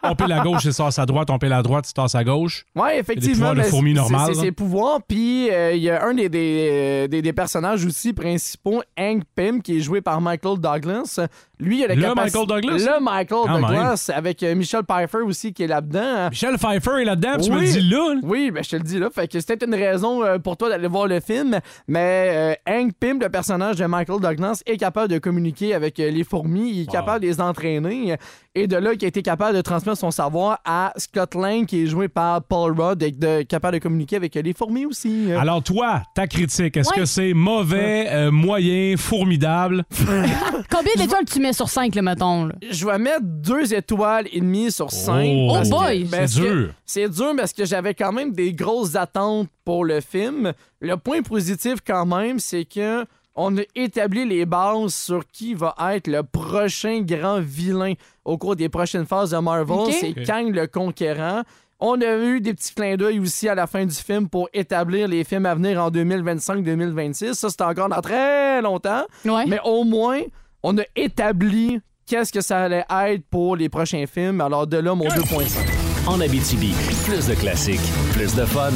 On 0.02 0.14
pile 0.14 0.32
à 0.32 0.40
gauche, 0.40 0.64
il 0.66 0.72
se 0.72 0.82
tasse 0.82 0.98
à 0.98 1.06
droite. 1.06 1.30
On 1.30 1.38
pile 1.38 1.52
à 1.54 1.62
droite, 1.62 1.86
il 1.86 1.88
se 1.88 1.94
tasse 1.94 2.14
à 2.14 2.22
gauche. 2.24 2.64
Ouais, 2.74 2.98
effectivement. 3.00 3.54
ben, 3.54 3.62
fourmi 3.64 3.92
c'est- 3.94 4.00
normales, 4.00 4.26
C'est 4.32 4.36
là. 4.36 4.42
ses 4.42 4.52
pouvoirs. 4.52 5.00
Puis 5.08 5.50
euh, 5.50 5.72
il 5.74 5.82
y 5.82 5.90
a 5.90 6.04
un 6.04 6.12
des, 6.14 6.28
des, 6.28 6.68
euh, 6.70 7.08
des- 7.08 7.22
des 7.22 7.32
personnages 7.32 7.84
aussi 7.86 8.12
principaux, 8.12 8.82
Hank 8.98 9.22
Pym, 9.34 9.62
qui 9.62 9.78
est 9.78 9.80
joué 9.80 10.02
par 10.02 10.20
Michael 10.20 10.58
Douglas. 10.58 11.20
Lui, 11.58 11.78
il 11.78 11.84
a 11.84 11.88
la 11.88 11.94
Le 11.94 12.14
Michael 12.14 12.46
Douglas? 12.46 12.76
Le 12.76 13.02
Michael 13.02 13.60
Douglas, 13.62 14.10
avec 14.14 14.42
euh, 14.42 14.54
Michel 14.54 14.82
Pfeiffer 14.86 15.22
aussi 15.24 15.54
qui 15.54 15.62
est 15.62 15.66
là-dedans. 15.66 16.28
Michel 16.28 16.58
Pfeiffer 16.58 17.00
est 17.00 17.04
là-dedans, 17.06 17.30
puis 17.38 17.46
tu 17.46 17.50
me 17.52 17.60
Oui. 17.60 17.70
dis 17.72 17.80
là. 17.80 18.14
Oui, 18.26 18.50
ben, 18.50 18.64
je 18.64 18.70
te 18.70 18.76
le 18.76 18.82
dis 18.82 18.98
là. 18.98 19.08
Fait 19.10 19.28
que 19.28 19.38
c'était 19.40 19.64
une 19.64 19.74
raison 19.74 20.24
euh, 20.24 20.38
pour 20.38 20.56
toi 20.56 20.68
d'aller 20.68 20.88
voir 20.88 21.06
le 21.06 21.20
film. 21.20 21.60
Mais 21.86 22.56
euh, 22.68 22.72
Hank 22.72 22.92
Pym, 22.98 23.20
le 23.20 23.28
personnage 23.28 23.76
de 23.76 23.86
Michael 23.86 24.20
Douglas, 24.20 24.62
est 24.66 24.76
capable 24.76 25.08
de 25.12 25.18
communiquer 25.18 25.74
avec 25.74 26.00
euh, 26.00 26.10
les 26.10 26.24
fourmis. 26.24 26.70
Il 26.70 26.80
est 26.82 26.86
Wow. 26.86 26.92
capable 26.92 27.20
de 27.20 27.26
les 27.28 27.40
entraîner. 27.40 28.16
Et 28.58 28.66
de 28.66 28.76
là, 28.76 28.94
qu'il 28.94 29.04
a 29.04 29.08
été 29.08 29.20
capable 29.20 29.54
de 29.54 29.60
transmettre 29.60 29.98
son 29.98 30.10
savoir 30.10 30.60
à 30.64 30.94
Scott 30.96 31.34
Lang, 31.34 31.66
qui 31.66 31.82
est 31.82 31.86
joué 31.86 32.08
par 32.08 32.42
Paul 32.42 32.72
Rudd, 32.80 33.02
et 33.02 33.10
de, 33.12 33.42
capable 33.42 33.74
de 33.76 33.82
communiquer 33.82 34.16
avec 34.16 34.34
les 34.34 34.54
fourmis 34.54 34.86
aussi. 34.86 35.30
Euh, 35.30 35.38
Alors, 35.38 35.62
toi, 35.62 36.02
ta 36.14 36.26
critique, 36.26 36.74
est-ce 36.78 36.88
Ouais. 36.88 36.96
que 36.96 37.04
c'est 37.04 37.34
mauvais, 37.34 38.06
euh, 38.10 38.30
moyen, 38.30 38.96
formidable? 38.96 39.84
Combien 40.70 40.92
d'étoiles 40.96 41.26
tu 41.30 41.38
mets 41.38 41.52
sur 41.52 41.68
5, 41.68 41.94
le 41.94 42.00
mettons? 42.00 42.46
Là? 42.46 42.54
Je 42.70 42.86
vais 42.86 42.98
mettre 42.98 43.22
deux 43.24 43.74
étoiles 43.74 44.26
et 44.32 44.40
demie 44.40 44.72
sur 44.72 44.90
cinq. 44.90 45.28
Oh, 45.30 45.48
parce 45.52 45.68
que- 45.68 45.74
boy! 45.74 46.08
C'est 46.10 46.40
dur. 46.40 46.68
C'est 46.86 47.08
dur 47.10 47.32
parce 47.36 47.52
que 47.52 47.66
j'avais 47.66 47.92
quand 47.92 48.12
même 48.12 48.32
des 48.32 48.54
grosses 48.54 48.94
attentes 48.96 49.48
pour 49.66 49.84
le 49.84 50.00
film. 50.00 50.54
Le 50.80 50.96
point 50.96 51.20
positif 51.20 51.76
quand 51.86 52.06
même, 52.06 52.38
c'est 52.38 52.64
que 52.64 53.04
on 53.36 53.56
a 53.58 53.62
établi 53.74 54.26
les 54.26 54.46
bases 54.46 54.94
sur 54.94 55.26
qui 55.26 55.54
va 55.54 55.74
être 55.92 56.08
le 56.08 56.22
prochain 56.22 57.02
grand 57.02 57.40
vilain 57.40 57.92
au 58.24 58.38
cours 58.38 58.56
des 58.56 58.68
prochaines 58.68 59.06
phases 59.06 59.30
de 59.30 59.38
Marvel. 59.38 59.92
C'est. 59.92 60.24
Kang 60.24 60.52
le 60.54 60.66
Conquérant. 60.66 61.42
On 61.78 62.00
a 62.00 62.16
eu 62.16 62.40
des 62.40 62.54
petits 62.54 62.74
clins 62.74 62.96
d'œil 62.96 63.20
aussi 63.20 63.50
à 63.50 63.54
la 63.54 63.66
fin 63.66 63.84
du 63.84 63.94
film 63.94 64.30
pour 64.30 64.48
établir 64.54 65.08
les 65.08 65.24
films 65.24 65.44
à 65.44 65.54
venir 65.54 65.82
en 65.82 65.90
2025-2026. 65.90 67.34
Ça, 67.34 67.50
c'est 67.50 67.60
encore 67.60 67.90
dans 67.90 68.00
très 68.00 68.62
longtemps. 68.62 69.04
Ouais. 69.26 69.44
Mais 69.46 69.60
au 69.62 69.84
moins, 69.84 70.22
on 70.62 70.78
a 70.78 70.84
établi 70.96 71.78
qu'est-ce 72.06 72.32
que 72.32 72.40
ça 72.40 72.60
allait 72.60 72.86
être 72.88 73.24
pour 73.28 73.56
les 73.56 73.68
prochains 73.68 74.06
films. 74.06 74.40
Alors 74.40 74.66
de 74.66 74.78
là, 74.78 74.94
mon 74.94 75.06
2.5. 75.06 76.08
En 76.08 76.20
Abitibi, 76.20 76.72
plus 77.04 77.26
de 77.26 77.34
classiques, 77.34 77.80
plus 78.14 78.34
de 78.34 78.46
fun. 78.46 78.70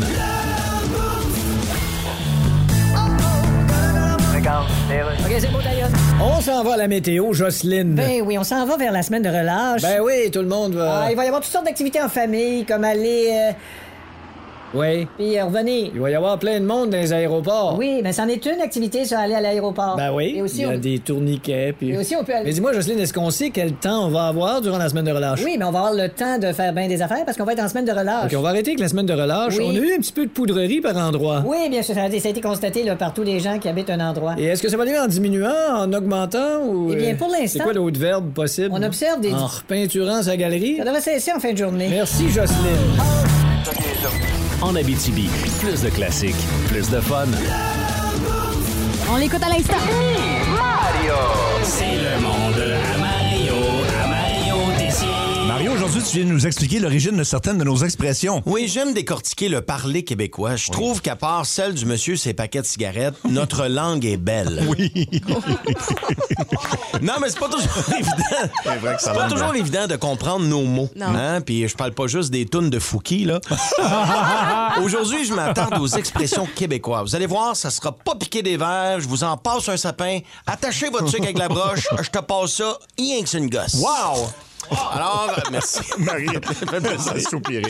OK, 4.47 5.37
c'est 5.39 5.51
beau, 5.53 5.59
d'ailleurs. 5.63 5.89
On 6.23 6.41
s'en 6.41 6.63
va 6.65 6.75
à 6.75 6.77
la 6.79 6.89
météo, 6.89 7.33
Jocelyne. 7.35 7.95
Ben 7.95 8.23
oui, 8.25 8.39
on 8.39 8.45
s'en 8.45 8.65
va 8.65 8.77
vers 8.79 8.91
la 8.93 9.03
semaine 9.03 9.23
de 9.23 9.29
relâche. 9.29 9.83
Ben 9.83 10.01
oui, 10.03 10.31
tout 10.31 10.41
le 10.41 10.49
monde 10.49 10.75
va. 10.75 11.03
Ah, 11.05 11.11
il 11.11 11.17
va 11.17 11.25
y 11.25 11.27
avoir 11.27 11.43
toutes 11.43 11.53
sortes 11.53 11.67
d'activités 11.67 12.01
en 12.03 12.09
famille, 12.09 12.65
comme 12.65 12.85
aller. 12.85 13.29
euh, 13.33 13.53
Oui. 14.75 15.07
puis 15.17 15.39
euh, 15.39 15.45
revenir. 15.47 15.91
Il 15.95 16.01
va 16.01 16.11
y 16.11 16.15
avoir 16.15 16.39
plein 16.39 16.61
de 16.61 16.65
monde 16.65 16.91
dans 16.91 16.97
les 16.99 17.13
aéroports. 17.13 17.77
Oui, 17.79 18.01
mais 18.03 18.13
c'en 18.13 18.29
est 18.29 18.45
une 18.47 18.61
activité, 18.61 19.05
ça, 19.05 19.21
aller 19.21 19.35
à 19.35 19.41
l'aéroport. 19.41 19.97
Ben 19.97 20.13
oui. 20.13 20.35
Et 20.37 20.43
aussi, 20.43 20.59
il 20.59 20.63
y 20.63 20.65
a 20.65 20.69
on... 20.71 20.79
des 20.79 20.99
tourniquets. 20.99 21.75
Puis... 21.77 21.91
Et 21.91 21.97
aussi, 21.99 22.15
on 22.17 22.25
peut 22.25 22.35
aller. 22.35 22.45
Mais 22.47 22.53
dis-moi, 22.53 22.73
Jocelyne, 22.73 23.01
est-ce 23.01 23.13
qu'on 23.13 23.31
sait 23.31 23.51
quel 23.51 23.73
temps 23.73 24.07
on 24.07 24.09
va 24.11 24.27
avoir 24.29 24.61
durant 24.61 24.79
la 24.79 24.89
semaine 24.89 25.05
de 25.05 25.11
relâche? 25.13 25.41
Oui, 25.45 25.57
mais 25.59 25.65
on 25.65 25.71
va 25.73 25.79
avoir 25.81 25.95
le 25.95 26.09
temps 26.09 26.39
de 26.39 26.53
faire 26.53 26.73
bien 26.73 26.89
des 26.89 27.03
affaires 27.03 27.25
parce 27.25 27.37
qu'on 27.37 27.45
va 27.45 27.53
être 27.53 27.63
en 27.65 27.69
semaine 27.69 27.85
de 27.85 27.93
relâche. 27.93 28.33
OK, 28.33 28.39
on 28.39 28.43
va 28.43 28.51
arrêter 28.51 28.71
avec 28.71 28.81
la 28.81 28.89
semaine 28.89 29.07
de 29.07 29.13
relâche. 29.13 29.55
Oui. 29.59 29.65
On 29.67 29.71
a 29.71 29.79
eu 29.79 29.93
un 29.95 29.99
petit 29.99 30.13
peu 30.13 30.25
de 30.27 30.31
poudrerie 30.31 30.81
par 30.81 30.97
endroit. 30.97 31.43
Oui, 31.47 31.69
bien 31.69 31.83
sûr, 31.83 31.95
ça 31.95 32.03
a 32.03 32.07
été 32.09 32.41
constaté 32.41 32.85
là, 32.85 32.97
par 32.97 33.13
tous 33.13 33.23
les 33.23 33.41
gens 33.41 33.59
qui 33.59 33.69
habitent 33.69 33.91
un 33.91 34.01
endroit. 34.01 34.35
Et 34.39 34.45
est-ce 34.45 34.63
que 34.63 34.69
ça 34.69 34.77
va 34.77 34.85
aller 34.85 34.99
en 34.99 35.07
diminuant, 35.07 35.51
en 35.77 35.93
augmentant 35.93 36.63
ou. 36.65 36.93
Eh 36.93 36.97
bien, 36.97 37.13
euh, 37.13 37.17
pour 37.17 37.29
l'instant- 37.29 37.47
C'est 37.47 37.59
quoi 37.61 37.73
l'autre 37.73 37.99
verbe 37.99 38.33
possible? 38.33 38.71
On 38.73 38.83
observe 38.83 39.21
des- 39.21 39.33
En 39.33 39.47
repeinturant 39.47 40.23
sa 40.23 40.37
galerie? 40.37 40.77
Ça 40.79 40.85
devrait 40.85 41.01
cesser 41.01 41.33
en 41.33 41.41
fin 41.41 41.53
de 41.53 41.59
journée. 41.59 41.89
Merci, 41.91 42.29
Jocelyne. 42.29 42.51
En 44.63 44.77
Abitibi, 44.77 45.29
plus 45.59 45.83
de 45.83 45.89
classiques, 45.89 46.37
plus 46.69 46.91
de 46.91 47.01
fun. 47.01 47.27
On 49.11 49.17
l'écoute 49.17 49.43
à 49.43 49.49
l'instant. 49.49 50.30
Aujourd'hui, 55.91 56.09
tu 56.09 56.19
viens 56.19 56.27
de 56.27 56.33
nous 56.33 56.47
expliquer 56.47 56.79
l'origine 56.79 57.17
de 57.17 57.25
certaines 57.25 57.59
de 57.59 57.65
nos 57.65 57.79
expressions. 57.79 58.43
Oui, 58.47 58.69
j'aime 58.69 58.95
décortiquer 58.95 59.49
le 59.49 59.61
parler 59.61 60.05
québécois. 60.05 60.55
Je 60.55 60.71
trouve 60.71 61.01
qu'à 61.03 61.17
part 61.17 61.47
celle 61.47 61.75
du 61.75 61.85
monsieur 61.85 62.15
ses 62.15 62.33
paquets 62.33 62.61
de 62.61 62.67
cigarettes, 62.67 63.17
notre 63.29 63.67
langue 63.67 64.05
est 64.05 64.17
belle. 64.17 64.65
Oui. 64.69 65.09
Non, 67.03 67.15
mais 67.21 67.31
c'est 67.31 67.39
pas 67.39 67.49
toujours 67.49 67.95
évident. 67.99 68.53
C'est 68.63 68.77
vrai 68.77 68.97
que 68.97 69.01
ça 69.01 69.13
C'est 69.15 69.19
pas 69.19 69.29
toujours 69.29 69.55
évident 69.55 69.87
de 69.87 69.97
comprendre 69.97 70.45
nos 70.45 70.65
mots. 70.65 70.91
Hein? 71.01 71.41
Puis 71.41 71.67
je 71.67 71.75
parle 71.75 71.93
pas 71.93 72.07
juste 72.09 72.31
des 72.31 72.45
tunes 72.45 72.69
de 72.69 72.79
Fouki, 72.79 73.25
là. 73.25 73.41
Aujourd'hui, 74.83 75.25
je 75.25 75.33
m'attarde 75.33 75.79
aux 75.81 75.87
expressions 75.87 76.47
québécoises. 76.55 77.09
Vous 77.09 77.17
allez 77.17 77.27
voir, 77.27 77.57
ça 77.57 77.71
sera 77.71 77.93
pas 77.93 78.17
piqué 78.17 78.43
des 78.43 78.59
verres. 78.59 79.01
Je 79.01 79.09
vous 79.09 79.25
en 79.25 79.37
passe 79.39 79.69
un 79.71 79.79
sapin. 79.79 80.19
Attachez 80.47 80.91
votre 80.91 81.09
sucre 81.09 81.25
avec 81.25 81.39
la 81.39 81.49
broche. 81.49 81.89
Je 82.03 82.11
te 82.11 82.19
passe 82.19 82.53
ça, 82.53 82.79
rien 82.99 83.23
que 83.23 83.29
c'est 83.29 83.39
une 83.39 83.49
gosse. 83.49 83.77
Wow! 83.77 84.29
Alors, 84.71 85.29
euh, 85.37 85.41
merci. 85.51 85.81
Marie, 85.99 86.29
soupiré. 87.29 87.63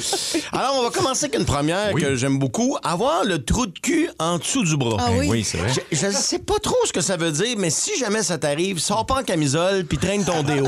Alors, 0.53 0.77
on 0.79 0.83
va 0.83 0.91
commencer 0.91 1.27
avec 1.27 1.39
une 1.39 1.47
première 1.47 1.93
que 1.95 2.15
j'aime 2.15 2.39
beaucoup. 2.39 2.77
Avoir 2.83 3.25
le 3.25 3.43
trou 3.45 3.67
de 3.67 3.79
cul 3.79 4.11
en 4.19 4.39
dessous 4.39 4.65
du 4.65 4.77
bras. 4.77 4.97
Ah 5.01 5.11
oui? 5.13 5.27
Oui, 5.29 5.45
c'est 5.45 5.59
vrai. 5.59 5.71
Je, 5.73 5.81
je 5.97 6.11
sais 6.11 6.39
pas 6.39 6.59
trop 6.63 6.77
ce 6.85 6.93
que 6.93 7.01
ça 7.01 7.17
veut 7.17 7.33
dire, 7.33 7.57
mais 7.59 7.71
si 7.71 7.99
jamais 7.99 8.23
ça 8.23 8.39
t'arrive, 8.39 8.79
sors 8.79 9.07
pas 9.07 9.21
en 9.21 9.23
camisole 9.23 9.85
puis 9.85 9.99
traîne 9.99 10.25
ton 10.25 10.43
déo. 10.43 10.65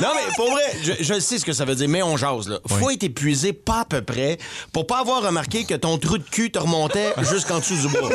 non, 0.00 0.08
mais 0.14 0.32
pour 0.36 0.50
vrai, 0.50 0.62
je, 0.82 0.92
je 1.00 1.20
sais 1.20 1.38
ce 1.38 1.44
que 1.44 1.52
ça 1.52 1.64
veut 1.64 1.74
dire, 1.74 1.88
mais 1.88 2.02
on 2.02 2.16
jase, 2.16 2.48
là. 2.48 2.58
Faut 2.66 2.90
être 2.90 3.02
épuisé 3.04 3.52
pas 3.52 3.80
à 3.80 3.84
peu 3.84 4.02
près 4.02 4.38
pour 4.72 4.86
pas 4.86 4.98
avoir 5.00 5.22
remarqué 5.22 5.64
que 5.64 5.74
ton 5.74 5.98
trou 5.98 6.18
de 6.18 6.24
cul 6.24 6.50
te 6.50 6.58
remontait 6.58 7.14
jusqu'en 7.30 7.58
dessous 7.58 7.76
du 7.76 7.88
bras. 7.88 8.08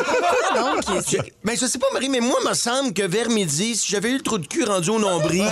Je, 0.55 1.17
ben, 1.43 1.57
je 1.59 1.65
sais 1.65 1.79
pas, 1.79 1.87
Marie, 1.93 2.09
mais 2.09 2.19
moi, 2.19 2.37
me 2.47 2.53
semble 2.53 2.93
que 2.93 3.03
vers 3.03 3.29
midi, 3.29 3.75
si 3.75 3.91
j'avais 3.91 4.09
eu 4.11 4.17
le 4.17 4.21
trou 4.21 4.37
de 4.37 4.47
cul 4.47 4.63
rendu 4.63 4.89
au 4.89 4.99
nombril, 4.99 5.45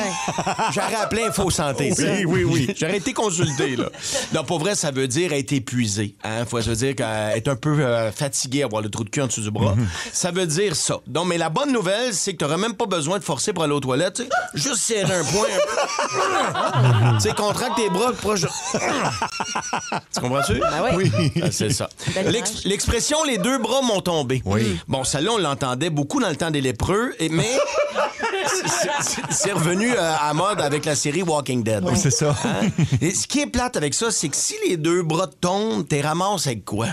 J'aurais 0.74 0.96
appelé 0.96 1.24
Info 1.24 1.50
Santé. 1.50 1.92
ça. 1.94 2.04
Oui, 2.04 2.26
oui, 2.26 2.44
oui. 2.44 2.76
J'aurais 2.78 2.98
été 2.98 3.14
consulté, 3.14 3.76
là. 3.76 3.86
Non, 4.34 4.44
pour 4.44 4.60
vrai, 4.60 4.76
ça 4.76 4.92
veut 4.92 5.08
dire 5.08 5.34
être 5.34 5.52
épuisé. 5.52 6.16
Hein? 6.24 6.46
Faut, 6.46 6.62
ça 6.62 6.70
veut 6.70 6.76
dire 6.76 6.96
qu'être 6.96 7.38
être 7.38 7.48
un 7.48 7.56
peu 7.56 7.80
euh, 7.80 8.12
fatigué, 8.12 8.64
avoir 8.64 8.82
le 8.82 8.90
trou 8.90 9.04
de 9.04 9.10
cul 9.10 9.22
en 9.22 9.28
dessous 9.28 9.42
du 9.42 9.52
bras. 9.52 9.76
Ça 10.12 10.32
veut 10.32 10.46
dire 10.46 10.76
ça. 10.76 11.00
Donc, 11.08 11.28
mais 11.28 11.38
la 11.38 11.50
bonne 11.50 11.72
nouvelle, 11.72 12.14
c'est 12.14 12.34
que 12.34 12.38
t'auras 12.38 12.58
même 12.58 12.74
pas 12.74 12.86
besoin 12.86 13.20
de 13.20 13.24
forcer 13.24 13.54
pour 13.54 13.64
aller 13.64 13.74
aux 13.74 13.80
toilettes. 13.80 14.16
tu 14.16 14.24
sais. 14.24 14.30
Juste 14.54 14.82
serrer 14.82 15.16
un 15.16 15.24
point. 15.24 15.48
tu 17.16 17.20
sais, 17.22 17.34
contracte 17.34 17.76
tes 17.76 17.90
bras 17.90 18.12
proche 18.14 18.42
de... 18.42 18.48
tu 20.14 20.20
comprends-tu? 20.22 20.60
Ben 20.60 20.96
oui. 20.96 21.12
Ah, 21.42 21.52
C'est 21.52 21.72
ça. 21.72 21.90
L'expression 22.66 23.24
les 23.24 23.38
deux 23.38 23.58
bras 23.58 23.82
m'ont 23.82 24.02
tombé. 24.02 24.42
Oui. 24.46 24.78
Bon, 24.88 25.04
celle-là, 25.04 25.32
on 25.34 25.38
l'entendait 25.38 25.90
beaucoup 25.90 26.20
dans 26.20 26.30
le 26.30 26.36
temps 26.36 26.52
des 26.52 26.62
lépreux, 26.62 27.14
mais 27.30 27.50
c'est- 29.30 29.52
revenu 29.52 29.92
euh, 29.92 30.14
à 30.22 30.34
mode 30.34 30.62
avec 30.62 30.86
la 30.86 30.96
série 30.96 31.22
Walking 31.24 31.64
Dead. 31.64 31.84
Oui, 31.84 31.94
c'est 31.96 32.12
ça. 32.12 32.36
Hein? 32.46 32.68
Et 33.02 33.14
ce 33.14 33.28
qui 33.28 33.42
est 33.42 33.48
plate 33.48 33.76
avec 33.78 33.94
ça, 33.94 34.12
c'est 34.12 34.30
que 34.30 34.36
si 34.36 34.56
les 34.68 34.78
deux 34.78 35.04
bras 35.04 35.28
te 35.28 35.36
tombent, 35.36 35.88
t'es 35.88 36.02
ramasses 36.02 36.48
avec 36.48 36.66
quoi? 36.66 36.88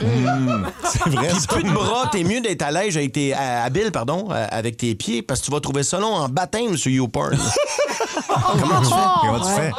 C'est 0.84 1.08
vrai, 1.08 1.28
Puis 1.28 1.40
ça. 1.40 1.46
plus 1.48 1.62
de 1.62 1.70
bras, 1.70 2.08
t'es 2.12 2.24
mieux 2.24 2.40
d'être 2.40 2.62
à 2.62 2.70
l'aise 2.70 2.96
avec 2.96 3.12
tes, 3.12 3.32
à- 3.34 3.62
habile, 3.64 3.92
pardon, 3.92 4.28
euh, 4.30 4.46
avec 4.50 4.76
tes 4.76 4.94
pieds, 4.94 5.22
parce 5.22 5.40
que 5.40 5.46
tu 5.46 5.50
vas 5.52 5.60
trouver 5.60 5.82
ça 5.82 5.98
long 5.98 6.14
en 6.14 6.28
baptême 6.28 6.76
sur 6.76 6.90
YouPorn. 6.90 7.38
Comment 8.28 8.80
tu 8.80 8.86
fais? 8.88 8.94
Comment 9.20 9.40
tu 9.40 9.50
fais? 9.54 9.70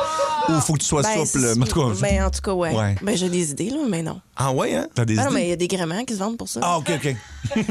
Ou 0.50 0.62
faut 0.62 0.74
que 0.74 0.80
tu 0.80 0.86
sois 0.86 1.02
Ben, 1.04 1.26
souple. 1.26 1.46
En 1.62 1.66
tout 1.66 1.80
cas, 1.94 2.00
ben, 2.02 2.24
en 2.26 2.30
tout 2.30 2.42
cas, 2.42 2.52
ouais. 2.54 2.76
Ouais. 2.76 2.96
Ben, 3.02 3.16
j'ai 3.18 3.30
des 3.30 3.52
idées, 3.52 3.70
là, 3.70 3.78
mais 3.88 4.02
non. 4.02 4.20
ah 4.36 4.52
ouais, 4.52 4.76
hein? 4.76 4.88
t'as 4.94 5.06
des 5.06 5.16
Ben 5.16 5.26
non, 5.26 5.32
mais 5.32 5.42
il 5.42 5.44
idées? 5.44 5.50
y 5.50 5.54
a 5.54 5.56
des 5.56 5.68
gréments 5.68 6.04
qui 6.06 6.14
se 6.14 6.20
vendent 6.20 6.38
pour 6.38 6.50
ça. 6.50 6.60
Ah, 6.64 6.78
OK, 6.78 6.90
OK. 6.96 7.16
Mais 7.56 7.66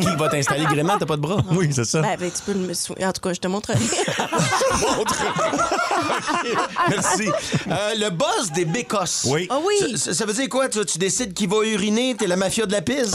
qui 0.00 0.16
va 0.16 0.28
t'installer 0.28 0.64
gréement, 0.64 0.98
t'as 0.98 1.06
pas 1.06 1.16
de 1.16 1.20
bras? 1.20 1.36
Oui, 1.52 1.68
c'est 1.72 1.84
ça. 1.84 2.02
Ben, 2.02 2.16
ben, 2.18 2.30
tu 2.30 2.42
peux 2.42 2.52
le... 2.52 2.72
En 3.06 3.12
tout 3.12 3.20
cas, 3.20 3.32
je 3.32 3.38
te 3.40 3.46
montrerai. 3.48 3.78
Merci. 6.88 7.28
Euh, 7.68 7.94
le 7.98 8.10
boss 8.10 8.50
des 8.54 8.64
bécosses. 8.64 9.26
Oui. 9.28 9.46
Ah 9.50 9.58
oui! 9.64 9.96
Ça, 9.98 10.14
ça 10.14 10.26
veut 10.26 10.32
dire 10.32 10.48
quoi? 10.48 10.68
Tu, 10.68 10.84
tu 10.84 10.98
décides 10.98 11.34
qui 11.34 11.46
va 11.46 11.56
uriner? 11.64 12.16
T'es 12.18 12.26
la 12.26 12.36
mafia 12.36 12.66
de 12.66 12.72
la 12.72 12.82
pisse? 12.82 13.14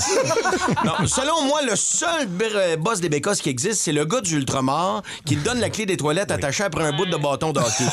non, 0.86 1.06
selon 1.08 1.44
moi, 1.46 1.62
le 1.62 1.76
seul 1.76 2.28
euh, 2.42 2.78
boss 2.78 3.00
des 3.02 3.10
bécosses 3.10 3.42
qui 3.42 3.50
existe, 3.50 3.82
c'est 3.82 3.92
le 3.92 4.06
gars 4.06 4.22
du 4.22 4.36
Ultramar 4.38 5.02
qui 5.26 5.36
te 5.38 5.44
donne 5.44 5.60
la 5.60 5.70
clé 5.70 5.86
des 5.86 5.98
toilettes 5.98 6.32
attachée 6.32 6.64
après 6.64 6.84
un 6.86 6.94
bout 6.96 7.06
de 7.06 7.18
bâton 7.18 7.52
de 7.52 7.60
hockey. 7.60 7.84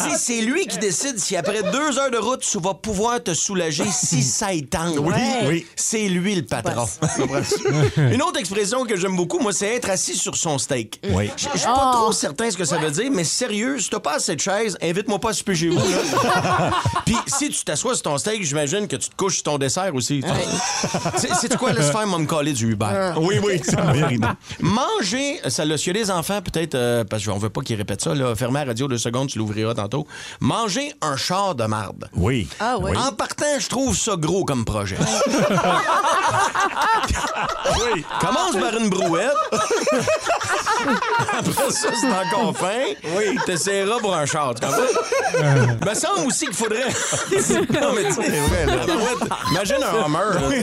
Tu 0.00 0.10
sais, 0.10 0.16
c'est 0.22 0.40
lui 0.40 0.66
qui 0.68 0.78
décide 0.78 1.18
si 1.18 1.36
après 1.36 1.64
deux 1.64 1.98
heures 1.98 2.10
de 2.10 2.16
route, 2.16 2.40
tu 2.40 2.60
vas 2.60 2.74
pouvoir 2.74 3.20
te 3.20 3.34
soulager 3.34 3.84
si 3.90 4.22
ça 4.22 4.52
y 4.52 4.64
tente. 4.64 4.96
Oui, 4.98 5.14
oui. 5.46 5.66
C'est 5.74 6.08
lui 6.08 6.36
le 6.36 6.42
patron. 6.42 6.86
Une 7.96 8.22
autre 8.22 8.38
expression 8.38 8.84
que 8.84 8.96
j'aime 8.96 9.16
beaucoup, 9.16 9.40
moi, 9.40 9.52
c'est 9.52 9.74
être 9.74 9.90
assis 9.90 10.14
sur 10.14 10.36
son 10.36 10.58
steak. 10.58 11.00
Oui. 11.10 11.28
Je 11.36 11.58
suis 11.58 11.66
pas 11.66 11.92
trop 11.92 12.12
certain 12.12 12.50
ce 12.50 12.56
que 12.56 12.64
ça 12.64 12.78
veut 12.78 12.92
dire, 12.92 13.10
mais 13.10 13.24
sérieux, 13.24 13.80
si 13.80 13.90
t'as 13.90 13.98
pas 13.98 14.14
assez 14.14 14.36
de 14.36 14.40
chaise, 14.40 14.78
invite-moi 14.80 15.18
pas 15.18 15.30
à 15.30 15.32
souper 15.32 15.56
chez 15.56 15.68
vous. 15.70 15.80
Puis 17.04 17.16
si 17.26 17.50
tu 17.50 17.64
t'assois 17.64 17.94
sur 17.94 18.02
ton 18.02 18.18
steak, 18.18 18.44
j'imagine 18.44 18.86
que 18.86 18.96
tu 18.96 19.08
te 19.08 19.16
couches 19.16 19.34
sur 19.34 19.44
ton 19.44 19.58
dessert 19.58 19.92
aussi. 19.92 20.22
C'est 21.16 21.56
quoi, 21.56 21.72
laisse 21.72 21.90
faire, 21.90 22.06
me 22.06 22.24
coller 22.26 22.52
du 22.52 22.70
Uber? 22.72 23.14
Oui, 23.16 23.40
oui, 23.42 23.60
c'est 23.64 23.76
une 23.76 23.90
meilleure 23.90 24.12
idée. 24.12 24.28
Manger, 24.60 25.40
ça 25.48 25.64
là, 25.64 25.76
s'il 25.76 25.96
y 25.96 26.00
a 26.00 26.04
des 26.04 26.10
enfants, 26.12 26.40
peut-être, 26.42 26.76
euh, 26.76 27.02
parce 27.02 27.26
qu'on 27.26 27.38
veut 27.38 27.50
pas 27.50 27.62
qu'ils 27.62 27.76
répètent 27.76 28.02
ça, 28.02 28.14
là, 28.14 28.36
fermez 28.36 28.60
la 28.60 28.66
radio 28.66 28.86
deux 28.86 28.98
secondes, 28.98 29.28
tu 29.28 29.38
l'ouvriras 29.38 29.74
tantôt. 29.74 30.06
Manger 30.40 30.92
un 31.00 31.16
char 31.16 31.54
de 31.54 31.64
marde. 31.64 32.08
Oui. 32.14 32.48
Ah, 32.60 32.76
oui. 32.78 32.96
En 32.96 33.12
partant, 33.12 33.44
je 33.58 33.68
trouve 33.68 33.96
ça 33.96 34.16
gros 34.16 34.44
comme 34.44 34.64
projet. 34.64 34.96
Oui. 37.94 38.04
Commence 38.20 38.56
par 38.56 38.76
une 38.78 38.88
brouette. 38.90 39.32
Après 41.38 41.70
ça, 41.70 41.88
c'est 42.00 42.06
encore 42.36 42.56
fin. 42.56 42.94
Oui. 43.16 43.36
T'essaieras 43.46 43.98
pour 44.00 44.14
un 44.14 44.26
char, 44.26 44.54
tu 44.54 44.66
comprends? 44.66 44.82
Me 45.86 45.94
semble 45.94 46.26
aussi 46.26 46.46
qu'il 46.46 46.54
faudrait. 46.54 46.88
non, 47.80 47.92
mais 47.94 48.04
tu 48.04 48.12
sais, 48.14 48.28
vrai, 48.30 48.66
Imagine 49.50 49.76
un 49.82 50.04
Hummer. 50.04 50.40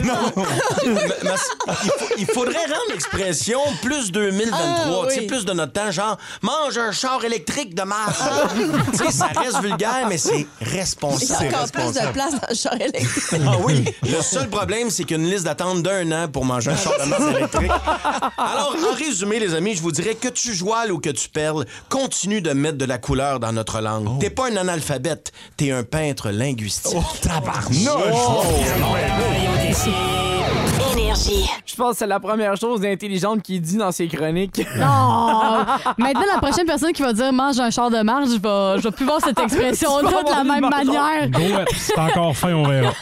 Me- 0.86 0.94
me- 0.94 1.36
il, 1.84 1.90
faut- 1.90 2.14
il 2.18 2.26
faudrait 2.26 2.64
rendre 2.64 2.90
l'expression 2.90 3.60
plus 3.82 4.10
2023, 4.12 4.60
Ah, 4.60 5.08
tu 5.08 5.14
sais, 5.14 5.20
oui. 5.20 5.26
plus 5.26 5.44
de 5.44 5.52
notre 5.52 5.72
temps, 5.72 5.90
genre 5.90 6.16
mange 6.42 6.76
un 6.78 6.92
char 6.92 7.24
électrique 7.24 7.74
de 7.74 7.82
marde. 7.82 8.14
tu 8.92 8.98
sais, 8.98 9.10
ça 9.10 9.28
reste 9.38 9.60
vulgaire, 9.60 10.06
mais 10.08 10.18
c'est 10.18 10.46
Il 10.60 10.66
y 10.66 10.70
a 10.70 10.72
responsable. 10.72 11.54
encore 11.54 11.70
plus 11.70 11.92
de 11.92 12.12
place 12.12 12.32
dans 12.32 12.46
le 12.48 12.54
char 12.54 12.74
électrique. 12.74 13.40
Ah 13.46 13.56
oui. 13.62 13.84
Le 14.02 14.20
seul 14.22 14.48
problème, 14.48 14.90
c'est 14.90 15.04
qu'il 15.04 15.16
y 15.16 15.20
a 15.20 15.22
une 15.24 15.30
liste 15.30 15.44
d'attente 15.44 15.82
d'un 15.82 16.10
an 16.12 16.28
pour 16.28 16.44
manger 16.44 16.70
un 16.70 16.76
char 16.76 16.92
de 16.98 17.36
électrique. 17.36 17.70
Alors, 18.36 18.76
en 18.90 18.94
résumé, 18.94 19.38
les 19.38 19.54
amis, 19.54 19.74
je 19.74 19.82
vous 19.82 19.92
dirais 19.92 20.14
que 20.14 20.28
tu 20.28 20.54
jouales 20.54 20.92
ou 20.92 20.98
que 20.98 21.10
tu 21.10 21.28
perles, 21.28 21.64
continue 21.88 22.40
de 22.40 22.52
mettre 22.52 22.78
de 22.78 22.84
la 22.84 22.98
couleur 22.98 23.40
dans 23.40 23.52
notre 23.52 23.80
langue. 23.80 24.18
T'es 24.20 24.30
pas 24.30 24.48
un 24.48 24.56
analphabète, 24.56 25.32
t'es 25.56 25.70
un 25.70 25.82
peintre 25.84 26.30
linguistique. 26.30 26.96
Énergie. 31.30 31.50
Je 31.66 31.74
pense 31.74 31.92
que 31.92 31.98
c'est 31.98 32.06
la 32.06 32.20
première 32.20 32.56
chose 32.56 32.80
d'intelligente 32.80 33.42
qu'il 33.42 33.60
dit 33.60 33.76
dans 33.76 33.92
ses 33.92 34.08
chroniques. 34.08 34.58
Non! 34.76 35.64
Maintenant, 35.98 36.26
la 36.34 36.38
prochaine 36.40 36.66
personne 36.66 36.92
qui 36.92 37.02
va 37.02 37.12
dire 37.12 37.32
mange 37.32 37.58
un 37.58 37.70
char 37.70 37.90
de 37.90 38.02
marge, 38.02 38.28
je 38.28 38.38
vais, 38.38 38.78
je 38.78 38.82
vais 38.88 38.90
plus 38.90 39.04
voir 39.04 39.20
cette 39.20 39.38
expression-là 39.44 40.22
de 40.22 40.30
la 40.30 40.44
même 40.44 40.68
manière. 40.68 41.28
Go, 41.30 41.40
c'est 41.76 41.98
encore 41.98 42.36
fin, 42.36 42.52
on 42.54 42.64
verra. 42.64 42.92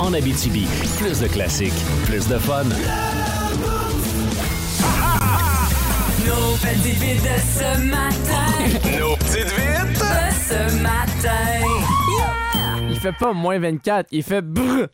En 0.00 0.12
Abitibi, 0.12 0.66
plus 0.98 1.20
de 1.20 1.28
classiques, 1.28 1.72
plus 2.06 2.26
de 2.28 2.38
fun. 2.38 2.64
Nos 6.26 6.56
petites 6.56 7.00
vites 7.00 7.22
de 7.22 7.28
ce 7.58 7.80
matin. 7.82 8.98
Nos 8.98 9.16
petites 9.16 9.52
vites! 9.54 9.98
De 9.98 10.34
ce 10.48 10.82
matin. 10.82 11.93
Il 13.04 13.12
fait 13.12 13.18
pas 13.18 13.32
moins 13.34 13.58
24, 13.58 14.06
il 14.12 14.22
fait 14.22 14.40
brr. 14.40 14.86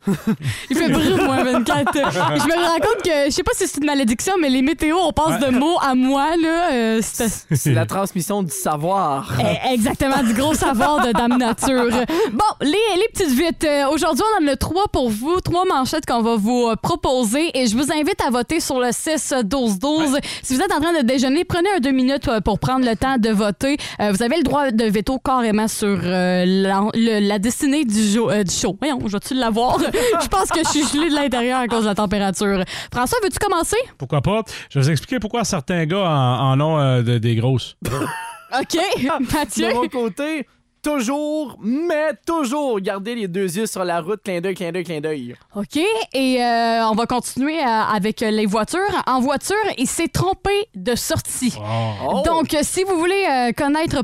Il 0.68 0.76
fait 0.76 0.88
brrr, 0.88 1.24
moi, 1.26 1.44
24. 1.44 1.92
Je 2.02 2.08
me 2.48 2.54
rends 2.66 2.74
compte 2.80 3.02
que, 3.04 3.26
je 3.26 3.30
sais 3.30 3.44
pas 3.44 3.52
si 3.54 3.68
c'est 3.68 3.78
une 3.78 3.86
malédiction, 3.86 4.32
mais 4.40 4.48
les 4.50 4.62
météos, 4.62 4.98
on 5.00 5.12
passe 5.12 5.38
de 5.38 5.50
mots 5.56 5.76
à 5.80 5.94
moi, 5.94 6.30
là. 6.42 6.72
euh, 6.72 6.98
c'est- 7.02 7.46
C'est 7.54 7.72
la 7.72 7.86
transmission 7.86 8.42
du 8.42 8.50
savoir. 8.50 9.32
Eh, 9.40 9.74
Exactement, 9.74 10.24
du 10.24 10.34
gros 10.34 10.54
savoir 10.54 11.06
de 11.06 11.12
Dame 11.12 11.38
Nature. 11.38 11.88
Bon, 12.32 12.44
les, 12.60 12.70
les 12.72 13.08
petites 13.12 13.30
vites. 13.30 13.62
euh, 13.64 13.86
Aujourd'hui, 13.92 14.24
on 14.40 14.44
en 14.44 14.48
a 14.48 14.56
trois 14.56 14.88
pour 14.92 15.08
vous, 15.08 15.40
trois 15.40 15.64
manchettes 15.64 16.04
qu'on 16.06 16.22
va 16.22 16.34
vous 16.34 16.66
euh, 16.68 16.74
proposer 16.74 17.56
et 17.56 17.68
je 17.68 17.76
vous 17.76 17.92
invite 17.92 18.20
à 18.26 18.30
voter 18.30 18.58
sur 18.58 18.80
le 18.80 18.88
6-12-12. 18.88 20.18
Si 20.42 20.54
vous 20.56 20.60
êtes 20.62 20.72
en 20.72 20.80
train 20.80 20.98
de 21.00 21.06
déjeuner, 21.06 21.44
prenez 21.44 21.68
un 21.76 21.80
deux 21.80 21.92
minutes 21.92 22.26
euh, 22.28 22.40
pour 22.40 22.58
prendre 22.58 22.84
le 22.84 22.96
temps 22.96 23.18
de 23.18 23.30
voter. 23.30 23.76
Euh, 24.00 24.10
vous 24.10 24.22
avez 24.22 24.36
le 24.36 24.42
droit 24.42 24.72
de 24.72 24.84
veto 24.84 25.18
carrément 25.24 25.68
sur 25.68 25.86
euh, 26.02 26.44
la, 26.46 26.82
le- 26.94 27.20
la 27.28 27.38
destinée 27.38 27.84
du, 27.84 27.99
jo- 28.00 28.30
euh, 28.30 28.42
du 28.44 28.54
show. 28.54 28.76
Voyons, 28.80 28.98
je 29.06 29.12
vais-tu 29.12 29.34
l'avoir? 29.34 29.78
je 30.22 30.28
pense 30.28 30.48
que 30.50 30.60
je 30.64 30.68
suis 30.68 30.86
gelée 30.86 31.10
de 31.10 31.14
l'intérieur 31.14 31.60
à 31.60 31.66
cause 31.68 31.82
de 31.82 31.88
la 31.88 31.94
température. 31.94 32.62
François, 32.92 33.18
veux-tu 33.22 33.38
commencer? 33.38 33.76
Pourquoi 33.98 34.20
pas? 34.20 34.42
Je 34.70 34.78
vais 34.78 34.84
vous 34.84 34.90
expliquer 34.90 35.18
pourquoi 35.20 35.44
certains 35.44 35.84
gars 35.86 36.08
en, 36.08 36.52
en 36.52 36.60
ont 36.60 36.78
euh, 36.78 37.02
de- 37.02 37.18
des 37.18 37.34
grosses. 37.36 37.76
OK, 38.60 38.78
Mathieu. 39.32 39.68
De 39.68 39.74
mon 39.74 39.88
côté, 39.88 40.46
toujours, 40.82 41.56
mais 41.62 42.12
toujours 42.26 42.80
garder 42.80 43.14
les 43.14 43.28
deux 43.28 43.56
yeux 43.56 43.66
sur 43.66 43.84
la 43.84 44.00
route, 44.00 44.22
clin 44.24 44.40
d'œil, 44.40 44.54
clin 44.54 44.72
d'œil, 44.72 44.84
clin 44.84 45.00
d'œil. 45.00 45.36
OK. 45.54 45.76
Et 46.14 46.42
euh, 46.42 46.88
on 46.88 46.94
va 46.94 47.06
continuer 47.06 47.60
euh, 47.60 47.64
avec 47.66 48.20
les 48.20 48.46
voitures. 48.46 48.80
En 49.06 49.20
voiture, 49.20 49.54
il 49.78 49.86
s'est 49.86 50.08
trompé 50.08 50.50
de 50.74 50.94
sortie. 50.94 51.54
Oh. 51.60 52.22
Donc, 52.24 52.54
euh, 52.54 52.60
si 52.62 52.82
vous 52.82 52.98
voulez 52.98 53.24
euh, 53.30 53.52
connaître 53.52 54.00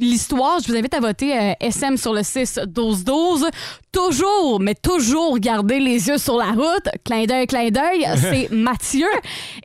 l'histoire, 0.00 0.58
je 0.60 0.68
vous 0.70 0.76
invite 0.78 0.94
à 0.94 1.00
voter 1.00 1.36
euh, 1.38 1.52
SM 1.60 1.96
sur 1.96 2.12
le 2.12 2.20
6-12-12. 2.20 3.48
Toujours, 3.92 4.60
mais 4.60 4.74
toujours 4.74 5.38
garder 5.38 5.80
les 5.80 6.08
yeux 6.08 6.18
sur 6.18 6.36
la 6.36 6.52
route. 6.52 6.88
Clin 7.04 7.24
d'œil, 7.24 7.46
clin 7.46 7.68
d'œil, 7.70 8.06
c'est 8.16 8.50
Mathieu. 8.50 9.06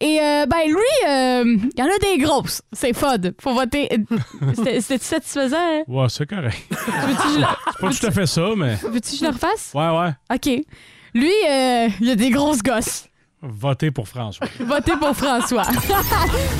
Et 0.01 0.19
euh, 0.19 0.45
ben 0.45 0.65
lui, 0.67 1.07
euh, 1.07 1.43
il 1.75 1.79
y 1.79 1.83
en 1.83 1.85
a 1.87 1.97
des 1.99 2.17
grosses. 2.23 2.61
C'est 2.71 2.93
FOD. 2.93 3.35
Faut 3.41 3.53
voter. 3.53 3.89
C'était- 4.55 4.81
C'était-tu 4.81 5.05
satisfaisant? 5.05 5.57
hein? 5.59 5.83
Ouais, 5.87 6.07
c'est 6.09 6.25
correct. 6.27 6.57
C'est 6.71 7.79
pas 7.81 7.89
tout 7.91 8.05
à 8.07 8.11
fait 8.11 8.25
ça, 8.27 8.49
mais. 8.55 8.75
veux-tu 8.75 9.11
que 9.11 9.17
je 9.17 9.23
le 9.25 9.29
refasse? 9.31 9.71
Ouais, 9.73 9.89
ouais. 9.89 10.11
OK. 10.33 10.65
Lui, 11.13 11.31
euh, 11.49 11.87
il 12.01 12.09
a 12.09 12.15
des 12.15 12.29
grosses 12.31 12.63
gosses. 12.63 13.05
Votez 13.41 13.91
pour 13.91 14.07
François. 14.07 14.47
Votez 14.61 14.93
pour 14.99 15.13
François. 15.15 15.65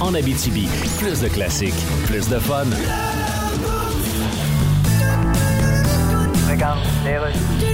En 0.02 0.14
Abitibi, 0.14 0.68
plus 1.00 1.22
de 1.22 1.30
classiques, 1.30 1.74
plus 2.08 2.28
de 2.30 2.38
fun. 2.40 2.66
Legal, 6.54 6.78
Taylor. 7.04 7.73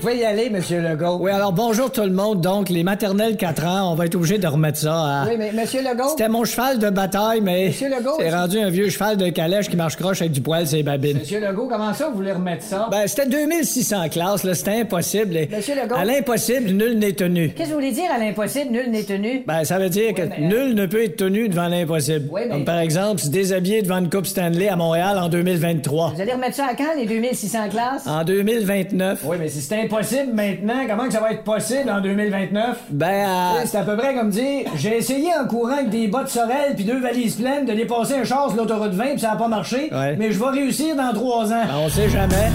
Pouvez 0.00 0.18
y 0.18 0.24
aller, 0.24 0.50
Monsieur 0.50 0.80
Legault. 0.80 1.18
Oui, 1.20 1.30
alors 1.30 1.52
bonjour 1.52 1.90
tout 1.90 2.02
le 2.02 2.10
monde. 2.10 2.40
Donc, 2.40 2.68
les 2.68 2.82
maternelles 2.82 3.36
4 3.36 3.64
ans, 3.66 3.92
on 3.92 3.94
va 3.94 4.06
être 4.06 4.14
obligé 4.14 4.38
de 4.38 4.46
remettre 4.46 4.78
ça 4.78 4.94
à... 5.22 5.26
Oui, 5.26 5.34
mais 5.38 5.52
Monsieur 5.52 5.80
Legault. 5.82 6.08
C'était 6.10 6.28
mon 6.28 6.44
cheval 6.44 6.78
de 6.78 6.90
bataille, 6.90 7.40
mais 7.40 7.66
Monsieur 7.68 7.88
Legault, 7.88 8.16
c'est 8.18 8.30
rendu 8.30 8.58
un 8.58 8.70
vieux 8.70 8.88
cheval 8.90 9.16
de 9.16 9.28
calèche 9.28 9.68
qui 9.68 9.76
marche 9.76 9.96
croche 9.96 10.20
avec 10.20 10.32
du 10.32 10.40
poil, 10.40 10.66
c'est 10.66 10.82
babine. 10.82 11.18
Monsieur 11.18 11.40
Legault, 11.40 11.68
comment 11.68 11.92
ça, 11.92 12.08
vous 12.08 12.16
voulez 12.16 12.32
remettre 12.32 12.62
ça? 12.64 12.88
Ben, 12.90 13.06
c'était 13.06 13.26
2600 13.26 14.08
classes, 14.10 14.44
là, 14.44 14.54
c'était 14.54 14.80
impossible. 14.80 15.36
Et 15.36 15.48
Monsieur 15.54 15.74
Legault. 15.74 15.96
À 15.96 16.04
l'impossible, 16.04 16.70
nul 16.70 16.98
n'est 16.98 17.12
tenu. 17.12 17.50
Qu'est-ce 17.50 17.68
que 17.68 17.74
vous 17.74 17.80
voulez 17.80 17.92
dire 17.92 18.10
à 18.14 18.18
l'impossible, 18.18 18.70
nul 18.70 18.90
n'est 18.90 19.02
tenu? 19.04 19.42
Ben, 19.46 19.64
ça 19.64 19.78
veut 19.78 19.88
dire 19.90 20.14
que 20.14 20.22
mais- 20.22 20.36
euh, 20.40 20.46
nul 20.48 20.74
ne 20.74 20.86
peut 20.86 21.04
être 21.04 21.16
tenu 21.16 21.48
devant 21.48 21.68
l'impossible. 21.68 22.28
Oui, 22.30 22.42
mais- 22.46 22.50
Comme 22.54 22.64
par 22.64 22.78
exemple, 22.78 23.20
se 23.20 23.28
déshabiller 23.28 23.82
devant 23.82 23.98
une 23.98 24.10
Coupe 24.10 24.26
Stanley 24.26 24.68
à 24.68 24.76
Montréal 24.76 25.18
en 25.18 25.28
2023. 25.28 26.12
Vous 26.14 26.20
allez 26.20 26.32
remettre 26.32 26.56
ça 26.56 26.66
à 26.70 26.74
quand, 26.74 26.94
les 26.96 27.06
2600 27.06 27.68
classes? 27.70 28.06
En 28.06 28.24
2029. 28.24 29.20
Oui, 29.24 29.36
mais 29.38 29.48
si 29.48 29.60
c'est 29.60 29.74
impossible 29.74 29.97
maintenant, 30.34 30.86
comment 30.88 31.04
que 31.06 31.12
ça 31.12 31.20
va 31.20 31.32
être 31.32 31.44
possible 31.44 31.90
en 31.90 32.00
2029? 32.00 32.78
Ben, 32.90 33.26
sais, 33.60 33.66
C'est 33.66 33.78
à 33.78 33.82
peu 33.82 33.96
près 33.96 34.14
comme 34.14 34.30
dire 34.30 34.66
j'ai 34.76 34.96
essayé 34.98 35.30
en 35.40 35.46
courant 35.46 35.72
avec 35.78 35.90
des 35.90 36.06
bottes 36.08 36.28
sorel 36.28 36.74
puis 36.74 36.84
deux 36.84 37.00
valises 37.00 37.36
pleines 37.36 37.66
de 37.66 37.72
dépasser 37.72 38.14
un 38.16 38.24
char 38.24 38.48
sur 38.48 38.56
l'autoroute 38.58 38.92
20 38.92 39.04
puis 39.10 39.20
ça 39.20 39.32
a 39.32 39.36
pas 39.36 39.48
marché. 39.48 39.88
Ouais. 39.92 40.16
Mais 40.18 40.32
je 40.32 40.38
vais 40.38 40.50
réussir 40.50 40.94
dans 40.96 41.12
trois 41.12 41.46
ans. 41.52 41.64
ben, 41.66 41.74
on 41.78 41.88
sait 41.88 42.08
jamais. 42.08 42.50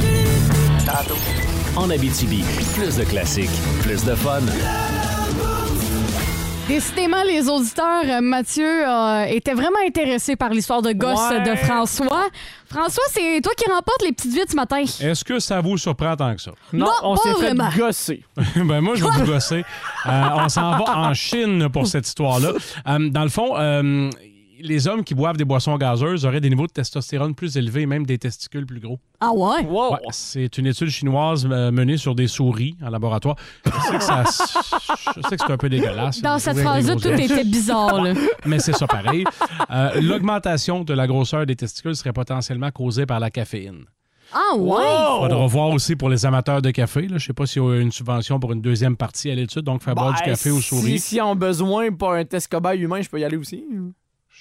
En 1.76 1.90
Abitibi, 1.90 2.44
plus 2.76 2.98
de 2.98 3.04
classiques, 3.04 3.50
plus 3.82 4.06
de 4.06 4.14
fun. 4.16 4.40
Décidément, 6.68 7.22
les 7.28 7.50
auditeurs, 7.50 8.04
euh, 8.06 8.22
Mathieu, 8.22 8.88
euh, 8.88 9.26
étaient 9.26 9.54
vraiment 9.54 9.80
intéressés 9.86 10.38
par 10.38 10.50
l'histoire 10.50 10.82
de 10.82 10.94
gosse 10.94 11.20
Ouais. 11.30 11.42
de 11.42 11.56
François. 11.58 12.24
François, 12.74 13.04
c'est 13.12 13.40
toi 13.42 13.54
qui 13.56 13.70
remporte 13.70 14.02
les 14.04 14.12
petites 14.12 14.34
vites 14.34 14.50
ce 14.50 14.56
matin. 14.56 14.82
Est-ce 14.82 15.24
que 15.24 15.40
ça 15.40 15.62
vous 15.62 15.78
surprend 15.78 16.16
tant 16.16 16.34
que 16.34 16.42
ça? 16.42 16.52
Non, 16.72 16.90
on 17.04 17.16
s'est 17.16 17.34
fait 17.36 17.54
vraiment. 17.54 17.70
gosser. 17.78 18.24
ben 18.56 18.82
moi, 18.82 18.96
je 18.96 19.04
vais 19.04 19.12
vous 19.12 19.32
gosser. 19.32 19.64
Euh, 20.08 20.22
on 20.34 20.50
s'en 20.50 20.72
va 20.72 20.98
en 20.98 21.14
Chine 21.14 21.70
pour 21.70 21.86
cette 21.86 22.08
histoire-là. 22.08 22.54
Euh, 22.88 23.10
dans 23.10 23.24
le 23.24 23.30
fond, 23.30 23.56
euh, 23.58 24.10
les 24.64 24.88
hommes 24.88 25.04
qui 25.04 25.14
boivent 25.14 25.38
des 25.38 25.46
boissons 25.46 25.78
gazeuses 25.78 26.26
auraient 26.26 26.40
des 26.42 26.50
niveaux 26.50 26.68
de 26.68 26.72
testostérone 26.72 27.36
plus 27.36 27.58
élevés 27.58 27.82
et 27.82 27.86
même 27.86 28.06
des 28.06 28.18
testicules 28.18 28.66
plus 28.66 28.80
gros. 28.80 29.00
Ah 29.20 29.32
ouais? 29.32 29.66
Wow. 29.66 29.92
Ouais, 29.94 30.00
c'est 30.12 30.58
une 30.58 30.66
étude 30.68 30.90
chinoise 30.90 31.48
euh, 31.50 31.72
menée 31.72 31.98
sur 31.98 32.16
des 32.16 32.28
souris 32.28 32.76
en 32.82 32.90
laboratoire. 32.90 33.36
Je 33.66 33.72
sais 33.72 33.98
que, 33.98 34.04
ça- 34.04 34.24
je 35.16 35.22
sais 35.28 35.36
que 35.38 35.44
c'est 35.46 35.52
un 35.52 35.58
peu 35.58 35.70
dégueulasse. 35.70 36.22
Dans 36.22 36.40
cette 36.40 36.58
phrase-là, 36.60 36.96
tout 36.96 37.08
était 37.10 37.44
bizarre. 37.44 38.02
là. 38.02 38.14
mais 38.46 38.60
c'est 38.60 38.74
ça 38.74 38.88
pareil. 38.88 39.26
Euh, 39.70 40.02
L'augmentation 40.02 40.84
de 40.84 40.94
la 40.94 41.08
grosseur 41.08 41.46
des 41.46 41.56
testicules 41.56 41.96
serait 41.96 42.14
potentiellement 42.14 42.72
causée 42.72 43.06
par 43.06 43.20
la 43.20 43.30
caféine. 43.30 43.86
Ah 44.36 44.56
ouais? 44.58 44.82
Faudra 45.30 45.46
voir 45.48 45.70
aussi 45.70 45.96
pour 45.96 46.10
les 46.10 46.26
amateurs 46.26 46.62
de 46.62 46.72
café. 46.72 47.08
Là. 47.08 47.18
Je 47.20 47.26
sais 47.28 47.34
pas 47.34 47.46
s'il 47.46 47.62
y 47.62 47.66
a 47.66 47.76
une 47.80 47.92
subvention 47.92 48.40
pour 48.40 48.52
une 48.54 48.62
deuxième 48.62 48.96
partie 48.98 49.30
à 49.30 49.36
l'étude, 49.36 49.62
donc 49.62 49.84
faire 49.84 49.94
boire 49.94 50.14
du 50.14 50.20
Ben, 50.22 50.32
café 50.32 50.50
aux 50.50 50.60
si- 50.60 50.70
souris. 50.70 51.00
Si 51.00 51.22
on 51.22 51.32
a 51.32 51.36
besoin 51.36 51.92
pour 51.92 52.14
un 52.14 52.26
test 52.26 52.48
cobaye 52.52 52.80
humain, 52.82 53.02
je 53.02 53.10
peux 53.10 53.20
y 53.20 53.24
aller 53.24 53.38
aussi. 53.38 53.64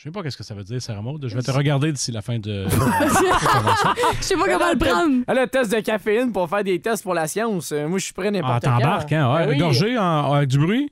Je 0.02 0.08
sais 0.08 0.12
pas 0.12 0.24
qu'est-ce 0.24 0.36
que 0.36 0.42
ça 0.42 0.52
veut 0.56 0.64
dire, 0.64 0.82
Sarah 0.82 1.00
Maud. 1.00 1.24
Je 1.28 1.32
vais 1.32 1.42
te 1.42 1.50
regarder 1.52 1.92
d'ici 1.92 2.10
la 2.10 2.22
fin 2.22 2.36
de. 2.40 2.66
Je 2.68 4.22
sais 4.24 4.34
pas 4.34 4.44
comment 4.46 4.72
le 4.72 4.76
prendre. 4.76 5.22
Ah, 5.28 5.34
le 5.34 5.46
test 5.46 5.70
de 5.72 5.78
caféine 5.78 6.32
pour 6.32 6.48
faire 6.48 6.64
des 6.64 6.80
tests 6.80 7.04
pour 7.04 7.14
la 7.14 7.28
science. 7.28 7.70
euh, 7.70 7.86
Moi, 7.86 8.00
je 8.00 8.06
suis 8.06 8.12
prêt 8.12 8.26
Ah, 8.26 8.30
n'importe 8.32 8.64
quand. 8.64 8.78
t'embarques, 8.78 9.12
hein? 9.12 9.32
Ouais, 9.32 9.44
Ben 9.46 9.50
oui. 9.52 9.58
Gorgé 9.58 9.96
en- 9.96 10.32
avec 10.32 10.48
du 10.48 10.58
bruit? 10.58 10.90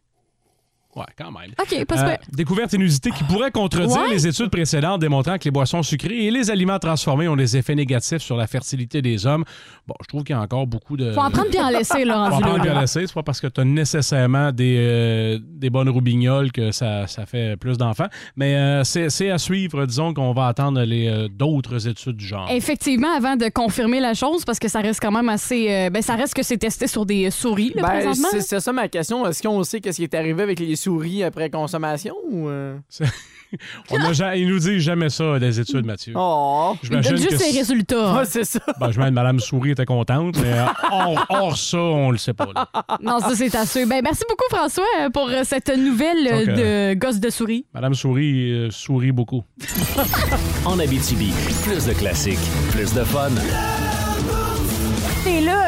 Ouais, 0.96 1.04
quand 1.16 1.30
même. 1.30 1.52
OK, 1.60 1.84
parce 1.86 2.00
Euh, 2.02 2.16
découverte 2.32 2.72
inusitée 2.72 3.10
qui 3.12 3.22
pourrait 3.22 3.52
contredire 3.52 4.02
Ouais. 4.02 4.10
les 4.10 4.26
études 4.26 4.50
précédentes 4.50 5.00
démontrant 5.00 5.38
que 5.38 5.44
les 5.44 5.52
boissons 5.52 5.84
sucrées 5.84 6.26
et 6.26 6.30
les 6.32 6.50
aliments 6.50 6.80
transformés 6.80 7.28
ont 7.28 7.36
des 7.36 7.56
effets 7.56 7.76
négatifs 7.76 8.22
sur 8.22 8.36
la 8.36 8.48
fertilité 8.48 9.00
des 9.00 9.24
hommes. 9.24 9.44
Bon, 9.86 9.94
je 10.02 10.08
trouve 10.08 10.24
qu'il 10.24 10.34
y 10.34 10.38
a 10.38 10.42
encore 10.42 10.66
beaucoup 10.66 10.96
de. 10.96 11.12
Faut 11.12 11.20
en 11.20 11.30
prendre 11.30 11.48
bien 11.50 11.66
en 11.66 11.70
laisser, 11.70 12.04
là, 12.04 12.26
Faut 12.30 12.36
en 12.36 12.40
prendre 12.40 12.62
bien 12.62 12.80
laisser. 12.80 13.06
C'est 13.06 13.14
pas 13.14 13.22
parce 13.22 13.40
que 13.40 13.46
tu 13.46 13.60
as 13.60 13.64
nécessairement 13.64 14.50
des, 14.50 14.76
euh, 14.78 15.38
des 15.42 15.70
bonnes 15.70 15.88
roubignoles 15.88 16.50
que 16.50 16.72
ça, 16.72 17.06
ça 17.06 17.24
fait 17.24 17.56
plus 17.56 17.78
d'enfants. 17.78 18.08
Mais 18.34 18.56
euh, 18.56 18.82
c'est 18.84 19.10
c'est 19.10 19.30
à 19.30 19.38
suivre. 19.38 19.86
Disons 19.86 20.12
qu'on 20.12 20.32
va 20.32 20.48
attendre 20.48 20.82
les 20.82 21.06
euh, 21.08 21.28
d'autres 21.28 21.86
études 21.86 22.16
du 22.16 22.26
genre. 22.26 22.48
Effectivement, 22.50 23.14
avant 23.16 23.36
de 23.36 23.48
confirmer 23.48 24.00
la 24.00 24.14
chose, 24.14 24.44
parce 24.44 24.58
que 24.58 24.68
ça 24.68 24.80
reste 24.80 25.00
quand 25.00 25.12
même 25.12 25.28
assez... 25.28 25.70
euh, 25.72 25.90
ben, 25.90 26.02
ça 26.02 26.16
reste 26.16 26.34
que 26.34 26.42
c'est 26.42 26.58
testé 26.58 26.88
sur 26.88 27.06
des 27.06 27.30
souris, 27.30 27.72
là, 27.76 27.82
Ben, 27.82 28.12
c'est 28.14 28.58
ça 28.60 28.72
ma 28.72 28.88
question. 28.88 29.24
Est-ce 29.26 29.40
qu'on 29.42 29.62
sait 29.62 29.80
qu'est-ce 29.80 29.98
qui 29.98 30.04
est 30.04 30.14
arrivé 30.14 30.42
avec 30.42 30.58
les 30.58 30.76
souris 30.76 30.89
après 31.24 31.50
consommation 31.50 32.14
ou. 32.30 32.48
euh? 32.48 32.76
On 33.90 33.96
a 33.96 34.36
nous 34.36 34.58
disent 34.58 34.82
jamais 34.82 35.08
ça 35.10 35.38
des 35.38 35.58
études, 35.60 35.84
Mathieu. 35.84 36.12
Oh! 36.16 36.74
Il 36.82 36.90
donne 36.90 37.02
juste 37.02 37.30
que 37.38 37.52
les 37.52 37.58
résultats. 37.58 38.14
Ouais, 38.14 38.24
c'est 38.24 38.44
ça. 38.44 38.60
Ben, 38.78 38.90
je 38.92 39.00
Madame 39.00 39.40
Souris 39.40 39.72
était 39.72 39.84
contente, 39.86 40.36
mais 40.40 40.52
euh, 40.52 40.66
hors, 40.92 41.26
hors 41.28 41.56
ça, 41.56 41.78
on 41.78 42.10
le 42.10 42.18
sait 42.18 42.32
pas. 42.32 42.48
là. 42.54 42.68
Non, 43.02 43.18
ça, 43.20 43.34
c'est 43.34 43.54
assez. 43.54 43.86
Ben, 43.86 44.00
merci 44.02 44.22
beaucoup, 44.28 44.44
François, 44.54 44.84
euh, 45.00 45.10
pour 45.10 45.28
euh, 45.28 45.42
cette 45.44 45.68
nouvelle 45.76 46.26
euh, 46.26 46.46
Donc, 46.46 46.56
de 46.56 46.94
gosse 46.94 47.20
de 47.20 47.30
souris. 47.30 47.66
Madame 47.74 47.94
Souris 47.94 48.52
euh, 48.52 48.70
sourit 48.70 49.12
beaucoup. 49.12 49.42
En 50.64 50.78
Abitibi, 50.78 51.32
plus 51.64 51.86
de 51.86 51.92
classiques, 51.94 52.38
plus 52.72 52.94
de 52.94 53.02
fun. 53.02 53.30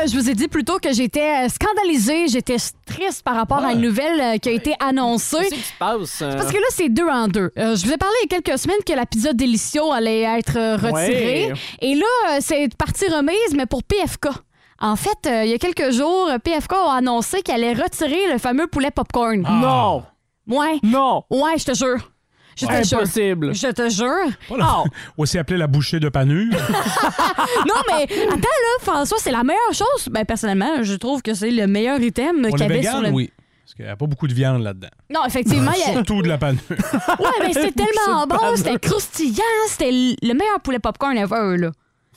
Je 0.05 0.17
vous 0.19 0.29
ai 0.29 0.35
dit 0.35 0.49
plutôt 0.49 0.79
que 0.79 0.93
j'étais 0.93 1.45
euh, 1.45 1.49
scandalisée, 1.49 2.27
j'étais 2.29 2.57
triste 2.87 3.23
par 3.23 3.37
rapport 3.37 3.59
à 3.59 3.73
une 3.73 3.81
nouvelle 3.81 4.21
euh, 4.21 4.37
qui 4.39 4.49
a 4.49 4.53
été 4.53 4.75
annoncée. 4.81 5.37
Qu'est-ce 5.39 5.55
qui 5.55 5.61
se 5.61 5.73
passe? 5.79 6.23
euh? 6.23 6.35
Parce 6.37 6.51
que 6.51 6.57
là, 6.57 6.67
c'est 6.71 6.89
deux 6.89 7.07
en 7.09 7.29
deux. 7.29 7.51
Euh, 7.57 7.77
je 7.77 7.87
vous 7.87 7.93
ai 7.93 7.97
parlé 7.97 8.15
il 8.25 8.33
y 8.33 8.35
a 8.35 8.41
quelques 8.41 8.59
semaines 8.59 8.83
que 8.87 8.93
la 8.93 9.07
pizza 9.07 9.33
Delicio 9.33 9.93
allait 9.93 10.23
être 10.23 10.55
retirée. 10.77 11.53
Ouais. 11.53 11.59
Et 11.81 11.95
là, 11.95 12.41
c'est 12.41 12.75
partie 12.77 13.07
remise, 13.07 13.55
mais 13.55 13.67
pour 13.67 13.83
PFK. 13.85 14.29
En 14.81 14.97
fait, 14.97 15.27
euh, 15.27 15.45
il 15.45 15.51
y 15.51 15.55
a 15.55 15.59
quelques 15.59 15.93
jours, 15.93 16.29
PFK 16.43 16.73
a 16.73 16.95
annoncé 16.97 17.43
qu'elle 17.43 17.63
allait 17.63 17.81
retirer 17.81 18.33
le 18.33 18.39
fameux 18.39 18.67
poulet 18.67 18.91
popcorn. 18.91 19.43
Non! 19.43 20.03
Ouais. 20.49 20.81
Non! 20.83 21.23
Ouais, 21.31 21.57
je 21.59 21.65
te 21.67 21.75
jure. 21.75 22.12
Je 22.57 22.67
te 22.67 22.83
jure. 22.83 22.99
Impossible. 22.99 23.55
Je 23.55 23.67
te 23.69 23.89
jure. 23.89 24.33
Pas 24.49 24.57
la- 24.57 24.85
Aussi 25.17 25.39
appelé 25.39 25.57
la 25.59 25.67
bouchée 25.67 26.01
de 26.01 26.09
panure. 26.09 26.53
non, 26.53 27.75
mais 27.89 28.03
attends, 28.05 28.37
là, 28.37 28.81
François, 28.81 29.19
c'est 29.21 29.31
la 29.31 29.43
meilleure 29.43 29.73
chose. 29.73 30.09
Ben, 30.11 30.25
personnellement, 30.25 30.83
je 30.83 30.95
trouve 30.95 31.23
que 31.23 31.35
c'est 31.35 31.51
le 31.51 31.67
meilleur 31.67 32.01
item 32.01 32.43
qu'il 32.51 32.61
y 32.61 32.63
avait 32.65 32.83
sur 32.83 32.93
véganes, 32.93 33.03
le. 33.05 33.11
oui. 33.11 33.31
Parce 33.65 33.75
qu'il 33.75 33.85
n'y 33.87 33.91
a 33.91 33.97
pas 33.97 34.07
beaucoup 34.07 34.27
de 34.27 34.35
viande 34.35 34.63
là-dedans. 34.63 34.89
Non, 35.09 35.21
effectivement, 35.27 35.73
il 35.75 35.81
y 35.81 35.85
a. 35.85 35.93
Surtout 35.95 36.21
de 36.23 36.29
la 36.29 36.37
panure. 36.37 36.61
Ouais, 36.69 37.27
mais 37.41 37.53
c'était 37.55 37.73
tellement 37.85 38.27
bon, 38.27 38.37
c'était 38.57 38.79
croustillant, 38.79 39.43
c'était 39.69 39.91
le 39.91 40.35
meilleur 40.35 40.61
poulet 40.63 40.79
popcorn 40.79 41.17
ever, 41.17 41.57
là. 41.59 41.71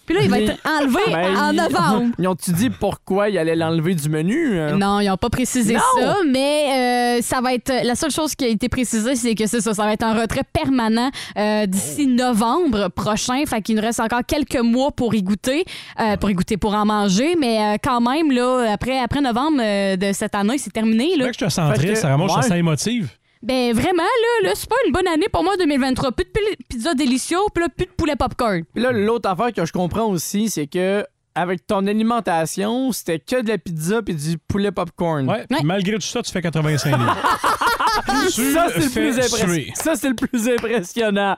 Puis 0.06 0.16
là, 0.16 0.22
il 0.24 0.30
va 0.30 0.40
être 0.40 0.58
enlevé 0.66 1.00
Ben, 1.12 1.38
en 1.38 1.54
novembre. 1.54 2.14
Ils 2.20 2.28
ont-tu 2.28 2.52
dit 2.52 2.70
pourquoi 2.70 3.30
ils 3.30 3.38
allaient 3.38 3.56
l'enlever 3.56 3.96
du 3.96 4.10
menu? 4.10 4.60
hein? 4.60 4.78
Non, 4.78 5.00
ils 5.00 5.08
n'ont 5.08 5.18
pas 5.18 5.30
précisé 5.30 5.74
Non! 5.74 5.80
ça, 5.98 6.18
mais 6.28 7.18
euh, 7.20 7.22
ça 7.22 7.42
va 7.42 7.54
être. 7.54 7.72
La 7.84 7.96
seule 7.96 8.12
chose 8.12 8.36
qui 8.36 8.46
a 8.46 8.48
été 8.48 8.70
précisée, 8.70 9.16
c'est 9.16 9.36
que 9.36 9.48
c'est 9.48 9.62
ça. 9.62 9.74
Ça 9.74 9.84
va 9.86 9.94
être 9.94 10.04
un 10.04 10.14
retrait 10.20 10.44
permanent 10.52 11.10
euh, 11.38 11.66
d'ici 11.66 12.08
novembre 12.08 12.90
prochain. 12.90 13.44
Fait 13.46 13.62
qu'il 13.62 13.76
nous 13.76 13.82
reste 13.82 14.00
encore 14.00 14.22
quelques 14.28 14.60
mois 14.60 14.92
pour 14.92 15.16
y 15.16 15.24
goûter, 15.24 15.66
euh, 16.00 16.18
pour 16.18 16.30
y 16.30 16.34
goûter, 16.34 16.58
pour 16.58 16.74
en 16.76 16.86
manger. 16.86 17.36
Mais 17.40 17.60
euh, 17.60 17.78
quand 17.84 18.02
même, 18.02 18.32
là, 18.32 18.72
après, 18.72 19.00
après 19.00 19.22
novembre 19.22 19.60
euh, 19.62 19.96
de 19.96 20.12
cette 20.14 20.36
année, 20.36 20.58
c'est 20.58 20.72
terminé. 20.74 21.16
Là. 21.18 21.26
Fait 21.26 21.32
que 21.32 21.38
je 21.40 21.46
te 21.46 21.50
sens 21.52 21.74
triste, 21.76 21.96
je 21.96 22.28
te 22.28 22.42
sens 22.42 22.52
émotive. 22.52 23.10
Ben 23.46 23.74
vraiment, 23.74 24.02
là, 24.04 24.50
là 24.50 24.52
c'est 24.56 24.68
pas 24.68 24.76
une 24.88 24.92
bonne 24.92 25.08
année 25.08 25.28
pour 25.32 25.44
moi 25.44 25.56
2023. 25.58 26.12
Plus 26.14 26.26
de 26.26 26.30
pi- 26.32 26.64
pizza 26.68 26.94
délicieux, 26.96 27.38
puis 27.54 27.64
là, 27.64 27.70
plus 27.70 27.86
de 27.86 27.92
poulet 27.92 28.16
popcorn. 28.16 28.64
Puis 28.74 28.84
là, 28.84 28.92
l'autre 28.92 29.30
affaire 29.30 29.54
que 29.54 29.66
je 29.66 29.72
comprends 29.72 30.06
aussi, 30.06 30.50
c'est 30.50 30.66
que 30.68 31.06
avec 31.36 31.68
ton 31.68 31.86
alimentation, 31.86 32.92
c'était 32.92 33.20
que 33.20 33.42
de 33.42 33.50
la 33.50 33.58
pizza 33.58 34.02
puis 34.02 34.16
du 34.16 34.38
poulet 34.38 34.72
popcorn. 34.72 35.30
Ouais, 35.30 35.46
puis 35.50 35.60
malgré 35.64 35.96
tout 35.96 36.02
ça, 36.02 36.24
tu 36.24 36.32
fais 36.32 36.42
85 36.42 36.98
livres. 36.98 37.18
Ça, 37.96 38.68
c'est 38.74 38.80
le, 38.84 38.90
plus 38.90 39.10
impressionnant. 39.18 39.54
suer. 39.54 39.72
ça, 39.76 39.96
c'est 39.96 40.10
le 40.10 40.16
plus 40.16 40.50
impressionnant. 40.50 41.36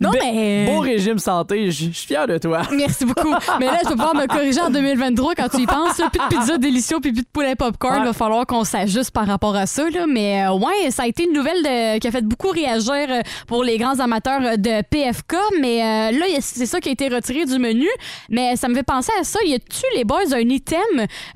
Non, 0.00 0.10
Be- 0.10 0.18
mais- 0.22 0.66
Beau 0.66 0.80
régime 0.80 1.18
santé, 1.18 1.66
je 1.70 1.84
suis 1.90 1.92
fier 2.06 2.26
de 2.26 2.38
toi. 2.38 2.62
Merci 2.72 3.04
beaucoup. 3.04 3.32
Mais 3.60 3.66
là, 3.66 3.78
je 3.84 3.88
vais 3.88 3.94
pouvoir 3.94 4.14
me 4.14 4.26
corriger 4.26 4.60
en 4.60 4.70
2023 4.70 5.34
quand 5.34 5.48
tu 5.48 5.62
y 5.62 5.66
penses. 5.66 5.98
là. 5.98 6.10
Plus 6.10 6.18
de 6.20 6.28
pizza 6.40 6.58
délicieux 6.58 6.98
puis 7.00 7.12
plus 7.12 7.22
de 7.22 7.26
poulet 7.32 7.54
popcorn. 7.54 7.96
Il 7.96 8.00
Ouais. 8.00 8.06
va 8.06 8.12
falloir 8.12 8.46
qu'on 8.46 8.64
s'ajuste 8.64 9.10
par 9.10 9.26
rapport 9.26 9.54
à 9.56 9.66
ça. 9.66 9.88
Là. 9.90 10.06
Mais 10.08 10.44
euh, 10.46 10.52
ouais, 10.54 10.90
ça 10.90 11.04
a 11.04 11.06
été 11.06 11.24
une 11.24 11.32
nouvelle 11.32 11.62
de- 11.62 11.98
qui 11.98 12.06
a 12.08 12.10
fait 12.10 12.22
beaucoup 12.26 12.48
réagir 12.50 12.92
euh, 13.08 13.20
pour 13.46 13.64
les 13.64 13.78
grands 13.78 13.98
amateurs 14.00 14.40
euh, 14.42 14.56
de 14.56 14.82
PFK. 14.88 15.34
Mais 15.60 15.82
euh, 16.12 16.18
là, 16.18 16.26
c'est 16.40 16.66
ça 16.66 16.80
qui 16.80 16.88
a 16.88 16.92
été 16.92 17.08
retiré 17.08 17.44
du 17.44 17.58
menu. 17.58 17.88
Mais 18.28 18.56
ça 18.56 18.68
me 18.68 18.74
fait 18.74 18.82
penser 18.82 19.12
à 19.20 19.24
ça. 19.24 19.38
Y 19.44 19.54
a-tu, 19.54 19.82
les 19.96 20.04
boys, 20.04 20.32
un 20.34 20.38
item 20.40 20.78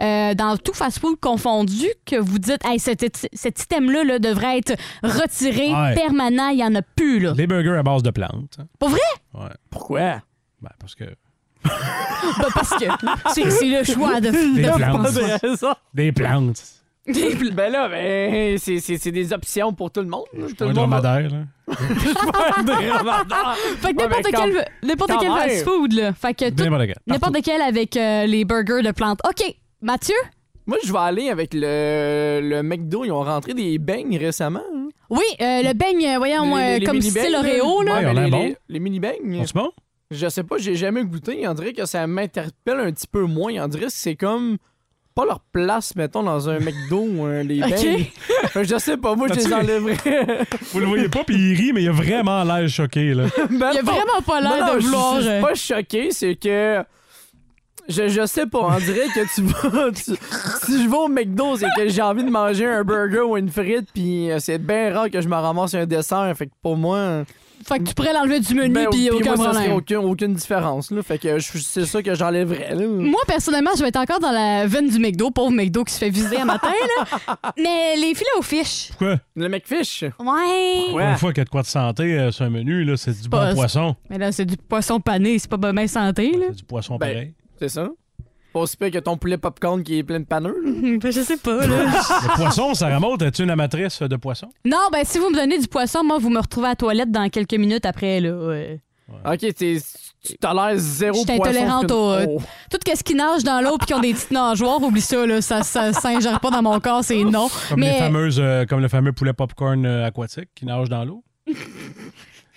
euh, 0.00 0.34
dans 0.34 0.56
tout 0.56 0.72
fast-food 0.74 1.16
confondu 1.20 1.86
que 2.04 2.16
vous 2.16 2.38
dites, 2.38 2.60
hey, 2.68 2.78
cet 2.78 3.02
item-là 3.62 4.04
là, 4.04 4.18
devrait 4.18 4.55
être 4.56 4.74
retiré 5.02 5.72
Ouais. 5.74 5.94
permanent. 5.94 6.48
Il 6.48 6.56
n'y 6.56 6.64
en 6.64 6.74
a 6.74 6.82
plus. 6.82 7.20
Là. 7.20 7.32
Les 7.36 7.46
burgers 7.46 7.78
à 7.78 7.82
base 7.82 8.02
de 8.02 8.10
plantes. 8.10 8.58
Pour 8.78 8.88
vrai? 8.90 9.00
Ouais. 9.34 9.50
Pourquoi? 9.70 10.20
Ben, 10.62 10.70
parce 10.78 10.94
que. 10.94 11.04
Ben, 11.64 11.70
parce 12.54 12.70
que 12.70 12.84
c'est 13.34 13.50
c'est 13.50 13.66
le 13.68 13.84
choix 13.84 14.20
de. 14.20 14.30
Des 14.30 14.62
de 14.62 14.70
plantes. 14.76 15.76
Des 15.94 16.12
plantes. 16.12 16.62
Ben 17.54 17.70
là, 17.70 17.88
ben, 17.88 18.58
c'est- 18.58 18.80
c'est 18.80 18.98
c'est 18.98 19.12
des 19.12 19.32
options 19.32 19.72
pour 19.72 19.92
tout 19.92 20.00
le 20.00 20.08
monde. 20.08 20.24
Tout 20.32 20.40
Un 20.40 20.50
le 20.60 20.66
monde 20.66 20.74
dromadaire, 20.74 21.30
là. 21.30 21.38
Un 22.56 22.62
dromadaire. 22.64 23.56
Fait 23.80 23.92
que 23.94 23.96
Ouais, 24.02 24.08
n'importe 24.08 24.32
quand- 24.32 24.42
quel, 24.42 24.68
n'importe 24.82 25.10
quand 25.12 25.18
quel 25.20 25.28
même. 25.32 25.38
fast-food, 25.48 25.92
là. 25.92 26.12
Fait 26.14 26.34
que 26.34 26.50
tout- 26.50 26.64
N'importe 26.64 26.86
quel. 26.86 26.96
n'importe 27.06 27.36
quel 27.44 27.62
avec 27.62 27.96
euh, 27.96 28.26
les 28.26 28.44
burgers 28.44 28.82
de 28.82 28.90
plantes. 28.90 29.20
OK, 29.28 29.54
Mathieu, 29.82 30.16
Moi, 30.66 30.78
je 30.84 30.92
vais 30.92 30.98
aller 30.98 31.28
avec 31.30 31.54
le, 31.54 32.40
le 32.42 32.62
McDo. 32.62 33.04
Ils 33.04 33.12
ont 33.12 33.22
rentré 33.22 33.54
des 33.54 33.78
beignes 33.78 34.18
récemment. 34.18 34.62
hein. 34.74 34.88
Oui, 35.08 35.22
euh, 35.40 35.62
le 35.62 35.72
beigne, 35.72 36.04
euh, 36.06 36.18
voyons, 36.18 36.56
Les- 36.56 36.62
euh, 36.62 36.78
les- 36.78 36.84
comme 36.86 36.96
mini-beignes, 36.98 37.22
style 37.24 37.36
Oreo, 37.36 37.82
là. 37.82 37.94
Ouais, 37.94 38.02
l'air 38.02 38.24
les, 38.24 38.30
bons. 38.30 38.42
les- 38.44 38.56
les 38.68 38.80
mini-beignes. 38.80 39.42
C'est 39.46 39.54
bon? 39.54 39.70
Je 40.10 40.28
sais 40.28 40.42
pas, 40.42 40.56
j'ai 40.58 40.74
jamais 40.74 41.04
goûté. 41.04 41.46
On 41.46 41.54
dirait 41.54 41.72
que 41.72 41.84
ça 41.86 42.06
m'interpelle 42.08 42.80
un 42.80 42.90
petit 42.92 43.06
peu 43.06 43.22
moins. 43.22 43.52
On 43.64 43.68
dirait 43.68 43.86
que 43.86 43.92
c'est 43.92 44.16
comme 44.16 44.56
pas 45.14 45.24
leur 45.24 45.40
place, 45.52 45.94
mettons, 45.96 46.22
dans 46.24 46.48
un 46.50 46.58
McDo, 46.58 47.06
les 47.44 47.62
Ok. 47.62 47.70
beignes. 47.70 48.04
Fait 48.48 48.62
que 48.62 48.64
je 48.68 48.76
sais 48.78 48.96
pas, 48.96 49.14
moi, 49.14 49.28
je 49.28 49.34
les 49.34 49.52
enlèverais. 49.52 49.96
Vous 50.72 50.80
le 50.80 50.86
voyez 50.86 51.08
pas, 51.08 51.22
puis 51.24 51.36
il 51.36 51.54
rit, 51.56 51.72
mais 51.72 51.82
il 51.84 51.88
a 51.88 51.92
vraiment 51.92 52.42
l'air 52.44 52.68
choqué, 52.68 53.14
là. 53.14 53.24
Ben 53.50 53.70
Il 53.72 53.78
a 53.78 53.82
non. 53.82 53.92
vraiment 53.92 54.22
pas 54.26 54.40
Non, 54.40 54.50
l'air 54.56 54.66
non, 54.66 54.74
de 54.74 54.80
je- 54.80 54.84
vouloir. 54.86 55.16
Je 55.16 55.20
suis 55.22 55.30
euh, 55.30 55.40
pas 55.40 55.54
choqué, 55.54 56.10
c'est 56.10 56.34
que. 56.34 56.84
Je, 57.88 58.08
je 58.08 58.26
sais 58.26 58.46
pas, 58.46 58.58
on 58.60 58.78
dirait 58.78 59.06
que 59.14 59.34
tu 59.34 59.42
vas. 59.42 59.90
tu- 59.94 60.16
si 60.66 60.82
je 60.84 60.88
vais 60.88 60.96
au 60.96 61.08
McDo, 61.08 61.56
c'est 61.56 61.68
que 61.76 61.88
j'ai 61.88 62.02
envie 62.02 62.24
de 62.24 62.30
manger 62.30 62.66
un 62.66 62.82
burger 62.84 63.20
ou 63.20 63.36
une 63.36 63.48
frite, 63.48 63.88
puis 63.94 64.30
euh, 64.30 64.38
c'est 64.40 64.58
bien 64.58 64.92
rare 64.92 65.10
que 65.10 65.20
je 65.20 65.28
me 65.28 65.34
ramasse 65.36 65.74
un 65.74 65.86
dessert. 65.86 66.32
Fait 66.36 66.46
que 66.46 66.52
pour 66.62 66.76
moi. 66.76 67.24
Fait 67.66 67.78
que 67.78 67.84
tu 67.84 67.94
pourrais 67.94 68.12
l'enlever 68.12 68.38
du 68.38 68.54
menu, 68.54 68.74
ben, 68.74 68.86
puis 68.90 69.10
aucun 69.10 69.34
moi, 69.34 69.46
ça 69.46 69.52
serait 69.54 69.68
problème. 69.70 69.72
aucune, 70.02 70.10
aucune 70.10 70.34
différence. 70.34 70.90
Là. 70.90 71.02
Fait 71.02 71.18
que 71.18 71.38
je- 71.38 71.58
c'est 71.58 71.86
ça 71.86 72.02
que 72.02 72.14
j'enlèverais. 72.14 72.74
là. 72.74 72.86
Moi, 72.86 73.20
personnellement, 73.26 73.70
je 73.76 73.82
vais 73.82 73.88
être 73.88 73.96
encore 73.96 74.20
dans 74.20 74.30
la 74.30 74.66
veine 74.66 74.88
du 74.88 74.98
McDo, 75.00 75.30
pauvre 75.30 75.50
McDo 75.52 75.82
qui 75.82 75.92
se 75.94 75.98
fait 75.98 76.10
viser 76.10 76.38
un 76.38 76.44
matin, 76.44 76.68
là. 76.98 77.36
Mais 77.56 77.96
les 77.96 78.14
filets 78.14 78.28
aux 78.38 78.42
fiches. 78.42 78.88
Pourquoi? 78.90 79.16
Le 79.34 79.48
McFish? 79.48 80.04
Ouais. 80.20 80.92
Ouais. 80.92 81.10
Une 81.10 81.16
fois 81.16 81.30
qu'il 81.32 81.38
y 81.38 81.42
a 81.42 81.44
de 81.44 81.50
quoi 81.50 81.62
de 81.62 81.66
santé 81.66 82.16
euh, 82.18 82.30
sur 82.30 82.44
un 82.44 82.50
menu, 82.50 82.84
là, 82.84 82.96
c'est 82.96 83.20
du 83.20 83.28
Pas- 83.28 83.48
bon 83.50 83.54
poisson. 83.56 83.96
Mais 84.10 84.18
là, 84.18 84.30
c'est 84.32 84.44
du 84.44 84.56
poisson 84.56 85.00
pané, 85.00 85.38
c'est 85.38 85.50
pas 85.50 85.56
bien 85.72 85.86
santé, 85.88 86.32
là. 86.32 86.46
C'est 86.50 86.56
du 86.58 86.64
poisson 86.64 86.96
Ben, 86.98 87.08
pareil. 87.12 87.32
C'est 87.58 87.68
ça. 87.68 87.88
Pas 88.52 88.60
aussi 88.60 88.76
pire 88.76 88.90
que 88.90 88.98
ton 88.98 89.16
poulet 89.18 89.36
popcorn 89.36 89.82
qui 89.82 89.98
est 89.98 90.02
plein 90.02 90.20
de 90.20 90.24
paneux. 90.24 90.56
là. 90.64 90.98
Ben, 91.02 91.12
je 91.12 91.20
sais 91.20 91.36
pas, 91.36 91.66
là. 91.66 91.84
Le 91.86 92.36
poisson, 92.36 92.72
ça 92.74 92.94
remonte. 92.94 93.20
Es-tu 93.22 93.42
une 93.42 93.50
amatrice 93.50 94.00
de 94.02 94.16
poisson? 94.16 94.48
non, 94.64 94.88
ben, 94.92 95.04
si 95.04 95.18
vous 95.18 95.28
me 95.30 95.36
donnez 95.36 95.58
du 95.58 95.66
poisson, 95.68 96.02
moi, 96.04 96.18
vous 96.18 96.30
me 96.30 96.40
retrouvez 96.40 96.66
à 96.68 96.70
la 96.70 96.76
toilette 96.76 97.10
dans 97.10 97.28
quelques 97.28 97.54
minutes 97.54 97.84
après, 97.86 98.20
là. 98.20 98.34
ouais. 98.34 98.80
Ok, 99.24 99.38
t'es- 99.54 99.78
tu 100.24 100.36
t'as 100.40 100.52
l'air 100.52 100.76
zéro 100.78 101.14
Je 101.14 101.18
suis 101.20 101.36
poisson. 101.36 101.42
intolérante 101.52 101.90
au. 101.92 102.10
euh, 102.10 102.26
Oh. 102.28 102.40
Tout 102.68 102.78
ce 102.92 103.04
qui 103.04 103.14
nage 103.14 103.44
dans 103.44 103.60
l'eau 103.60 103.76
puis 103.78 103.86
qui 103.86 103.94
ont 103.94 104.00
des 104.00 104.12
petites 104.12 104.32
nageoires, 104.32 104.82
oublie 104.82 105.00
ça, 105.00 105.24
là. 105.24 105.40
Ça, 105.40 105.62
ça 105.62 105.92
s'ingère 105.92 106.40
pas 106.40 106.50
dans 106.50 106.62
mon 106.62 106.80
corps, 106.80 107.04
c'est 107.04 107.22
non. 107.22 107.48
Comme, 107.68 107.78
Mais 107.78 107.92
les 107.92 107.98
fameuses, 107.98 108.40
euh, 108.40 108.64
comme 108.64 108.80
le 108.80 108.88
fameux 108.88 109.12
poulet 109.12 109.32
popcorn 109.32 109.86
euh, 109.86 110.04
aquatique 110.06 110.48
qui 110.56 110.66
nage 110.66 110.88
dans 110.88 111.04
l'eau? 111.04 111.22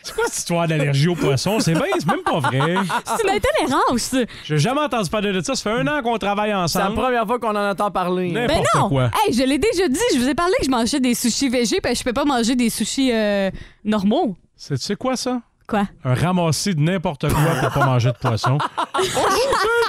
c'est 0.04 0.14
quoi 0.16 0.26
cette 0.28 0.38
histoire 0.38 0.68
d'allergie 0.68 1.08
au 1.08 1.16
poisson? 1.16 1.60
C'est 1.60 1.74
bien, 1.74 1.84
c'est 2.00 2.08
même 2.08 2.24
pas 2.24 2.40
vrai. 2.40 2.76
c'est 3.06 3.24
une 3.24 3.36
intolérance. 3.36 4.16
J'ai 4.46 4.58
jamais 4.58 4.82
entendu 4.82 5.10
parler 5.10 5.32
de 5.34 5.42
ça. 5.42 5.56
Ça 5.56 5.64
fait 5.70 5.78
un 5.80 5.88
an 5.88 6.02
qu'on 6.02 6.18
travaille 6.18 6.50
C'est 6.68 6.80
la 6.80 6.86
ensemble. 6.86 6.96
première 7.02 7.26
fois 7.28 7.40
qu'on 7.40 7.56
en 7.56 7.70
entend 7.72 7.92
parler. 7.92 8.32
N'importe 8.32 8.60
Ben 8.74 8.80
non! 8.82 8.90
quoi. 8.90 9.12
Hey, 9.26 9.34
je 9.34 9.44
l'ai 9.44 9.58
déjà 9.58 9.88
dit, 9.88 10.00
je 10.14 10.20
vous 10.20 10.28
ai 10.30 10.36
parlé 10.36 10.54
que 10.60 10.66
je 10.66 10.72
mangeais 10.72 11.00
des 11.00 11.14
sushis 11.14 11.50
végés, 11.50 11.80
puis 11.82 11.94
je 11.96 12.04
peux 12.04 12.14
pas 12.14 12.26
manger 12.26 12.56
des 12.56 12.70
sushis 12.70 13.12
euh, 13.14 13.52
normaux. 13.84 14.36
C'est 14.56 14.78
tu 14.78 14.84
sais 14.84 14.96
quoi 14.96 15.16
ça? 15.16 15.42
Quoi? 15.70 15.88
Un 16.04 16.16
ramassis 16.16 16.74
de 16.74 16.80
n'importe 16.82 17.32
quoi 17.32 17.52
pour 17.62 17.70
pas 17.70 17.86
manger 17.86 18.10
de 18.12 18.18
poisson. 18.18 18.58
oh, 18.78 19.00
je 19.00 19.04
suis 19.06 19.14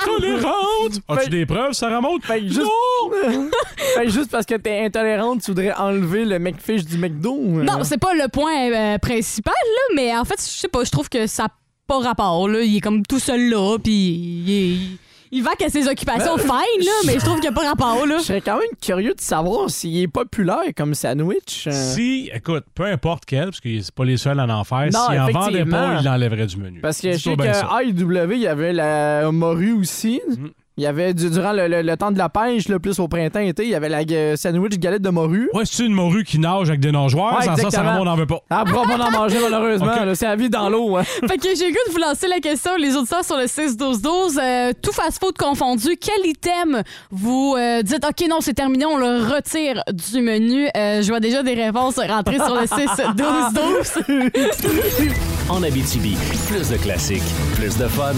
intolérante! 0.03 1.01
As-tu 1.09 1.23
Fait- 1.25 1.31
des 1.31 1.47
preuves, 1.47 1.73
ça 1.73 1.88
remonte? 1.95 2.25
Fait 2.25 2.47
juste, 2.47 2.61
Fait 3.95 4.05
que 4.05 4.11
juste 4.11 4.31
parce 4.31 4.45
que 4.47 4.55
t'es 4.57 4.85
intolérante, 4.85 5.40
tu 5.43 5.51
voudrais 5.53 5.73
enlever 5.75 6.25
le 6.25 6.38
McFish 6.38 6.85
du 6.85 6.99
McDo. 6.99 7.35
euh. 7.35 7.62
Non, 7.64 7.83
c'est 7.85 7.99
pas 7.99 8.12
le 8.14 8.29
point 8.29 8.71
euh, 8.71 8.99
principal, 8.99 9.55
là, 9.55 9.95
mais 9.97 10.16
en 10.16 10.25
fait, 10.25 10.38
je 10.38 10.59
sais 10.61 10.69
pas, 10.69 10.85
je 10.85 10.90
trouve 10.90 11.09
que 11.09 11.27
ça 11.27 11.45
n'a 11.45 11.49
pas 11.87 11.99
rapport, 12.01 12.47
là. 12.49 12.61
Il 12.61 12.77
est 12.77 12.81
comme 12.81 13.05
tout 13.07 13.19
seul 13.19 13.49
là, 13.49 13.79
puis 13.83 13.93
il, 13.93 14.51
est- 14.51 14.99
il 15.33 15.43
va 15.43 15.55
qu'à 15.57 15.69
ses 15.69 15.87
occupations 15.88 16.37
Ben, 16.37 16.43
fines, 16.43 16.85
là, 16.85 16.93
mais 17.07 17.14
je 17.14 17.19
trouve 17.19 17.35
qu'il 17.35 17.43
n'y 17.43 17.49
a 17.49 17.53
pas 17.53 17.69
rapport, 17.69 18.07
là. 18.07 18.19
Je 18.19 18.25
serais 18.25 18.40
quand 18.40 18.57
même 18.57 18.69
curieux 18.83 19.14
de 19.14 19.21
savoir 19.21 19.71
s'il 19.71 19.97
est 19.99 20.09
populaire 20.09 20.59
comme 20.77 20.95
sandwich. 20.95 21.66
euh. 21.66 21.71
Si, 21.73 22.31
écoute, 22.33 22.64
peu 22.75 22.85
importe 22.85 23.25
quel, 23.27 23.47
parce 23.47 23.61
que 23.61 23.81
c'est 23.81 23.95
pas 23.95 24.05
les 24.05 24.16
seuls 24.16 24.40
à 24.40 24.47
en 24.47 24.64
faire, 24.64 24.88
Non, 24.93 25.07
s'il 25.09 25.21
en 25.21 25.27
vendait 25.31 25.64
pas, 25.64 25.97
il 25.99 26.05
l'enlèverait 26.05 26.47
du 26.47 26.57
menu. 26.57 26.81
Parce 26.81 27.01
que 27.01 27.12
je 27.12 27.16
Dis-toi 27.16 27.33
sais 27.33 27.43
bien 27.43 27.55
ça. 27.55 27.69
il 28.37 28.43
y 28.43 28.47
avait 28.47 28.73
la 28.73 29.31
morue 29.31 29.73
aussi. 29.73 30.21
Mm. 30.29 30.47
Il 30.81 30.85
y 30.85 30.87
avait, 30.87 31.12
du- 31.12 31.29
durant 31.29 31.53
le, 31.53 31.69
le- 31.69 31.83
le 31.83 31.97
temps 31.99 32.11
de 32.11 32.16
la 32.16 32.31
pêche, 32.31 32.66
le 32.69 32.79
plus 32.79 32.99
au 33.01 33.07
printemps, 33.07 33.40
été, 33.40 33.64
il 33.64 33.69
y 33.69 33.75
avait 33.75 33.90
la 33.90 33.99
euh, 34.11 34.35
sandwich 34.35 34.79
galette 34.79 35.03
de 35.03 35.11
morue. 35.11 35.51
Ouais, 35.53 35.64
c'est 35.66 35.85
une 35.85 35.93
morue 35.93 36.25
qui 36.25 36.38
nage 36.38 36.71
avec 36.71 36.81
des 36.81 36.90
nageoires, 36.90 37.35
Ouais, 37.38 37.45
sans 37.45 37.55
ça, 37.55 37.61
ça 37.61 37.66
exactement. 37.69 38.01
on 38.01 38.05
n'en 38.07 38.16
veut 38.16 38.25
pas. 38.25 38.38
Ah, 38.49 38.64
pourra 38.66 38.85
pas 38.87 38.97
en 39.05 39.11
manger 39.11 39.37
malheureusement. 39.43 39.93
C'est 40.14 40.25
la 40.25 40.37
vie 40.37 40.49
dans 40.49 40.71
l'eau. 40.71 40.97
hein. 40.97 41.03
Fait 41.29 41.37
que 41.37 41.49
j'ai 41.55 41.66
le 41.66 41.73
goût 41.73 41.79
de 41.88 41.93
vous 41.93 41.99
lancer 41.99 42.29
la 42.29 42.40
question, 42.40 42.71
les 42.79 42.97
auditeurs 42.97 43.27
sur 43.27 43.37
le 43.37 43.45
6-12-12. 43.45 44.38
Euh, 44.43 44.73
tout 44.81 44.93
fast-food 44.93 45.37
confondu, 45.37 45.99
quel 46.01 46.25
item 46.25 46.83
vous 47.11 47.57
euh, 47.59 47.83
dites, 47.83 48.03
OK, 48.03 48.27
non, 48.31 48.38
c'est 48.40 48.55
terminé, 48.55 48.87
on 48.87 48.97
le 48.97 49.19
retire 49.35 49.83
du 49.93 50.23
menu? 50.23 50.66
Euh, 50.75 51.03
je 51.03 51.09
vois 51.09 51.21
déjà 51.21 51.43
des 51.43 51.53
réponses 51.53 51.97
rentrer 51.99 52.37
sur 52.37 52.55
le 52.55 52.62
6-12-12. 52.62 55.11
En 55.51 55.62
Abitibi, 55.62 56.16
plus 56.49 56.71
de 56.71 56.79
classiques, 56.79 57.21
plus 57.57 57.77
de 57.77 57.87
fun. 57.88 58.14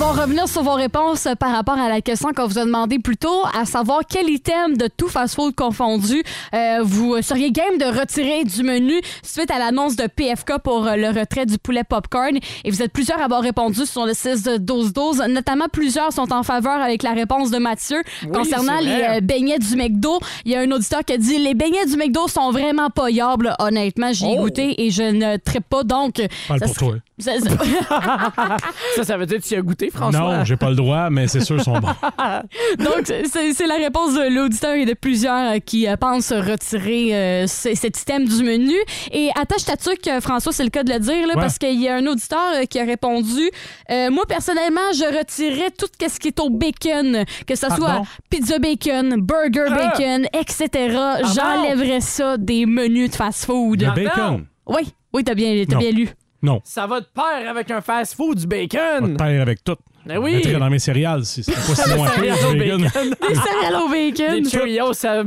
On 0.00 0.12
va 0.12 0.22
revenir 0.22 0.46
sur 0.46 0.62
vos 0.62 0.74
réponses 0.74 1.26
par 1.40 1.50
rapport 1.50 1.76
à 1.76 1.88
la 1.88 2.00
question 2.00 2.28
qu'on 2.32 2.46
vous 2.46 2.58
a 2.58 2.64
demandé 2.64 3.00
plus 3.00 3.16
tôt, 3.16 3.42
à 3.52 3.64
savoir 3.64 4.02
quel 4.08 4.28
item 4.30 4.76
de 4.76 4.86
tout 4.96 5.08
fast-food 5.08 5.56
confondu 5.56 6.22
euh, 6.54 6.78
vous 6.84 7.20
seriez 7.20 7.50
game 7.50 7.78
de 7.78 7.84
retirer 7.98 8.44
du 8.44 8.62
menu 8.62 9.00
suite 9.24 9.50
à 9.50 9.58
l'annonce 9.58 9.96
de 9.96 10.06
PFK 10.06 10.58
pour 10.62 10.86
euh, 10.86 10.94
le 10.94 11.08
retrait 11.08 11.46
du 11.46 11.58
poulet 11.58 11.82
popcorn. 11.82 12.38
Et 12.64 12.70
vous 12.70 12.80
êtes 12.80 12.92
plusieurs 12.92 13.18
à 13.20 13.24
avoir 13.24 13.42
répondu 13.42 13.86
sur 13.86 14.06
le 14.06 14.14
6 14.14 14.44
de 14.44 14.56
12-12. 14.58 15.26
Notamment, 15.32 15.66
plusieurs 15.72 16.12
sont 16.12 16.32
en 16.32 16.44
faveur 16.44 16.80
avec 16.80 17.02
la 17.02 17.12
réponse 17.12 17.50
de 17.50 17.58
Mathieu 17.58 18.00
concernant 18.32 18.78
les 18.78 19.02
euh, 19.16 19.20
beignets 19.20 19.58
du 19.58 19.74
McDo. 19.74 20.20
Il 20.44 20.52
y 20.52 20.54
a 20.54 20.60
un 20.60 20.70
auditeur 20.70 21.04
qui 21.04 21.14
a 21.14 21.18
dit 21.18 21.38
les 21.38 21.54
beignets 21.54 21.86
du 21.86 21.96
McDo 21.96 22.28
sont 22.28 22.52
vraiment 22.52 22.88
pas 22.90 23.10
yables. 23.10 23.52
Honnêtement, 23.58 24.12
j'y 24.12 24.26
ai 24.26 24.36
Oh. 24.38 24.42
goûté 24.42 24.80
et 24.86 24.90
je 24.92 25.02
ne 25.02 25.36
traite 25.38 25.64
pas 25.68 25.82
donc. 25.82 26.22
Parle 26.46 26.60
ça 26.60 26.66
pour 26.66 26.74
serait- 26.76 26.86
toi. 26.86 26.96
Ça- 27.18 27.38
ça- 27.40 27.48
Ça, 28.96 29.04
ça 29.04 29.16
veut 29.16 29.26
dire 29.26 29.38
que 29.38 29.42
tu 29.42 29.54
y 29.54 29.56
as 29.56 29.62
goûté, 29.62 29.90
François? 29.90 30.20
Non, 30.38 30.44
j'ai 30.44 30.56
pas 30.56 30.70
le 30.70 30.76
droit, 30.76 31.10
mais 31.10 31.26
c'est 31.28 31.40
sûr 31.40 31.56
qu'ils 31.56 31.64
sont 31.64 31.78
bons. 31.78 31.88
Donc, 32.78 33.02
c'est 33.04 33.52
c'est 33.52 33.66
la 33.66 33.76
réponse 33.76 34.14
de 34.14 34.34
l'auditeur 34.34 34.72
et 34.74 34.84
de 34.84 34.94
plusieurs 34.94 35.52
euh, 35.54 35.58
qui 35.58 35.86
euh, 35.88 35.96
pensent 35.96 36.32
retirer 36.32 37.14
euh, 37.14 37.46
ce- 37.46 37.74
cet 37.74 38.00
item 38.00 38.24
du 38.26 38.42
menu. 38.42 38.74
Et 39.12 39.30
attache 39.40 39.64
ta 39.64 39.76
tuque, 39.76 40.08
François, 40.20 40.52
c'est 40.52 40.64
le 40.64 40.70
cas 40.70 40.82
de 40.82 40.92
le 40.92 40.98
dire, 40.98 41.26
là, 41.26 41.34
Ouais. 41.34 41.40
parce 41.40 41.58
qu'il 41.58 41.80
y 41.80 41.88
a 41.88 41.96
un 41.96 42.06
auditeur 42.06 42.52
euh, 42.56 42.64
qui 42.64 42.78
a 42.80 42.84
répondu 42.84 43.50
euh, 43.90 44.10
Moi, 44.10 44.24
personnellement, 44.26 44.92
je 44.94 45.04
retirerais 45.18 45.70
tout 45.70 45.86
ce 46.00 46.18
qui 46.18 46.28
est 46.28 46.40
au 46.40 46.50
bacon, 46.50 47.24
que 47.46 47.54
ce 47.54 47.66
soit 47.68 48.02
pizza 48.30 48.58
bacon, 48.58 49.16
burger 49.20 49.66
Ah! 49.70 49.74
bacon, 49.92 50.26
etc. 50.32 50.96
J'enlèverais 51.34 52.00
ça 52.00 52.36
des 52.36 52.66
menus 52.66 53.10
de 53.10 53.16
fast-food. 53.16 53.82
Le 53.82 53.90
bacon? 54.04 54.46
Oui, 54.66 54.82
oui, 55.12 55.24
t'as 55.24 55.34
bien, 55.34 55.64
bien 55.64 55.90
lu. 55.90 56.08
Non. 56.42 56.60
Ça 56.64 56.86
va 56.86 57.00
de 57.00 57.06
pair 57.06 57.48
avec 57.50 57.70
un 57.70 57.80
fast-food 57.80 58.36
du 58.36 58.42
Je 58.42 58.46
bacon. 58.46 59.06
vais 59.06 59.12
te 59.14 59.18
paire 59.18 59.42
avec 59.42 59.64
tout. 59.64 59.76
Ben 60.06 60.14
Je 60.14 60.20
oui. 60.20 60.34
mettrais 60.36 60.54
dans 60.58 60.70
mes 60.70 60.78
céréales 60.78 61.24
si 61.24 61.42
c'était 61.42 61.58
pas 61.60 61.74
si 61.74 61.90
loin 61.90 62.08
céréales 62.12 62.38
au 62.48 62.52
du 62.52 62.58
bacon. 62.58 62.80
Des 63.28 63.34
céréales 63.34 63.74
au 63.84 63.88
bacon. 63.88 64.42
Des 64.42 64.50
Cheerios, 64.50 64.92
ça... 64.92 65.22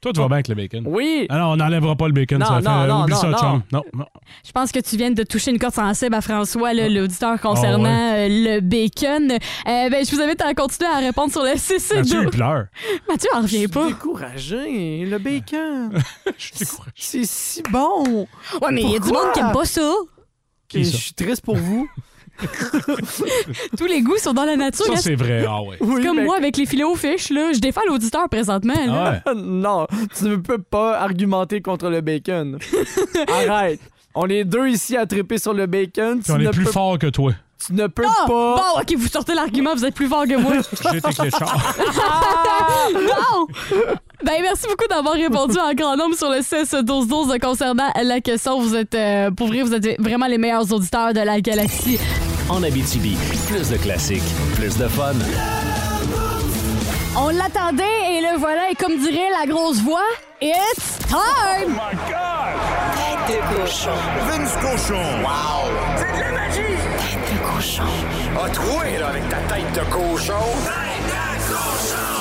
Toi, 0.00 0.12
tu 0.12 0.18
vas 0.20 0.26
bien 0.26 0.34
avec 0.34 0.48
le 0.48 0.54
bacon. 0.56 0.82
Oui. 0.88 1.26
Ah 1.30 1.38
non, 1.38 1.44
on 1.52 1.56
n'enlèvera 1.56 1.94
pas 1.94 2.08
le 2.08 2.12
bacon. 2.12 2.38
Non, 2.38 2.46
ça 2.46 2.60
non, 2.60 2.80
fait, 2.82 2.88
non, 2.88 3.02
oublie 3.02 3.12
non, 3.14 3.20
ça, 3.20 3.28
non. 3.28 3.38
chum. 3.38 3.62
Non, 3.72 3.82
non. 3.94 4.04
Je 4.44 4.50
pense 4.50 4.72
que 4.72 4.80
tu 4.80 4.96
viens 4.96 5.12
de 5.12 5.22
toucher 5.22 5.52
une 5.52 5.60
corde 5.60 5.74
sensible 5.74 6.14
à 6.16 6.20
François, 6.20 6.74
là, 6.74 6.88
l'auditeur 6.88 7.40
concernant 7.40 7.84
Ah 8.10 8.14
euh, 8.16 8.28
le 8.28 8.60
bacon. 8.60 9.30
Euh, 9.30 9.38
ben, 9.90 10.04
je 10.04 10.10
vous 10.14 10.20
invite 10.20 10.42
à 10.42 10.52
continuer 10.54 10.90
à 10.90 10.98
répondre 10.98 11.30
sur 11.30 11.44
le 11.44 11.52
6 11.56 11.92
Mathieu, 11.94 12.22
il 12.24 12.30
pleure. 12.30 12.64
Mathieu 13.08 13.28
en 13.32 13.38
Je 13.38 13.42
revient 13.42 13.58
suis 13.58 13.68
pas. 13.68 13.86
découragé. 13.86 15.04
Le 15.06 15.18
bacon. 15.18 15.92
Je 16.36 16.44
suis 16.46 16.58
découragé. 16.58 16.90
C'est 16.96 17.24
si 17.24 17.62
bon. 17.70 18.26
Ouais, 18.60 18.72
mais 18.72 18.82
il 18.82 18.90
y 18.90 18.96
a 18.96 18.98
du 18.98 19.12
monde 19.12 19.30
qui 19.32 19.38
aime 19.38 19.52
pas 19.52 19.64
ça. 19.64 19.88
Qui 20.72 20.78
Et 20.80 20.84
je 20.84 20.96
suis 20.96 21.12
triste 21.14 21.42
pour 21.42 21.56
vous. 21.56 21.86
Tous 23.78 23.86
les 23.86 24.00
goûts 24.02 24.16
sont 24.16 24.32
dans 24.32 24.44
la 24.44 24.56
nature. 24.56 24.86
Ça, 24.86 24.96
c'est 24.96 25.14
vrai. 25.14 25.44
Ah 25.46 25.62
ouais. 25.62 25.76
Oui, 25.80 26.02
comme 26.02 26.16
mais- 26.16 26.24
moi 26.24 26.36
avec 26.36 26.56
les 26.56 26.66
filets 26.66 26.84
aux 26.84 26.94
fiches, 26.96 27.30
là. 27.30 27.52
Je 27.52 27.58
défends 27.60 27.82
l'auditeur 27.86 28.28
présentement. 28.28 28.74
là. 28.86 29.22
Ah 29.24 29.34
ouais. 29.34 29.40
non, 29.42 29.86
tu 30.16 30.24
ne 30.24 30.36
peux 30.36 30.58
pas 30.58 30.98
argumenter 31.00 31.60
contre 31.60 31.88
le 31.90 32.00
bacon. 32.00 32.58
Arrête. 33.28 33.80
On 34.14 34.26
est 34.28 34.44
deux 34.44 34.68
ici 34.68 34.96
à 34.96 35.06
triper 35.06 35.38
sur 35.38 35.54
le 35.54 35.66
bacon. 35.66 36.16
Puis 36.20 36.24
Tu 36.24 36.32
on 36.32 36.40
est 36.40 36.50
plus 36.50 36.64
peux, 36.64 36.70
fort 36.72 36.98
que 36.98 37.06
toi. 37.06 37.32
Tu 37.66 37.72
ne 37.74 37.86
peux 37.86 38.04
Ah! 38.06 38.24
pas. 38.26 38.56
Bon, 38.56 38.80
ok, 38.80 38.94
vous 38.96 39.08
sortez 39.08 39.34
l'argument, 39.34 39.74
vous 39.74 39.84
êtes 39.84 39.94
plus 39.94 40.08
fort 40.08 40.24
que 40.24 40.36
moi. 40.36 40.52
Clés 40.80 41.00
de 41.00 41.30
char. 41.30 41.74
non! 42.94 43.46
Ben, 44.24 44.34
merci 44.40 44.66
beaucoup 44.68 44.86
d'avoir 44.88 45.14
répondu 45.14 45.58
en 45.58 45.72
grand 45.74 45.96
nombre 45.96 46.16
sur 46.16 46.30
le 46.30 46.38
6-12-12 46.40 47.38
concernant 47.40 47.90
la 48.02 48.20
question. 48.20 48.60
Vous 48.60 48.74
êtes, 48.76 48.94
euh, 48.94 49.30
pour 49.30 49.48
vrai, 49.48 49.62
vous 49.62 49.74
êtes 49.74 50.00
vraiment 50.00 50.26
les 50.26 50.38
meilleurs 50.38 50.72
auditeurs 50.72 51.12
de 51.12 51.20
la 51.20 51.40
galaxie. 51.40 51.98
En 52.48 52.62
Abitibi, 52.62 53.16
plus 53.48 53.68
de 53.70 53.76
classiques, 53.76 54.22
plus 54.56 54.76
de 54.78 54.86
fun. 54.88 55.12
On 57.16 57.28
l'attendait 57.28 57.82
et 58.10 58.20
le 58.22 58.38
voilà, 58.38 58.70
et 58.70 58.74
comme 58.74 58.96
dirait 58.98 59.28
la 59.38 59.46
grosse 59.46 59.78
voix, 59.80 60.00
it's 60.40 60.98
time! 61.08 61.78
Tête 62.96 63.36
de 63.36 63.60
cochon. 63.60 63.90
Vince 64.28 64.54
Cochon. 64.56 65.02
Wow! 65.22 65.70
C'est 65.96 66.16
de 66.16 66.20
la 66.20 66.32
magie. 66.32 66.78
A 67.82 69.08
avec 69.08 69.28
ta 69.28 69.36
tête 69.36 69.72
de 69.74 69.80
cochon. 69.90 70.32
Tête 70.64 71.06
de 71.08 71.52
cochon. 71.52 72.12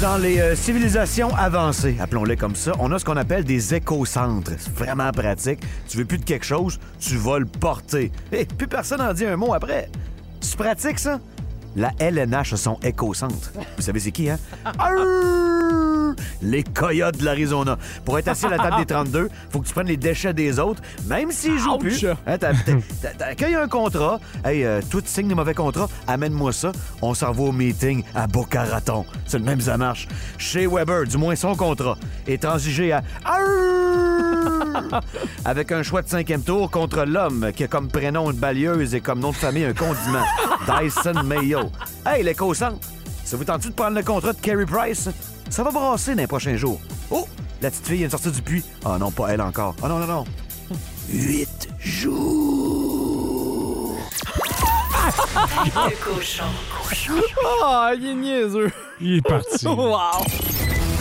Dans 0.00 0.18
les 0.18 0.38
euh, 0.38 0.54
civilisations 0.54 1.34
avancées, 1.34 1.96
appelons-les 2.00 2.36
comme 2.36 2.54
ça, 2.54 2.72
on 2.78 2.92
a 2.92 2.98
ce 2.98 3.04
qu'on 3.04 3.16
appelle 3.16 3.44
des 3.44 3.74
écocentres. 3.74 4.52
C'est 4.58 4.74
vraiment 4.74 5.10
pratique. 5.12 5.60
Tu 5.88 5.98
veux 5.98 6.04
plus 6.04 6.18
de 6.18 6.24
quelque 6.24 6.44
chose, 6.44 6.78
tu 6.98 7.16
vas 7.16 7.38
le 7.38 7.46
porter. 7.46 8.12
Et 8.32 8.44
plus 8.44 8.68
personne 8.68 8.98
n'en 8.98 9.12
dit 9.12 9.26
un 9.26 9.36
mot 9.36 9.54
après. 9.54 9.88
C'est 10.40 10.56
pratique, 10.56 10.98
ça? 10.98 11.20
La 11.76 11.92
LNH 11.98 12.52
a 12.52 12.56
son 12.56 12.78
écocentre. 12.82 13.52
Vous 13.76 13.82
savez 13.82 14.00
c'est 14.00 14.12
qui, 14.12 14.28
hein? 14.30 14.38
Arrrr! 14.78 16.14
Les 16.42 16.62
coyotes 16.62 17.18
de 17.18 17.24
l'Arizona. 17.24 17.76
Pour 18.04 18.18
être 18.18 18.28
assis 18.28 18.46
à 18.46 18.50
la 18.50 18.58
table 18.58 18.76
des 18.76 18.86
32, 18.86 19.28
faut 19.50 19.60
que 19.60 19.66
tu 19.66 19.72
prennes 19.72 19.86
les 19.88 19.96
déchets 19.96 20.32
des 20.34 20.58
autres, 20.58 20.82
même 21.06 21.32
s'ils 21.32 21.58
jouent 21.58 21.78
plus. 21.78 22.04
Hein, 22.26 22.38
t'as- 22.38 22.52
un 23.60 23.68
contrat. 23.68 24.20
Hey, 24.44 24.64
euh, 24.64 24.80
toi, 24.90 25.00
tu 25.02 25.08
signes 25.08 25.28
des 25.28 25.34
mauvais 25.34 25.54
contrats, 25.54 25.88
amène-moi 26.06 26.52
ça. 26.52 26.72
On 27.02 27.14
s'en 27.14 27.32
va 27.32 27.42
au 27.42 27.52
meeting 27.52 28.02
à 28.14 28.26
Boca 28.26 28.64
Raton. 28.64 29.04
C'est 29.26 29.38
le 29.38 29.44
même, 29.44 29.60
ça 29.60 29.76
marche. 29.76 30.06
Chez 30.38 30.66
Weber, 30.66 31.04
du 31.04 31.16
moins 31.16 31.34
son 31.34 31.54
contrat, 31.54 31.96
est 32.26 32.42
transigé 32.42 32.92
à... 32.92 33.02
Arrrr! 33.24 33.83
Avec 35.44 35.72
un 35.72 35.82
choix 35.82 36.02
de 36.02 36.08
cinquième 36.08 36.42
tour 36.42 36.70
contre 36.70 37.04
l'homme 37.04 37.50
qui 37.54 37.64
a 37.64 37.68
comme 37.68 37.88
prénom 37.88 38.30
une 38.30 38.36
balieuse 38.36 38.94
et 38.94 39.00
comme 39.00 39.20
nom 39.20 39.30
de 39.30 39.36
famille 39.36 39.64
un 39.64 39.74
condiment. 39.74 40.24
Dyson 40.66 41.22
Mayo. 41.24 41.70
Hey, 42.06 42.22
l'éco-centre, 42.22 42.78
ça 43.24 43.36
vous 43.36 43.44
tente 43.44 43.66
de 43.66 43.72
prendre 43.72 43.96
le 43.96 44.02
contrat 44.02 44.32
de 44.32 44.40
Carey 44.40 44.66
Price? 44.66 45.08
Ça 45.50 45.62
va 45.62 45.70
brasser 45.70 46.14
dans 46.14 46.22
les 46.22 46.26
prochains 46.26 46.56
jours. 46.56 46.80
Oh, 47.10 47.26
la 47.62 47.70
petite 47.70 47.86
fille 47.86 47.98
vient 47.98 48.06
de 48.06 48.12
sortir 48.12 48.32
du 48.32 48.42
puits. 48.42 48.64
Ah 48.84 48.96
non, 48.98 49.10
pas 49.10 49.28
elle 49.28 49.40
encore. 49.40 49.74
Ah 49.82 49.88
non, 49.88 49.98
non, 49.98 50.06
non. 50.06 50.24
Huit 51.10 51.68
jours. 51.78 53.44
De 55.06 55.94
cochon. 56.02 56.44
Ah, 57.62 57.92
il 57.96 58.06
est 58.06 58.14
niaiseux. 58.14 58.72
Il 59.00 59.18
est 59.18 59.22
parti. 59.22 59.66
wow. 59.66 60.24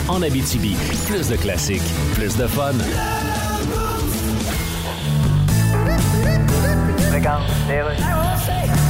En 0.09 0.21
Abitibi, 0.21 0.75
plus 1.07 1.29
de 1.29 1.35
classiques, 1.37 1.81
plus 2.15 2.35
de 2.37 2.47
fun. 2.47 2.73
downstairs. 7.23 8.01
I 8.01 8.31
will 8.31 8.37
say. 8.39 8.82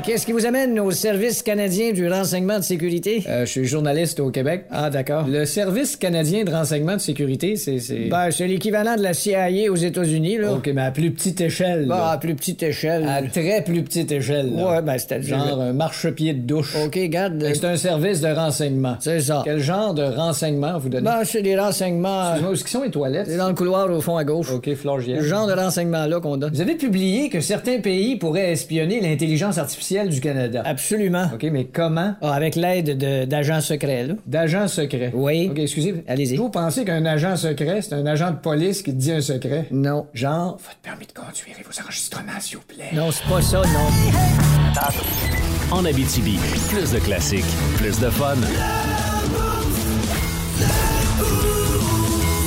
Et 0.00 0.02
qu'est-ce 0.02 0.24
qui 0.24 0.32
vous 0.32 0.46
amène 0.46 0.80
au 0.80 0.92
Service 0.92 1.42
canadien 1.42 1.92
du 1.92 2.10
renseignement 2.10 2.58
de 2.58 2.64
sécurité? 2.64 3.22
Euh, 3.28 3.44
je 3.44 3.50
suis 3.50 3.66
journaliste 3.66 4.18
au 4.18 4.30
Québec. 4.30 4.64
Ah, 4.70 4.88
d'accord. 4.88 5.26
Le 5.28 5.44
Service 5.44 5.94
canadien 5.94 6.42
de 6.44 6.50
renseignement 6.50 6.94
de 6.94 7.02
sécurité, 7.02 7.56
c'est... 7.56 7.80
c'est... 7.80 8.08
Ben, 8.08 8.30
c'est 8.30 8.46
l'équivalent 8.46 8.96
de 8.96 9.02
la 9.02 9.12
CIA 9.12 9.70
aux 9.70 9.76
États-Unis, 9.76 10.38
là. 10.38 10.54
OK, 10.54 10.70
mais 10.74 10.80
à 10.80 10.90
plus 10.90 11.10
petite 11.10 11.42
échelle, 11.42 11.86
là. 11.86 12.12
à 12.12 12.16
plus 12.16 12.34
petite 12.34 12.62
échelle. 12.62 13.06
À 13.06 13.20
très 13.20 13.62
plus 13.62 13.82
petite 13.82 14.10
échelle, 14.10 14.54
là. 14.56 14.70
Ouais, 14.70 14.80
ben, 14.82 14.96
c'est-à-dire... 14.96 15.38
Genre 15.38 15.60
un 15.60 15.74
marchepied 15.74 16.32
de 16.32 16.46
douche. 16.46 16.74
OK, 16.82 16.98
garde. 17.10 17.44
C'est 17.52 17.66
un 17.66 17.76
service 17.76 18.22
de 18.22 18.28
renseignement. 18.28 18.96
C'est 19.00 19.20
ça. 19.20 19.42
Quel 19.44 19.60
genre 19.60 19.92
de 19.92 20.04
renseignement 20.04 20.78
vous 20.78 20.88
donnez? 20.88 21.04
Ben, 21.04 21.24
c'est 21.24 21.42
des 21.42 21.58
renseignements... 21.58 22.30
Excusez-moi, 22.30 22.50
où 22.50 22.54
est-ce 22.54 22.62
qu'ils 22.64 22.70
sont 22.70 22.84
les 22.84 22.90
toilettes? 22.90 23.26
C'est 23.28 23.36
dans 23.36 23.48
le 23.48 23.54
couloir 23.54 23.90
au 23.90 24.00
fond 24.00 24.16
à 24.16 24.24
gauche. 24.24 24.50
OK, 24.50 24.74
Florgienne. 24.76 25.18
Le 25.18 25.24
genre 25.24 25.46
de 25.46 25.52
renseignement-là 25.52 26.20
qu'on 26.20 26.38
donne. 26.38 26.54
Vous 26.54 26.62
avez 26.62 26.76
publié 26.76 27.28
que 27.28 27.42
certains 27.42 27.80
pays 27.80 28.16
pourraient 28.16 28.52
espionner 28.52 29.02
l'intelligence 29.02 29.58
artificielle 29.58 29.89
du 30.08 30.20
Canada. 30.20 30.62
Absolument. 30.64 31.26
OK, 31.34 31.46
mais 31.52 31.64
comment? 31.66 32.14
Ah, 32.22 32.32
avec 32.34 32.56
l'aide 32.56 32.96
de- 32.96 33.24
d'agents 33.24 33.60
secrets, 33.60 34.06
là. 34.06 34.14
D'agents 34.26 34.68
secrets? 34.68 35.10
Oui. 35.14 35.48
OK, 35.50 35.58
excusez, 35.58 36.04
allez-y. 36.06 36.36
Vous 36.36 36.50
pensez 36.50 36.84
qu'un 36.84 37.04
agent 37.04 37.36
secret, 37.36 37.82
c'est 37.82 37.94
un 37.94 38.06
agent 38.06 38.30
de 38.30 38.36
police 38.36 38.82
qui 38.82 38.92
te 38.92 38.96
dit 38.98 39.12
un 39.12 39.20
secret? 39.20 39.66
Non. 39.70 40.06
Genre, 40.14 40.58
votre 40.62 40.76
permis 40.82 41.06
de 41.06 41.12
conduire 41.12 41.56
et 41.58 41.62
vos 41.62 41.82
enregistrements, 41.82 42.40
s'il 42.40 42.58
vous 42.58 42.64
plaît. 42.64 42.90
Non, 42.92 43.10
c'est 43.10 43.24
pas 43.28 43.42
ça, 43.42 43.62
non. 43.62 45.76
En 45.76 45.84
Abitibi, 45.84 46.38
plus 46.68 46.92
de 46.92 46.98
classiques, 46.98 47.44
plus 47.76 47.98
de 48.00 48.10
fun. 48.10 48.34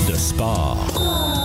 De 0.10 0.16
sport. 0.16 1.43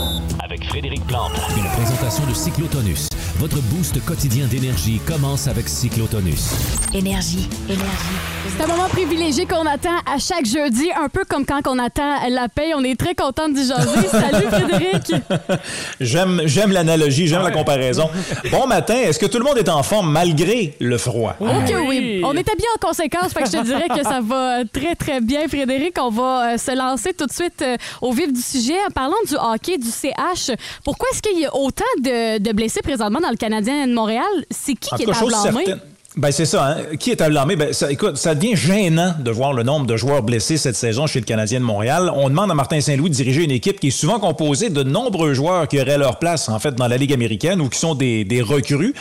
Avec 0.58 0.70
Frédéric 0.70 1.06
Plante. 1.06 1.32
Une 1.56 1.68
présentation 1.70 2.26
de 2.26 2.34
Cyclotonus. 2.34 3.08
Votre 3.36 3.60
boost 3.62 4.04
quotidien 4.04 4.46
d'énergie 4.46 5.00
commence 5.06 5.46
avec 5.46 5.68
Cyclotonus. 5.68 6.50
Énergie, 6.92 7.48
énergie. 7.68 8.38
C'est 8.56 8.64
un 8.64 8.66
moment 8.66 8.88
privilégié 8.88 9.46
qu'on 9.46 9.66
attend 9.66 9.96
à 10.06 10.18
chaque 10.18 10.46
jeudi, 10.46 10.88
un 11.00 11.08
peu 11.08 11.24
comme 11.28 11.44
quand 11.44 11.60
on 11.68 11.78
attend 11.78 12.28
la 12.28 12.48
paye. 12.48 12.72
On 12.74 12.82
est 12.82 12.98
très 12.98 13.14
content 13.14 13.48
d'y 13.48 13.68
jaser. 13.68 14.08
Salut 14.10 14.48
Frédéric! 14.48 15.12
J'aime, 16.00 16.42
j'aime 16.46 16.72
l'analogie, 16.72 17.28
j'aime 17.28 17.42
la 17.42 17.52
comparaison. 17.52 18.10
Bon 18.50 18.66
matin, 18.66 18.96
est-ce 18.96 19.18
que 19.18 19.26
tout 19.26 19.38
le 19.38 19.44
monde 19.44 19.58
est 19.58 19.68
en 19.68 19.82
forme 19.84 20.10
malgré 20.10 20.74
le 20.80 20.98
froid? 20.98 21.36
Ok, 21.38 21.72
oui. 21.86 22.22
On 22.24 22.32
est 22.32 22.48
habillés 22.48 22.68
en 22.74 22.86
conséquence, 22.86 23.32
fait 23.32 23.42
que 23.42 23.50
je 23.50 23.58
te 23.58 23.64
dirais 23.64 23.88
que 23.88 24.02
ça 24.02 24.20
va 24.20 24.64
très, 24.72 24.96
très 24.96 25.20
bien, 25.20 25.46
Frédéric. 25.46 25.96
On 26.00 26.10
va 26.10 26.54
euh, 26.54 26.58
se 26.58 26.76
lancer 26.76 27.12
tout 27.12 27.26
de 27.26 27.32
suite 27.32 27.62
euh, 27.62 27.76
au 28.00 28.12
vif 28.12 28.32
du 28.32 28.40
sujet 28.40 28.78
en 28.88 28.90
parlant 28.90 29.16
du 29.28 29.34
hockey, 29.36 29.78
du 29.78 29.88
CH. 29.88 30.47
Pourquoi 30.84 31.08
est-ce 31.12 31.22
qu'il 31.22 31.38
y 31.38 31.46
a 31.46 31.54
autant 31.54 31.84
de, 31.98 32.38
de 32.38 32.52
blessés 32.52 32.80
présentement 32.82 33.20
dans 33.20 33.30
le 33.30 33.36
Canadien 33.36 33.86
de 33.86 33.92
Montréal? 33.92 34.24
C'est 34.50 34.74
qui 34.74 34.92
En 34.92 34.96
qui 34.96 35.02
est 35.04 35.10
à 35.10 35.24
blâmer? 35.24 35.64
Ben 36.18 36.32
c'est 36.32 36.46
ça. 36.46 36.70
Hein? 36.70 36.96
Qui 36.98 37.12
est 37.12 37.20
à 37.20 37.28
blâmer? 37.28 37.54
Ben, 37.54 37.72
ça, 37.72 37.92
écoute, 37.92 38.16
ça 38.16 38.34
devient 38.34 38.56
gênant 38.56 39.14
de 39.20 39.30
voir 39.30 39.52
le 39.52 39.62
nombre 39.62 39.86
de 39.86 39.96
joueurs 39.96 40.24
blessés 40.24 40.56
cette 40.56 40.74
saison 40.74 41.06
chez 41.06 41.20
le 41.20 41.24
Canadien 41.24 41.60
de 41.60 41.64
Montréal. 41.64 42.10
On 42.12 42.28
demande 42.28 42.50
à 42.50 42.54
Martin 42.54 42.80
Saint-Louis 42.80 43.10
de 43.10 43.14
diriger 43.14 43.44
une 43.44 43.52
équipe 43.52 43.78
qui 43.78 43.86
est 43.86 43.90
souvent 43.92 44.18
composée 44.18 44.68
de 44.68 44.82
nombreux 44.82 45.32
joueurs 45.32 45.68
qui 45.68 45.80
auraient 45.80 45.96
leur 45.96 46.18
place 46.18 46.48
en 46.48 46.58
fait 46.58 46.74
dans 46.74 46.88
la 46.88 46.96
Ligue 46.96 47.12
américaine 47.12 47.60
ou 47.60 47.68
qui 47.68 47.78
sont 47.78 47.94
des, 47.94 48.24
des 48.24 48.42
recrues. 48.42 48.94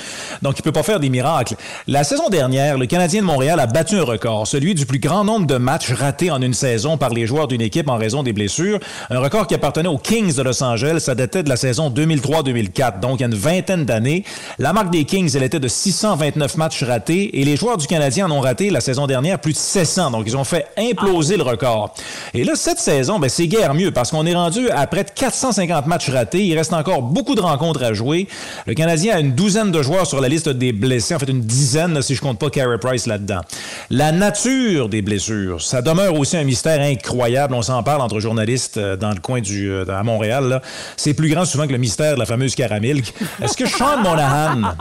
Donc 0.43 0.59
il 0.59 0.61
peut 0.61 0.72
pas 0.72 0.84
faire 0.84 0.99
des 0.99 1.09
miracles. 1.09 1.55
La 1.88 2.03
saison 2.03 2.30
dernière, 2.30 2.78
le 2.78 2.86
Canadien 2.86 3.22
de 3.22 3.26
Montréal 3.26 3.59
a 3.59 3.65
battu 3.65 3.95
un 3.95 4.03
record, 4.03 4.45
celui 4.45 4.76
du 4.76 4.86
plus 4.86 4.99
grand 4.99 5.24
nombre 5.24 5.47
de 5.47 5.57
matchs 5.57 5.91
ratés 5.91 6.30
en 6.30 6.39
une 6.39 6.53
saison 6.53 6.99
par 6.99 7.09
les 7.09 7.26
joueurs 7.26 7.47
d'une 7.47 7.61
équipe 7.61 7.89
en 7.89 7.97
raison 7.97 8.22
des 8.22 8.34
blessures. 8.34 8.78
Un 9.09 9.18
record 9.18 9.47
qui 9.47 9.55
appartenait 9.55 9.89
aux 9.89 9.97
Kings 9.97 10.36
de 10.36 10.43
Los 10.43 10.61
Angeles. 10.61 10.99
Ça 10.99 11.15
datait 11.15 11.41
de 11.41 11.49
la 11.49 11.57
saison 11.57 11.89
2003-2004, 11.89 12.99
donc 12.99 13.20
il 13.20 13.22
y 13.22 13.24
a 13.24 13.28
une 13.28 13.34
vingtaine 13.34 13.86
d'années. 13.86 14.24
La 14.59 14.72
marque 14.72 14.91
des 14.91 15.05
Kings, 15.05 15.32
elle 15.36 15.41
était 15.41 15.59
de 15.59 15.68
629 15.68 16.57
matchs 16.57 16.84
ratés 16.84 17.07
et 17.10 17.43
les 17.43 17.55
joueurs 17.55 17.78
du 17.78 17.88
Canadien 17.88 18.28
en 18.28 18.32
ont 18.32 18.39
raté 18.39 18.70
la 18.70 18.82
saison 18.82 19.08
dernière 19.08 19.39
plus 19.39 19.53
de 19.53 19.58
700. 19.58 20.12
Donc, 20.12 20.24
ils 20.26 20.38
ont 20.38 20.43
fait 20.43 20.68
imploser 20.78 21.38
le 21.38 21.43
record. 21.43 21.93
Et 22.34 22.43
là, 22.43 22.53
cette 22.55 22.80
saison, 22.80 23.20
ben, 23.20 23.30
c'est 23.30 23.47
guère 23.47 23.74
mieux 23.74 23.91
parce 23.91 24.12
qu'on 24.12 24.26
est 24.26 24.36
rendu 24.36 24.70
à 24.70 24.86
près 24.88 25.03
de 25.03 25.10
450 25.12 25.88
matchs 25.88 26.10
ratés. 26.10 26.45
Il 26.45 26.58
reste 26.58 26.74
encore 26.74 27.01
beaucoup 27.01 27.36
de 27.36 27.41
rencontres 27.41 27.84
à 27.84 27.93
jouer. 27.93 28.28
Le 28.66 28.74
Canadien 28.74 29.16
a 29.16 29.20
une 29.20 29.34
douzaine 29.34 29.72
de 29.72 29.82
joueurs 29.82 30.08
sur 30.08 30.22
la 30.22 30.30
liste 30.30 30.49
des 30.49 30.74
blessés. 30.74 31.16
En 31.16 31.20
fait, 31.20 31.30
une 31.30 31.41
dizaine, 31.41 32.01
si 32.01 32.16
je 32.16 32.22
compte 32.22 32.39
pas 32.39 32.49
Carey 32.49 32.78
Price 32.80 33.08
là-dedans. 33.08 33.41
La 33.89 34.12
nature 34.12 34.89
des 34.89 35.01
blessures, 35.01 35.62
ça 35.62 35.82
demeure 35.82 36.16
aussi 36.16 36.38
un 36.38 36.43
mystère 36.43 36.82
incroyable. 36.82 37.53
On 37.53 37.62
s'en 37.62 37.84
parle 37.84 38.01
entre 38.01 38.20
journalistes 38.20 38.78
euh, 38.78 38.95
dans 38.95 39.12
le 39.12 39.20
coin 39.20 39.41
du, 39.41 39.70
euh, 39.70 39.86
à 39.88 40.03
Montréal. 40.03 40.62
C'est 40.95 41.14
plus 41.14 41.30
grand 41.30 41.45
souvent 41.45 41.68
que 41.68 41.72
le 41.72 41.78
mystère 41.78 42.16
de 42.16 42.20
la 42.20 42.26
fameuse 42.26 42.55
caramilk. 42.55 43.14
Est-ce 43.41 43.55
que 43.55 43.66
Sean 43.66 43.97
Monahan, 44.01 44.74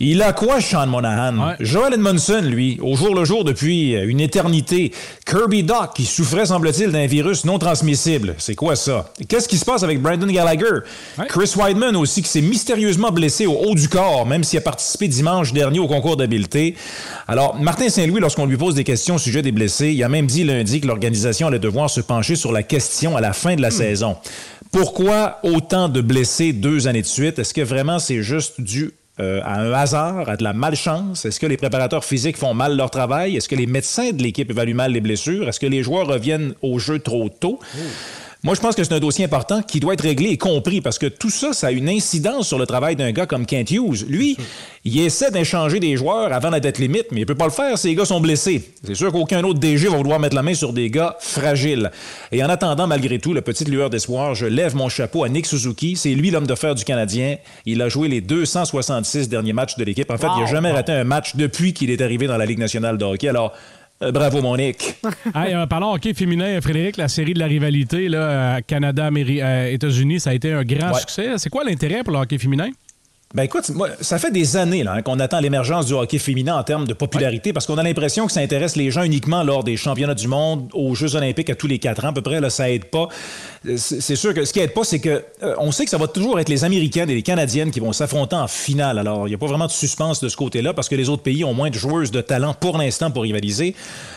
il 0.00 0.22
a 0.22 0.32
quoi, 0.32 0.60
Sean 0.60 0.86
Monahan? 0.86 1.53
Joel 1.60 1.94
Edmondson, 1.94 2.42
lui, 2.42 2.78
au 2.82 2.96
jour 2.96 3.14
le 3.14 3.24
jour 3.24 3.44
depuis 3.44 3.94
euh, 3.94 4.08
une 4.08 4.20
éternité. 4.20 4.92
Kirby 5.26 5.62
Doc, 5.62 5.94
qui 5.94 6.04
souffrait, 6.04 6.46
semble-t-il, 6.46 6.90
d'un 6.90 7.06
virus 7.06 7.44
non 7.44 7.58
transmissible. 7.58 8.34
C'est 8.38 8.54
quoi 8.54 8.76
ça? 8.76 9.12
Qu'est-ce 9.28 9.48
qui 9.48 9.58
se 9.58 9.64
passe 9.64 9.82
avec 9.82 10.00
Brandon 10.00 10.26
Gallagher? 10.26 10.80
Chris 11.28 11.52
Weidman 11.56 11.96
aussi, 11.96 12.22
qui 12.22 12.28
s'est 12.28 12.40
mystérieusement 12.40 13.10
blessé 13.10 13.46
au 13.46 13.54
haut 13.54 13.74
du 13.74 13.88
corps, 13.88 14.26
même 14.26 14.44
s'il 14.44 14.58
a 14.58 14.62
participé 14.62 15.08
dimanche 15.08 15.52
dernier 15.52 15.78
au 15.78 15.86
concours 15.88 16.16
d'habileté. 16.16 16.74
Alors, 17.26 17.56
Martin 17.56 17.88
Saint-Louis, 17.88 18.20
lorsqu'on 18.20 18.46
lui 18.46 18.56
pose 18.56 18.74
des 18.74 18.84
questions 18.84 19.16
au 19.16 19.18
sujet 19.18 19.42
des 19.42 19.52
blessés, 19.52 19.92
il 19.92 20.02
a 20.02 20.08
même 20.08 20.26
dit 20.26 20.44
lundi 20.44 20.80
que 20.80 20.86
l'organisation 20.86 21.48
allait 21.48 21.58
devoir 21.58 21.90
se 21.90 22.00
pencher 22.00 22.36
sur 22.36 22.52
la 22.52 22.62
question 22.62 23.16
à 23.16 23.20
la 23.20 23.32
fin 23.32 23.56
de 23.56 23.62
la 23.62 23.70
saison. 23.70 24.16
Pourquoi 24.72 25.38
autant 25.44 25.88
de 25.88 26.00
blessés 26.00 26.52
deux 26.52 26.88
années 26.88 27.02
de 27.02 27.06
suite? 27.06 27.38
Est-ce 27.38 27.54
que 27.54 27.60
vraiment 27.60 28.00
c'est 28.00 28.22
juste 28.22 28.60
dû 28.60 28.90
euh, 29.20 29.40
à 29.44 29.60
un 29.60 29.72
hasard, 29.72 30.28
à 30.28 30.36
de 30.36 30.42
la 30.42 30.52
malchance? 30.52 31.24
Est-ce 31.24 31.38
que 31.38 31.46
les 31.46 31.56
préparateurs 31.56 32.04
physiques 32.04 32.36
font 32.36 32.54
mal 32.54 32.76
leur 32.76 32.90
travail? 32.90 33.36
Est-ce 33.36 33.48
que 33.48 33.54
les 33.54 33.66
médecins 33.66 34.10
de 34.10 34.22
l'équipe 34.22 34.50
évaluent 34.50 34.74
mal 34.74 34.92
les 34.92 35.00
blessures? 35.00 35.48
Est-ce 35.48 35.60
que 35.60 35.66
les 35.66 35.82
joueurs 35.82 36.06
reviennent 36.06 36.54
au 36.62 36.78
jeu 36.78 36.98
trop 36.98 37.28
tôt? 37.28 37.60
Moi, 38.44 38.54
je 38.54 38.60
pense 38.60 38.74
que 38.74 38.84
c'est 38.84 38.92
un 38.92 39.00
dossier 39.00 39.24
important 39.24 39.62
qui 39.62 39.80
doit 39.80 39.94
être 39.94 40.02
réglé 40.02 40.28
et 40.28 40.36
compris 40.36 40.82
parce 40.82 40.98
que 40.98 41.06
tout 41.06 41.30
ça, 41.30 41.54
ça 41.54 41.68
a 41.68 41.70
une 41.70 41.88
incidence 41.88 42.46
sur 42.46 42.58
le 42.58 42.66
travail 42.66 42.94
d'un 42.94 43.10
gars 43.10 43.24
comme 43.24 43.46
Kent 43.46 43.70
Hughes. 43.70 44.04
Lui, 44.06 44.36
il 44.84 45.00
essaie 45.00 45.30
d'échanger 45.30 45.80
des 45.80 45.96
joueurs 45.96 46.30
avant 46.30 46.50
la 46.50 46.60
date 46.60 46.78
limite, 46.78 47.06
mais 47.10 47.20
il 47.20 47.26
peut 47.26 47.34
pas 47.34 47.46
le 47.46 47.50
faire. 47.50 47.78
Ces 47.78 47.94
gars 47.94 48.04
sont 48.04 48.20
blessés. 48.20 48.74
C'est 48.84 48.94
sûr 48.94 49.10
qu'aucun 49.12 49.42
autre 49.44 49.60
DG 49.60 49.88
va 49.88 49.96
vouloir 49.96 50.20
mettre 50.20 50.36
la 50.36 50.42
main 50.42 50.52
sur 50.52 50.74
des 50.74 50.90
gars 50.90 51.16
fragiles. 51.20 51.90
Et 52.32 52.44
en 52.44 52.50
attendant, 52.50 52.86
malgré 52.86 53.18
tout, 53.18 53.32
la 53.32 53.40
petite 53.40 53.68
lueur 53.68 53.88
d'espoir, 53.88 54.34
je 54.34 54.44
lève 54.44 54.76
mon 54.76 54.90
chapeau 54.90 55.24
à 55.24 55.30
Nick 55.30 55.46
Suzuki. 55.46 55.96
C'est 55.96 56.12
lui 56.12 56.30
l'homme 56.30 56.46
de 56.46 56.54
fer 56.54 56.74
du 56.74 56.84
Canadien. 56.84 57.36
Il 57.64 57.80
a 57.80 57.88
joué 57.88 58.08
les 58.08 58.20
266 58.20 59.30
derniers 59.30 59.54
matchs 59.54 59.76
de 59.78 59.84
l'équipe. 59.84 60.10
En 60.10 60.18
fait, 60.18 60.26
il 60.36 60.40
n'a 60.42 60.46
jamais 60.46 60.70
raté 60.70 60.92
un 60.92 61.04
match 61.04 61.34
depuis 61.36 61.72
qu'il 61.72 61.90
est 61.90 62.02
arrivé 62.02 62.26
dans 62.26 62.36
la 62.36 62.44
Ligue 62.44 62.58
nationale 62.58 62.98
de 62.98 63.06
hockey. 63.06 63.26
Alors, 63.26 63.54
euh, 64.02 64.10
bravo, 64.12 64.42
mon 64.42 64.56
Nick. 64.56 64.96
Hey, 65.34 65.54
euh, 65.54 65.66
parlons 65.66 65.92
hockey 65.94 66.14
féminin, 66.14 66.60
Frédéric, 66.60 66.96
la 66.96 67.08
série 67.08 67.34
de 67.34 67.38
la 67.38 67.46
rivalité 67.46 68.08
là, 68.08 68.60
Canada, 68.62 69.06
Améri- 69.10 69.40
euh, 69.42 70.18
ça 70.18 70.30
a 70.30 70.34
été 70.34 70.52
un 70.52 70.64
grand 70.64 70.92
Ouais. 70.92 71.00
succès. 71.00 71.28
C'est 71.38 71.50
quoi 71.50 71.64
l'intérêt 71.64 72.02
pour 72.02 72.12
le 72.12 72.18
hockey 72.20 72.38
féminin? 72.38 72.70
Ben 73.34 73.42
écoute, 73.42 73.68
moi, 73.70 73.88
ça 74.00 74.20
fait 74.20 74.30
des 74.30 74.56
années 74.56 74.84
là, 74.84 74.92
hein, 74.92 75.02
qu'on 75.02 75.18
attend 75.18 75.40
l'émergence 75.40 75.86
du 75.86 75.92
hockey 75.92 76.18
féminin 76.18 76.56
en 76.56 76.62
termes 76.62 76.86
de 76.86 76.94
popularité 76.94 77.52
parce 77.52 77.66
qu'on 77.66 77.78
a 77.78 77.82
l'impression 77.82 78.26
que 78.26 78.32
ça 78.32 78.38
intéresse 78.38 78.76
les 78.76 78.92
gens 78.92 79.02
uniquement 79.02 79.42
lors 79.42 79.64
des 79.64 79.76
championnats 79.76 80.14
du 80.14 80.28
monde, 80.28 80.68
aux 80.72 80.94
Jeux 80.94 81.16
olympiques 81.16 81.50
à 81.50 81.56
tous 81.56 81.66
les 81.66 81.80
quatre 81.80 82.04
ans 82.04 82.10
à 82.10 82.12
peu 82.12 82.22
près. 82.22 82.40
Là, 82.40 82.48
ça 82.48 82.70
aide 82.70 82.84
pas. 82.84 83.08
Euh, 83.66 83.76
C'est 83.76 84.14
sûr 84.14 84.34
que 84.34 84.44
ce 84.44 84.52
qui 84.52 84.60
aide 84.60 84.72
pas, 84.72 84.84
c'est 84.84 85.00
que 85.00 85.24
euh, 85.42 85.56
on 85.58 85.72
sait 85.72 85.82
que 85.82 85.90
ça 85.90 85.98
va 85.98 86.06
toujours 86.06 86.38
être 86.38 86.48
les 86.48 86.62
Américaines 86.62 87.10
et 87.10 87.14
les 87.16 87.22
Canadiennes 87.22 87.72
qui 87.72 87.80
vont 87.80 87.92
s'affronter 87.92 88.36
en 88.36 88.46
finale. 88.46 89.00
Alors, 89.00 89.26
il 89.26 89.30
n'y 89.30 89.34
a 89.34 89.38
pas 89.38 89.48
vraiment 89.48 89.66
de 89.66 89.72
suspense 89.72 90.20
de 90.20 90.28
ce 90.28 90.36
côté-là 90.36 90.72
parce 90.72 90.88
que 90.88 90.94
les 90.94 91.08
autres 91.08 91.24
pays 91.24 91.42
ont 91.42 91.54
moins 91.54 91.70
de 91.70 91.74
joueuses 91.74 92.12
de 92.12 92.20
talent 92.20 92.54
pour 92.54 92.78
l'instant 92.78 93.10
pour 93.10 93.24
rivaliser. 93.24 93.74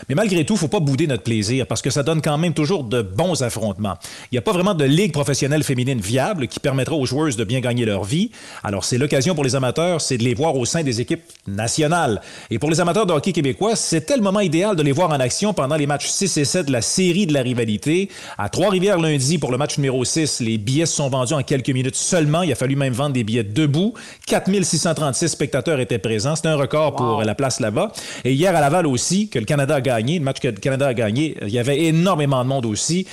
Mais 0.10 0.14
malgré 0.14 0.46
tout, 0.46 0.56
faut 0.58 0.68
pas 0.68 0.80
bouder 0.80 1.08
notre 1.08 1.24
plaisir 1.24 1.66
parce 1.66 1.82
que 1.82 1.90
ça 1.90 2.04
donne 2.04 2.22
quand 2.22 2.38
même 2.38 2.54
toujours 2.54 2.84
de 2.84 3.02
bons 3.02 3.42
affrontements. 3.42 3.96
Il 4.32 4.36
n'y 4.36 4.38
a 4.38 4.44
pas 4.44 4.54
vraiment 4.54 4.76
de 4.76 4.86
ligue 4.86 5.12
professionnelle 5.12 5.64
féminine 5.64 6.00
viable 6.00 6.48
qui 6.48 6.60
permettra 6.60 6.94
aux 6.94 7.08
joueuses 7.08 7.36
de 7.36 7.46
bien 7.46 7.62
gagner 7.62 7.86
leur 7.86 8.04
vie. 8.04 8.30
Alors, 8.64 8.86
c'est 8.86 9.07
l'occasion 9.08 9.36
pour 9.36 9.46
les 9.46 9.56
amateurs, 9.56 10.02
c'est 10.02 10.18
de 10.18 10.24
les 10.26 10.34
voir 10.34 10.58
au 10.58 10.66
sein 10.66 10.84
des 10.84 11.00
équipes 11.00 11.24
nationales. 11.48 12.20
Et 12.52 12.60
pour 12.60 12.70
les 12.70 12.82
amateurs 12.82 13.06
de 13.06 13.14
hockey 13.14 13.32
québécois, 13.32 13.78
c'était 13.78 14.18
le 14.18 14.22
moment 14.22 14.42
idéal 14.42 14.76
de 14.76 14.84
les 14.84 14.92
voir 14.92 15.12
en 15.12 15.20
action 15.22 15.54
pendant 15.54 15.78
les 15.78 15.88
matchs 15.88 16.08
6 16.08 16.36
et 16.36 16.44
7 16.44 16.66
de 16.66 16.74
la 16.74 16.82
série 16.82 17.26
de 17.26 17.34
la 17.34 17.42
rivalité. 17.42 18.10
À 18.38 18.50
Trois-Rivières 18.50 19.00
lundi 19.00 19.38
pour 19.38 19.50
le 19.50 19.58
match 19.58 19.78
numéro 19.78 20.04
6, 20.04 20.42
les 20.42 20.58
billets 20.58 20.86
se 20.86 20.98
sont 20.98 21.08
vendus 21.08 21.34
en 21.34 21.42
quelques 21.42 21.70
minutes 21.70 21.96
seulement. 21.96 22.42
Il 22.42 22.52
a 22.52 22.56
fallu 22.56 22.76
même 22.76 22.92
vendre 22.92 23.14
des 23.14 23.24
billets 23.24 23.46
debout. 23.46 23.94
4636 24.26 25.30
spectateurs 25.30 25.80
étaient 25.80 26.00
présents. 26.00 26.36
C'était 26.36 26.50
un 26.50 26.58
record 26.58 26.94
pour 26.98 27.24
la 27.24 27.34
place 27.34 27.62
là-bas. 27.62 27.94
Et 28.26 28.34
hier 28.34 28.54
à 28.54 28.60
Laval 28.60 28.88
aussi, 28.88 29.30
que 29.30 29.40
le 29.40 29.46
Canada 29.46 29.76
a 29.76 29.82
gagné, 29.82 30.20
le 30.20 30.26
match 30.26 30.42
que 30.42 30.50
le 30.50 30.56
Canada 30.56 30.88
a 30.88 30.94
gagné, 30.94 31.38
il 31.44 31.50
y 31.50 31.60
avait 31.60 31.86
énormément 31.86 32.44
de 32.44 32.50
monde 32.50 32.66
aussi. 32.66 33.08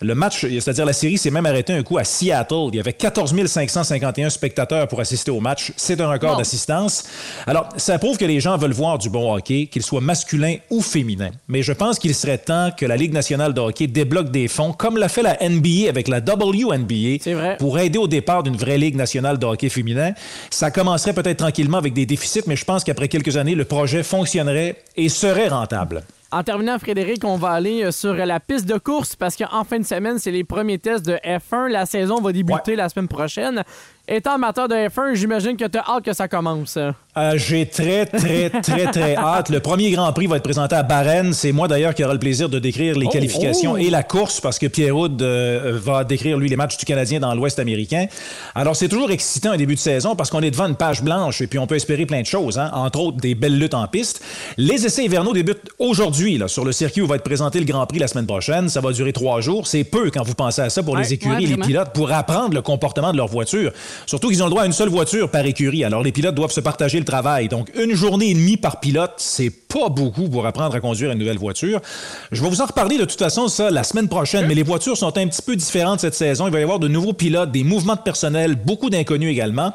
Le 0.00 0.14
match, 0.14 0.46
c'est-à-dire 0.46 0.84
la 0.84 0.92
série, 0.92 1.18
s'est 1.18 1.32
même 1.32 1.46
arrêté 1.46 1.72
un 1.72 1.82
coup 1.82 1.98
à 1.98 2.04
Seattle. 2.04 2.68
Il 2.72 2.76
y 2.76 2.80
avait 2.80 2.92
14 2.92 3.34
551 3.46 4.30
spectateurs 4.30 4.86
pour 4.86 5.00
assister 5.00 5.29
au 5.30 5.40
match. 5.40 5.72
C'est 5.76 6.00
un 6.00 6.10
record 6.10 6.36
d'assistance. 6.36 7.04
Alors, 7.46 7.68
ça 7.76 7.98
prouve 7.98 8.18
que 8.18 8.24
les 8.24 8.40
gens 8.40 8.56
veulent 8.56 8.72
voir 8.72 8.98
du 8.98 9.10
bon 9.10 9.34
hockey, 9.34 9.66
qu'il 9.66 9.82
soit 9.82 10.00
masculin 10.00 10.56
ou 10.70 10.80
féminin. 10.80 11.30
Mais 11.48 11.62
je 11.62 11.72
pense 11.72 11.98
qu'il 11.98 12.14
serait 12.14 12.38
temps 12.38 12.70
que 12.76 12.86
la 12.86 12.96
Ligue 12.96 13.12
nationale 13.12 13.54
de 13.54 13.60
hockey 13.60 13.86
débloque 13.86 14.30
des 14.30 14.48
fonds, 14.48 14.72
comme 14.72 14.96
l'a 14.96 15.08
fait 15.08 15.22
la 15.22 15.36
NBA 15.40 15.88
avec 15.88 16.08
la 16.08 16.18
WNBA, 16.18 17.56
pour 17.58 17.78
aider 17.78 17.98
au 17.98 18.08
départ 18.08 18.42
d'une 18.42 18.56
vraie 18.56 18.78
Ligue 18.78 18.96
nationale 18.96 19.38
de 19.38 19.46
hockey 19.46 19.68
féminin. 19.68 20.12
Ça 20.50 20.70
commencerait 20.70 21.14
peut-être 21.14 21.38
tranquillement 21.38 21.78
avec 21.78 21.92
des 21.92 22.06
déficits, 22.06 22.42
mais 22.46 22.56
je 22.56 22.64
pense 22.64 22.84
qu'après 22.84 23.08
quelques 23.08 23.36
années, 23.36 23.54
le 23.54 23.64
projet 23.64 24.02
fonctionnerait 24.02 24.76
et 24.96 25.08
serait 25.08 25.48
rentable. 25.48 26.02
En 26.32 26.44
terminant, 26.44 26.78
Frédéric, 26.78 27.24
on 27.24 27.36
va 27.36 27.50
aller 27.50 27.82
euh, 27.82 27.90
sur 27.90 28.14
la 28.14 28.38
piste 28.38 28.66
de 28.66 28.78
course 28.78 29.16
parce 29.16 29.34
qu'en 29.34 29.64
fin 29.64 29.80
de 29.80 29.84
semaine, 29.84 30.20
c'est 30.20 30.30
les 30.30 30.44
premiers 30.44 30.78
tests 30.78 31.04
de 31.04 31.14
F1. 31.24 31.68
La 31.68 31.86
saison 31.86 32.20
va 32.20 32.30
débuter 32.30 32.76
la 32.76 32.88
semaine 32.88 33.08
prochaine. 33.08 33.64
Étant 34.12 34.32
amateur 34.32 34.66
de 34.66 34.74
F1, 34.74 35.14
j'imagine 35.14 35.56
que 35.56 35.66
tu 35.66 35.78
as 35.78 35.84
hâte 35.88 36.04
que 36.04 36.12
ça 36.12 36.26
commence. 36.26 36.76
Euh, 36.76 37.32
J'ai 37.36 37.66
très, 37.66 38.06
très, 38.06 38.50
très, 38.50 38.86
très 38.90 39.14
hâte. 39.16 39.50
Le 39.50 39.60
premier 39.60 39.92
Grand 39.92 40.12
Prix 40.12 40.26
va 40.26 40.38
être 40.38 40.42
présenté 40.42 40.74
à 40.74 40.82
Bahreïn. 40.82 41.32
C'est 41.32 41.52
moi 41.52 41.68
d'ailleurs 41.68 41.94
qui 41.94 42.02
aura 42.02 42.12
le 42.14 42.18
plaisir 42.18 42.48
de 42.48 42.58
décrire 42.58 42.98
les 42.98 43.06
Oh, 43.06 43.10
qualifications 43.10 43.72
oh. 43.74 43.76
et 43.76 43.88
la 43.88 44.02
course 44.02 44.40
parce 44.40 44.58
que 44.58 44.66
Pierre 44.66 44.96
Houd 44.96 45.22
euh, 45.22 45.78
va 45.80 46.02
décrire, 46.02 46.38
lui, 46.38 46.48
les 46.48 46.56
matchs 46.56 46.76
du 46.76 46.84
Canadien 46.86 47.20
dans 47.20 47.32
l'Ouest 47.36 47.60
américain. 47.60 48.06
Alors, 48.56 48.74
c'est 48.74 48.88
toujours 48.88 49.12
excitant 49.12 49.52
un 49.52 49.56
début 49.56 49.76
de 49.76 49.80
saison 49.80 50.16
parce 50.16 50.28
qu'on 50.28 50.40
est 50.42 50.50
devant 50.50 50.66
une 50.66 50.74
page 50.74 51.04
blanche 51.04 51.40
et 51.40 51.46
puis 51.46 51.60
on 51.60 51.68
peut 51.68 51.76
espérer 51.76 52.04
plein 52.04 52.22
de 52.22 52.26
choses, 52.26 52.58
hein, 52.58 52.72
entre 52.74 52.98
autres 52.98 53.18
des 53.18 53.36
belles 53.36 53.58
luttes 53.60 53.74
en 53.74 53.86
piste. 53.86 54.24
Les 54.56 54.86
essais 54.86 55.04
hivernaux 55.04 55.32
débutent 55.32 55.70
aujourd'hui 55.78 56.40
sur 56.48 56.64
le 56.64 56.72
circuit 56.72 57.00
où 57.00 57.06
va 57.06 57.14
être 57.14 57.22
présenté 57.22 57.60
le 57.60 57.64
Grand 57.64 57.86
Prix 57.86 58.00
la 58.00 58.08
semaine 58.08 58.26
prochaine. 58.26 58.68
Ça 58.68 58.80
va 58.80 58.90
durer 58.90 59.12
trois 59.12 59.40
jours. 59.40 59.68
C'est 59.68 59.84
peu 59.84 60.10
quand 60.10 60.24
vous 60.24 60.34
pensez 60.34 60.62
à 60.62 60.68
ça 60.70 60.82
pour 60.82 60.94
Ouais, 60.94 61.02
les 61.02 61.12
écuries 61.12 61.36
ouais, 61.36 61.42
et 61.44 61.46
les 61.46 61.56
pilotes 61.56 61.92
pour 61.92 62.10
apprendre 62.10 62.54
le 62.54 62.62
comportement 62.62 63.12
de 63.12 63.16
leur 63.16 63.28
voiture. 63.28 63.70
Surtout 64.06 64.28
qu'ils 64.28 64.42
ont 64.42 64.46
le 64.46 64.50
droit 64.50 64.62
à 64.62 64.66
une 64.66 64.72
seule 64.72 64.88
voiture 64.88 65.30
par 65.30 65.44
écurie. 65.46 65.84
Alors, 65.84 66.02
les 66.02 66.12
pilotes 66.12 66.34
doivent 66.34 66.52
se 66.52 66.60
partager 66.60 66.98
le 66.98 67.04
travail. 67.04 67.48
Donc, 67.48 67.70
une 67.76 67.94
journée 67.94 68.30
et 68.30 68.34
demie 68.34 68.56
par 68.56 68.80
pilote, 68.80 69.14
c'est 69.16 69.50
pas 69.50 69.88
beaucoup 69.88 70.28
pour 70.28 70.46
apprendre 70.46 70.74
à 70.74 70.80
conduire 70.80 71.10
une 71.10 71.18
nouvelle 71.18 71.38
voiture. 71.38 71.80
Je 72.32 72.42
vais 72.42 72.48
vous 72.48 72.60
en 72.60 72.66
reparler 72.66 72.98
de 72.98 73.04
toute 73.04 73.18
façon, 73.18 73.48
ça, 73.48 73.70
la 73.70 73.84
semaine 73.84 74.08
prochaine. 74.08 74.46
Mais 74.46 74.54
les 74.54 74.62
voitures 74.62 74.96
sont 74.96 75.16
un 75.16 75.26
petit 75.26 75.42
peu 75.42 75.56
différentes 75.56 76.00
cette 76.00 76.14
saison. 76.14 76.46
Il 76.46 76.52
va 76.52 76.60
y 76.60 76.62
avoir 76.62 76.78
de 76.78 76.88
nouveaux 76.88 77.12
pilotes, 77.12 77.50
des 77.50 77.64
mouvements 77.64 77.96
de 77.96 78.00
personnel, 78.00 78.56
beaucoup 78.56 78.90
d'inconnus 78.90 79.30
également. 79.30 79.72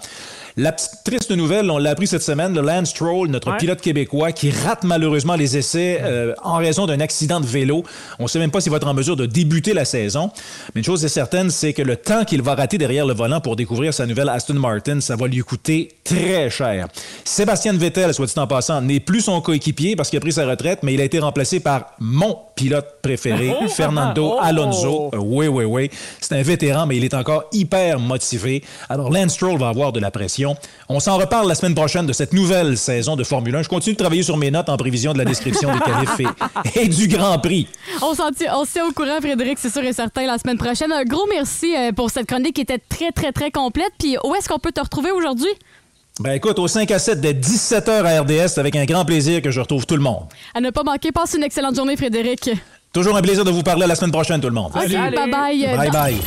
La 0.57 0.71
petite 0.71 1.03
triste 1.03 1.31
nouvelle, 1.31 1.69
on 1.69 1.77
l'a 1.77 1.89
appris 1.89 2.07
cette 2.07 2.21
semaine, 2.21 2.53
de 2.53 2.61
Lance 2.61 2.91
Stroll, 2.91 3.27
notre 3.27 3.51
Ouais. 3.51 3.57
pilote 3.57 3.81
québécois, 3.81 4.31
qui 4.31 4.51
rate 4.51 4.85
malheureusement 4.85 5.35
les 5.35 5.57
essais 5.57 5.99
euh, 6.01 6.33
en 6.43 6.55
raison 6.55 6.85
d'un 6.85 7.01
accident 7.01 7.41
de 7.41 7.45
vélo. 7.45 7.83
On 8.19 8.23
ne 8.23 8.27
sait 8.29 8.39
même 8.39 8.51
pas 8.51 8.61
s'il 8.61 8.71
va 8.71 8.77
être 8.77 8.87
en 8.87 8.93
mesure 8.93 9.17
de 9.17 9.25
débuter 9.25 9.73
la 9.73 9.83
saison. 9.83 10.31
Mais 10.73 10.79
une 10.79 10.85
chose 10.85 11.03
est 11.03 11.09
certaine, 11.09 11.49
c'est 11.49 11.73
que 11.73 11.81
le 11.81 11.97
temps 11.97 12.23
qu'il 12.23 12.41
va 12.41 12.55
rater 12.55 12.77
derrière 12.77 13.05
le 13.05 13.13
volant 13.13 13.41
pour 13.41 13.57
découvrir 13.57 13.93
sa 13.93 14.05
nouvelle 14.05 14.29
Aston 14.29 14.53
Martin, 14.53 15.01
ça 15.01 15.17
va 15.17 15.27
lui 15.27 15.39
coûter 15.39 15.89
très 16.05 16.49
cher. 16.49 16.87
Sébastien 17.25 17.73
Vettel, 17.73 18.13
soit 18.13 18.25
dit 18.27 18.39
en 18.39 18.47
passant, 18.47 18.79
n'est 18.79 19.01
plus 19.01 19.19
son 19.21 19.41
coéquipier 19.41 19.97
parce 19.97 20.09
qu'il 20.09 20.15
a 20.17 20.21
pris 20.21 20.31
sa 20.31 20.45
retraite, 20.47 20.79
mais 20.83 20.93
il 20.93 21.01
a 21.01 21.03
été 21.03 21.19
remplacé 21.19 21.59
par 21.59 21.87
mon 21.99 22.37
pilote 22.55 23.01
préféré, 23.01 23.51
Oh! 23.61 23.67
Fernando 23.67 24.35
Oh! 24.37 24.39
Alonso. 24.41 25.11
Oui, 25.17 25.47
oui, 25.49 25.65
oui. 25.65 25.89
C'est 26.21 26.33
un 26.33 26.41
vétéran, 26.43 26.85
mais 26.85 26.95
il 26.95 27.03
est 27.03 27.13
encore 27.13 27.43
hyper 27.51 27.99
motivé. 27.99 28.63
Alors, 28.87 29.11
Lance 29.11 29.33
Stroll 29.33 29.59
va 29.59 29.67
avoir 29.67 29.91
de 29.91 29.99
la 29.99 30.11
pression. 30.11 30.44
On 30.89 30.99
s'en 30.99 31.17
reparle 31.17 31.47
la 31.47 31.55
semaine 31.55 31.73
prochaine 31.73 32.05
de 32.05 32.13
cette 32.13 32.33
nouvelle 32.33 32.77
saison 32.77 33.15
de 33.15 33.23
Formule 33.23 33.55
1. 33.55 33.63
Je 33.63 33.69
continue 33.69 33.93
de 33.93 33.99
travailler 33.99 34.23
sur 34.23 34.37
mes 34.37 34.51
notes 34.51 34.69
en 34.69 34.77
prévision 34.77 35.13
de 35.13 35.17
la 35.17 35.25
description 35.25 35.73
des 35.73 35.79
qualifs 35.79 36.19
et, 36.75 36.79
et 36.83 36.87
du 36.87 37.07
Grand 37.07 37.39
Prix. 37.39 37.67
On 38.01 38.13
s'en 38.13 38.31
tient- 38.31 38.53
on 38.55 38.65
se 38.65 38.73
tient 38.73 38.85
au 38.87 38.91
courant, 38.91 39.17
Frédéric, 39.19 39.57
c'est 39.59 39.71
sûr 39.71 39.83
et 39.83 39.93
certain, 39.93 40.25
la 40.27 40.37
semaine 40.37 40.57
prochaine. 40.57 40.91
Un 40.91 41.03
gros 41.03 41.25
merci 41.29 41.75
euh, 41.75 41.91
pour 41.91 42.09
cette 42.11 42.27
chronique 42.27 42.55
qui 42.55 42.61
était 42.61 42.77
très, 42.89 43.11
très, 43.11 43.31
très 43.31 43.51
complète. 43.51 43.91
Puis 43.97 44.17
où 44.23 44.35
est-ce 44.35 44.47
qu'on 44.49 44.59
peut 44.59 44.71
te 44.71 44.81
retrouver 44.81 45.11
aujourd'hui? 45.11 45.49
Ben 46.19 46.31
écoute, 46.31 46.59
au 46.59 46.67
5 46.67 46.89
à 46.91 46.99
7 46.99 47.19
dès 47.19 47.33
17h 47.33 47.89
à 48.05 48.21
RDS, 48.21 48.47
c'est 48.53 48.59
avec 48.59 48.75
un 48.77 48.85
grand 48.85 49.03
plaisir 49.03 49.41
que 49.41 49.51
je 49.51 49.59
retrouve 49.59 49.85
tout 49.85 49.95
le 49.97 50.01
monde. 50.01 50.23
À 50.53 50.61
ne 50.61 50.69
pas 50.69 50.83
manquer, 50.83 51.11
passe 51.11 51.33
une 51.33 51.43
excellente 51.43 51.75
journée, 51.75 51.97
Frédéric. 51.97 52.49
Toujours 52.93 53.17
un 53.17 53.21
plaisir 53.21 53.43
de 53.43 53.51
vous 53.51 53.63
parler 53.63 53.85
la 53.85 53.95
semaine 53.95 54.13
prochaine, 54.13 54.39
tout 54.39 54.47
le 54.47 54.53
monde. 54.53 54.71
OK, 54.73 54.87
bye-bye. 54.87 55.75
Bye 55.77 55.91
bye. 55.91 56.17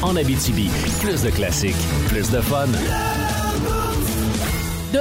En 0.00 0.16
Abitibi, 0.16 0.70
plus 1.02 1.22
de 1.22 1.28
classiques, 1.30 1.76
plus 2.08 2.30
de 2.30 2.40
fun. 2.40 2.68
Deux, 4.92 4.98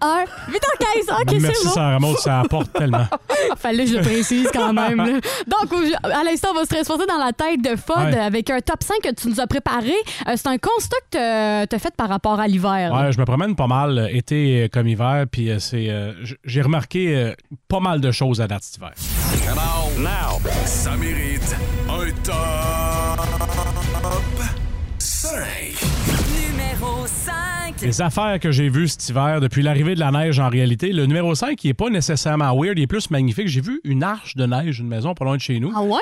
un, 0.00 0.22
8h15. 0.48 1.22
OK, 1.22 1.32
Merci, 1.40 1.58
c'est 1.60 1.64
bon. 1.66 1.74
Sarah 1.74 1.98
Maud, 1.98 2.16
ça 2.18 2.40
apporte 2.40 2.72
tellement. 2.72 3.06
Fallait 3.56 3.84
que 3.84 3.90
je 3.90 3.96
le 3.96 4.02
précise 4.02 4.48
quand 4.52 4.72
même. 4.72 4.96
là. 4.98 5.06
Donc, 5.48 5.72
au- 5.72 6.06
à 6.06 6.22
l'instant, 6.22 6.50
on 6.52 6.54
va 6.54 6.64
se 6.64 6.68
transporter 6.68 7.04
dans 7.06 7.18
la 7.18 7.32
tête 7.32 7.60
de 7.62 7.74
Fod 7.76 7.96
Ouais. 7.98 8.16
avec 8.18 8.48
un 8.50 8.60
top 8.60 8.84
5 8.84 8.98
que 9.02 9.12
tu 9.12 9.28
nous 9.28 9.40
as 9.40 9.48
préparé. 9.48 9.92
Euh, 10.28 10.34
c'est 10.36 10.46
un 10.46 10.56
constat 10.58 10.96
que 11.10 11.64
tu 11.66 11.74
as 11.74 11.78
fait 11.80 11.92
par 11.96 12.08
rapport 12.08 12.38
à 12.38 12.46
l'hiver. 12.46 12.92
là. 12.94 13.06
Ouais, 13.06 13.12
je 13.12 13.18
me 13.18 13.24
promène 13.24 13.56
pas 13.56 13.66
mal, 13.66 13.98
euh, 13.98 14.06
été 14.08 14.62
euh, 14.64 14.68
comme 14.72 14.86
hiver, 14.86 15.24
puis 15.30 15.50
euh, 15.50 15.58
c'est, 15.58 15.88
euh, 15.90 16.12
j- 16.24 16.36
j'ai 16.44 16.62
remarqué 16.62 17.16
euh, 17.16 17.34
pas 17.66 17.80
mal 17.80 18.00
de 18.00 18.12
choses 18.12 18.40
à 18.40 18.46
date 18.46 18.62
cet 18.62 18.76
hiver. 18.76 18.92
Come 19.48 19.58
on. 19.58 20.00
Now. 20.00 20.38
Ça 20.64 20.92
mérite 20.96 21.56
un 21.88 22.12
top 22.22 23.18
5. 24.98 25.38
Numéro 27.80 27.82
5. 27.82 27.86
Les 27.86 28.00
affaires 28.02 28.40
que 28.40 28.50
j'ai 28.50 28.68
vues 28.68 28.88
cet 28.88 29.08
hiver 29.08 29.40
depuis 29.40 29.62
l'arrivée 29.62 29.94
de 29.94 30.00
la 30.00 30.10
neige 30.10 30.38
en 30.40 30.48
réalité, 30.48 30.92
le 30.92 31.06
numéro 31.06 31.34
5 31.34 31.62
il 31.64 31.70
est 31.70 31.74
pas 31.74 31.90
nécessairement 31.90 32.52
weird, 32.56 32.78
il 32.78 32.82
est 32.82 32.86
plus 32.86 33.10
magnifique. 33.10 33.48
J'ai 33.48 33.60
vu 33.60 33.80
une 33.84 34.02
arche 34.02 34.34
de 34.36 34.46
neige, 34.46 34.80
une 34.80 34.88
maison 34.88 35.14
pas 35.14 35.24
loin 35.24 35.36
de 35.36 35.40
chez 35.40 35.60
nous. 35.60 35.72
Ah 35.74 35.82
ouais? 35.82 36.00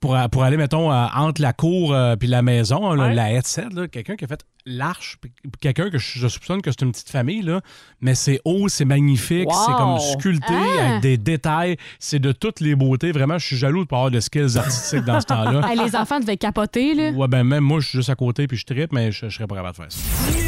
Pour, 0.00 0.16
pour 0.30 0.44
aller, 0.44 0.56
mettons, 0.56 0.90
entre 0.92 1.42
la 1.42 1.52
cour 1.52 1.92
euh, 1.92 2.14
puis 2.16 2.28
la 2.28 2.42
maison, 2.42 2.92
là, 2.92 3.08
Ouais. 3.08 3.14
la 3.14 3.32
headset, 3.32 3.66
quelqu'un 3.92 4.14
qui 4.16 4.24
a 4.24 4.28
fait 4.28 4.40
l'arche, 4.64 5.18
quelqu'un 5.60 5.90
que 5.90 5.98
je, 5.98 6.18
je 6.20 6.28
soupçonne 6.28 6.62
que 6.62 6.70
c'est 6.70 6.82
une 6.82 6.92
petite 6.92 7.10
famille, 7.10 7.42
là, 7.42 7.60
mais 8.00 8.14
c'est 8.14 8.40
haut, 8.44 8.68
c'est 8.68 8.84
magnifique, 8.84 9.48
Wow! 9.48 9.56
c'est 9.66 9.72
comme 9.72 9.98
sculpté 9.98 10.54
Ah! 10.54 10.88
avec 10.90 11.02
des 11.02 11.18
détails, 11.18 11.76
c'est 11.98 12.20
de 12.20 12.32
toutes 12.32 12.60
les 12.60 12.76
beautés. 12.76 13.10
Vraiment, 13.12 13.36
je 13.38 13.46
suis 13.46 13.56
jaloux 13.56 13.82
de 13.82 13.88
pas 13.88 13.96
avoir 13.96 14.10
de 14.12 14.20
skills 14.20 14.56
artistiques 14.56 15.04
dans 15.04 15.20
ce 15.20 15.26
temps-là. 15.26 15.68
Les 15.84 15.96
enfants 15.96 16.20
devaient 16.20 16.36
capoter. 16.36 16.94
Là. 16.94 17.10
Ouais, 17.10 17.28
ben 17.28 17.42
même 17.44 17.64
moi, 17.64 17.80
je 17.80 17.88
suis 17.88 17.98
juste 17.98 18.10
à 18.10 18.14
côté 18.14 18.46
puis 18.46 18.56
je 18.56 18.64
trippe, 18.64 18.92
mais 18.92 19.10
je, 19.12 19.28
je 19.28 19.34
serais 19.34 19.46
pas 19.48 19.56
capable 19.56 19.76
de 19.76 19.82
faire 19.82 19.92
ça. 19.92 20.47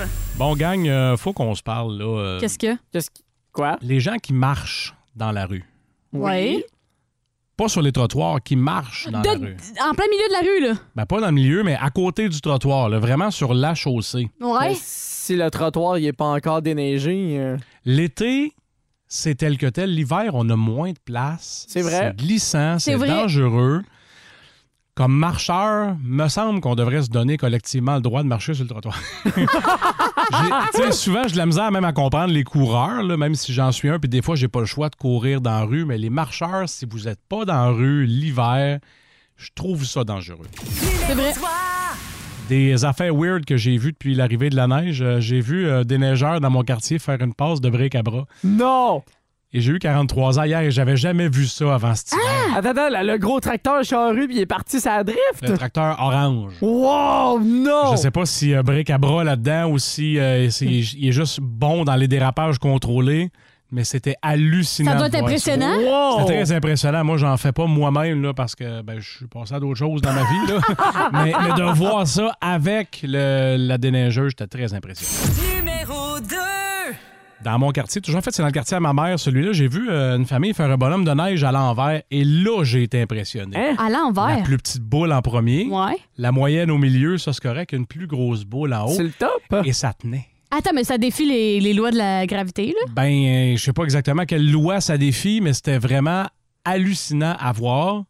Numéro 0.00 0.08
4. 0.34 0.38
Bon, 0.38 0.56
gang, 0.56 0.88
euh, 0.88 1.16
faut 1.16 1.32
qu'on 1.32 1.54
se 1.54 1.62
parle, 1.62 1.98
là. 1.98 2.04
euh, 2.04 2.40
Qu'est-ce 2.40 2.58
que? 2.58 2.76
Quoi? 3.52 3.78
Les 3.82 4.00
gens 4.00 4.16
qui 4.16 4.32
marchent 4.32 4.94
dans 5.16 5.32
la 5.32 5.46
rue. 5.46 5.64
Oui. 6.12 6.62
Pas 7.56 7.68
sur 7.68 7.82
les 7.82 7.92
trottoirs, 7.92 8.40
qui 8.42 8.56
marchent 8.56 9.08
dans 9.10 9.20
De- 9.20 9.26
la 9.26 9.32
rue. 9.34 9.56
en 9.82 9.94
plein 9.94 10.06
milieu 10.10 10.28
de 10.28 10.32
la 10.32 10.38
rue, 10.40 10.72
là. 10.74 10.80
Ben, 10.96 11.04
pas 11.06 11.20
dans 11.20 11.26
le 11.26 11.32
milieu, 11.32 11.62
mais 11.62 11.76
à 11.76 11.90
côté 11.90 12.28
du 12.28 12.40
trottoir, 12.40 12.88
là, 12.88 12.98
vraiment 12.98 13.30
sur 13.30 13.52
la 13.52 13.74
chaussée. 13.74 14.30
Ouais. 14.40 14.74
Si 14.76 15.36
le 15.36 15.50
trottoir 15.50 15.98
il 15.98 16.06
est 16.06 16.12
pas 16.14 16.24
encore 16.26 16.62
déneigé. 16.62 17.36
euh, 17.38 17.56
L'été, 17.84 18.54
c'est 19.08 19.34
tel 19.34 19.58
que 19.58 19.66
tel. 19.66 19.94
L'hiver, 19.94 20.30
on 20.34 20.48
a 20.48 20.56
moins 20.56 20.92
de 20.92 20.98
place. 21.04 21.66
C'est 21.68 21.82
vrai. 21.82 22.14
C'est 22.16 22.16
glissant, 22.24 22.78
C'est 22.78 22.92
c'est 22.92 22.96
vrai. 22.96 23.08
dangereux. 23.08 23.82
Comme 25.00 25.16
marcheur, 25.16 25.96
me 26.04 26.28
semble 26.28 26.60
qu'on 26.60 26.74
devrait 26.74 27.00
se 27.00 27.08
donner 27.08 27.38
collectivement 27.38 27.94
le 27.94 28.02
droit 28.02 28.22
de 28.22 28.28
marcher 28.28 28.52
sur 28.52 28.64
le 28.64 28.68
trottoir. 28.68 29.00
J'ai- 29.24 29.40
tu 30.74 30.82
sais, 30.82 30.92
souvent, 30.92 31.22
j'ai 31.26 31.32
de 31.32 31.38
la 31.38 31.46
misère 31.46 31.72
même 31.72 31.86
à 31.86 31.94
comprendre 31.94 32.34
les 32.34 32.44
coureurs, 32.44 33.02
là, 33.02 33.16
même 33.16 33.34
si 33.34 33.54
j'en 33.54 33.72
suis 33.72 33.88
un, 33.88 33.98
puis 33.98 34.10
des 34.10 34.20
fois, 34.20 34.36
j'ai 34.36 34.48
pas 34.48 34.60
le 34.60 34.66
choix 34.66 34.90
de 34.90 34.96
courir 34.96 35.40
dans 35.40 35.52
la 35.52 35.62
rue. 35.62 35.86
Mais 35.86 35.96
les 35.96 36.10
marcheurs, 36.10 36.68
si 36.68 36.84
vous 36.84 37.04
n'êtes 37.04 37.18
pas 37.30 37.46
dans 37.46 37.54
la 37.64 37.70
rue 37.70 38.04
l'hiver, 38.04 38.78
je 39.38 39.48
trouve 39.54 39.86
ça 39.86 40.04
dangereux. 40.04 40.46
C'est 40.52 41.14
vrai. 41.14 41.32
Des 42.50 42.84
affaires 42.84 43.14
weird 43.14 43.46
que 43.46 43.56
j'ai 43.56 43.78
vues 43.78 43.92
depuis 43.92 44.14
l'arrivée 44.14 44.50
de 44.50 44.56
la 44.56 44.66
neige. 44.66 45.00
Euh, 45.00 45.18
j'ai 45.18 45.40
vu 45.40 45.66
euh, 45.66 45.82
des 45.82 45.96
neigeurs 45.96 46.42
dans 46.42 46.50
mon 46.50 46.62
quartier 46.62 46.98
faire 46.98 47.22
une 47.22 47.32
passe 47.32 47.62
de 47.62 47.70
bric 47.70 47.94
à 47.94 48.02
bras. 48.02 48.26
Non! 48.44 49.02
Et 49.52 49.60
j'ai 49.60 49.72
eu 49.72 49.78
43 49.80 50.38
ans 50.38 50.44
hier 50.44 50.60
et 50.60 50.70
j'avais 50.70 50.96
jamais 50.96 51.28
vu 51.28 51.44
ça 51.46 51.74
avant 51.74 51.92
cet 51.96 52.12
hiver. 52.12 52.56
Attends, 52.56 52.68
attends, 52.70 52.88
là, 52.88 53.02
le 53.02 53.18
gros 53.18 53.40
tracteur 53.40 53.82
charrue, 53.82 54.28
puis 54.28 54.36
il 54.36 54.40
est 54.42 54.46
parti 54.46 54.78
sa 54.78 55.02
drift? 55.02 55.18
Le 55.42 55.54
tracteur 55.56 55.96
orange. 56.00 56.52
Wow, 56.60 57.40
non! 57.40 57.90
Je 57.92 57.96
sais 57.96 58.12
pas 58.12 58.26
si 58.26 58.54
euh, 58.54 58.62
bric 58.62 58.90
à 58.90 58.98
bras 58.98 59.24
là-dedans 59.24 59.70
ou 59.70 59.78
si 59.78 60.18
euh, 60.20 60.48
c'est- 60.50 60.66
il 60.66 61.08
est 61.08 61.12
juste 61.12 61.40
bon 61.40 61.82
dans 61.84 61.96
les 61.96 62.06
dérapages 62.06 62.58
contrôlés, 62.58 63.30
mais 63.72 63.82
c'était 63.82 64.14
hallucinant. 64.22 64.92
Ça 64.92 64.98
doit 64.98 65.08
de 65.08 65.14
être 65.16 65.20
voir 65.20 65.30
impressionnant? 65.30 65.76
Wow! 65.78 66.20
C'était 66.20 66.32
très 66.44 66.52
impressionnant. 66.52 67.02
Moi, 67.04 67.16
j'en 67.16 67.36
fais 67.36 67.52
pas 67.52 67.66
moi-même 67.66 68.22
là, 68.22 68.32
parce 68.32 68.54
que 68.54 68.82
ben, 68.82 69.00
je 69.00 69.08
suis 69.16 69.26
passé 69.26 69.54
à 69.54 69.58
d'autres 69.58 69.78
choses 69.78 70.00
dans 70.00 70.12
ma 70.12 70.22
vie. 70.22 70.52
Là. 70.52 70.60
mais, 71.24 71.32
mais 71.42 71.54
de 71.60 71.72
voir 71.72 72.06
ça 72.06 72.32
avec 72.40 73.00
le- 73.02 73.56
la 73.58 73.78
déneigeuse, 73.78 74.30
j'étais 74.30 74.46
très 74.46 74.74
impressionné. 74.74 75.39
Numéro 77.42 77.44
2. 77.44 77.50
Dans 77.50 77.58
mon 77.58 77.70
quartier, 77.72 78.00
toujours 78.00 78.18
en 78.18 78.22
fait, 78.22 78.32
c'est 78.32 78.42
dans 78.42 78.48
le 78.48 78.52
quartier 78.52 78.76
à 78.76 78.80
ma 78.80 78.92
mère, 78.92 79.18
celui-là, 79.18 79.52
j'ai 79.52 79.68
vu 79.68 79.88
euh, 79.90 80.16
une 80.16 80.26
famille 80.26 80.54
faire 80.54 80.70
un 80.70 80.76
bonhomme 80.76 81.04
de 81.04 81.12
neige 81.12 81.42
à 81.44 81.52
l'envers 81.52 82.02
et 82.10 82.24
là, 82.24 82.64
j'ai 82.64 82.82
été 82.82 83.00
impressionné. 83.02 83.56
Hein? 83.56 83.74
À 83.78 83.90
l'envers? 83.90 84.38
La 84.38 84.42
plus 84.42 84.58
petite 84.58 84.82
boule 84.82 85.12
en 85.12 85.22
premier. 85.22 85.66
Ouais. 85.66 85.96
La 86.18 86.32
moyenne 86.32 86.70
au 86.70 86.78
milieu, 86.78 87.18
ça 87.18 87.32
c'est 87.32 87.42
correct. 87.42 87.72
Une 87.72 87.86
plus 87.86 88.06
grosse 88.06 88.44
boule 88.44 88.74
en 88.74 88.86
haut. 88.86 88.94
C'est 88.94 89.04
le 89.04 89.12
top. 89.12 89.64
Et 89.64 89.72
ça 89.72 89.92
tenait. 89.92 90.26
Attends, 90.50 90.72
mais 90.74 90.84
ça 90.84 90.98
défie 90.98 91.26
les, 91.26 91.60
les 91.60 91.74
lois 91.74 91.92
de 91.92 91.96
la 91.96 92.26
gravité, 92.26 92.66
là? 92.66 92.92
Ben, 92.92 93.04
euh, 93.04 93.56
je 93.56 93.62
sais 93.62 93.72
pas 93.72 93.84
exactement 93.84 94.24
quelle 94.24 94.50
loi 94.50 94.80
ça 94.80 94.98
défie, 94.98 95.40
mais 95.40 95.52
c'était 95.52 95.78
vraiment 95.78 96.24
hallucinant 96.64 97.36
à 97.38 97.52
voir. 97.52 98.02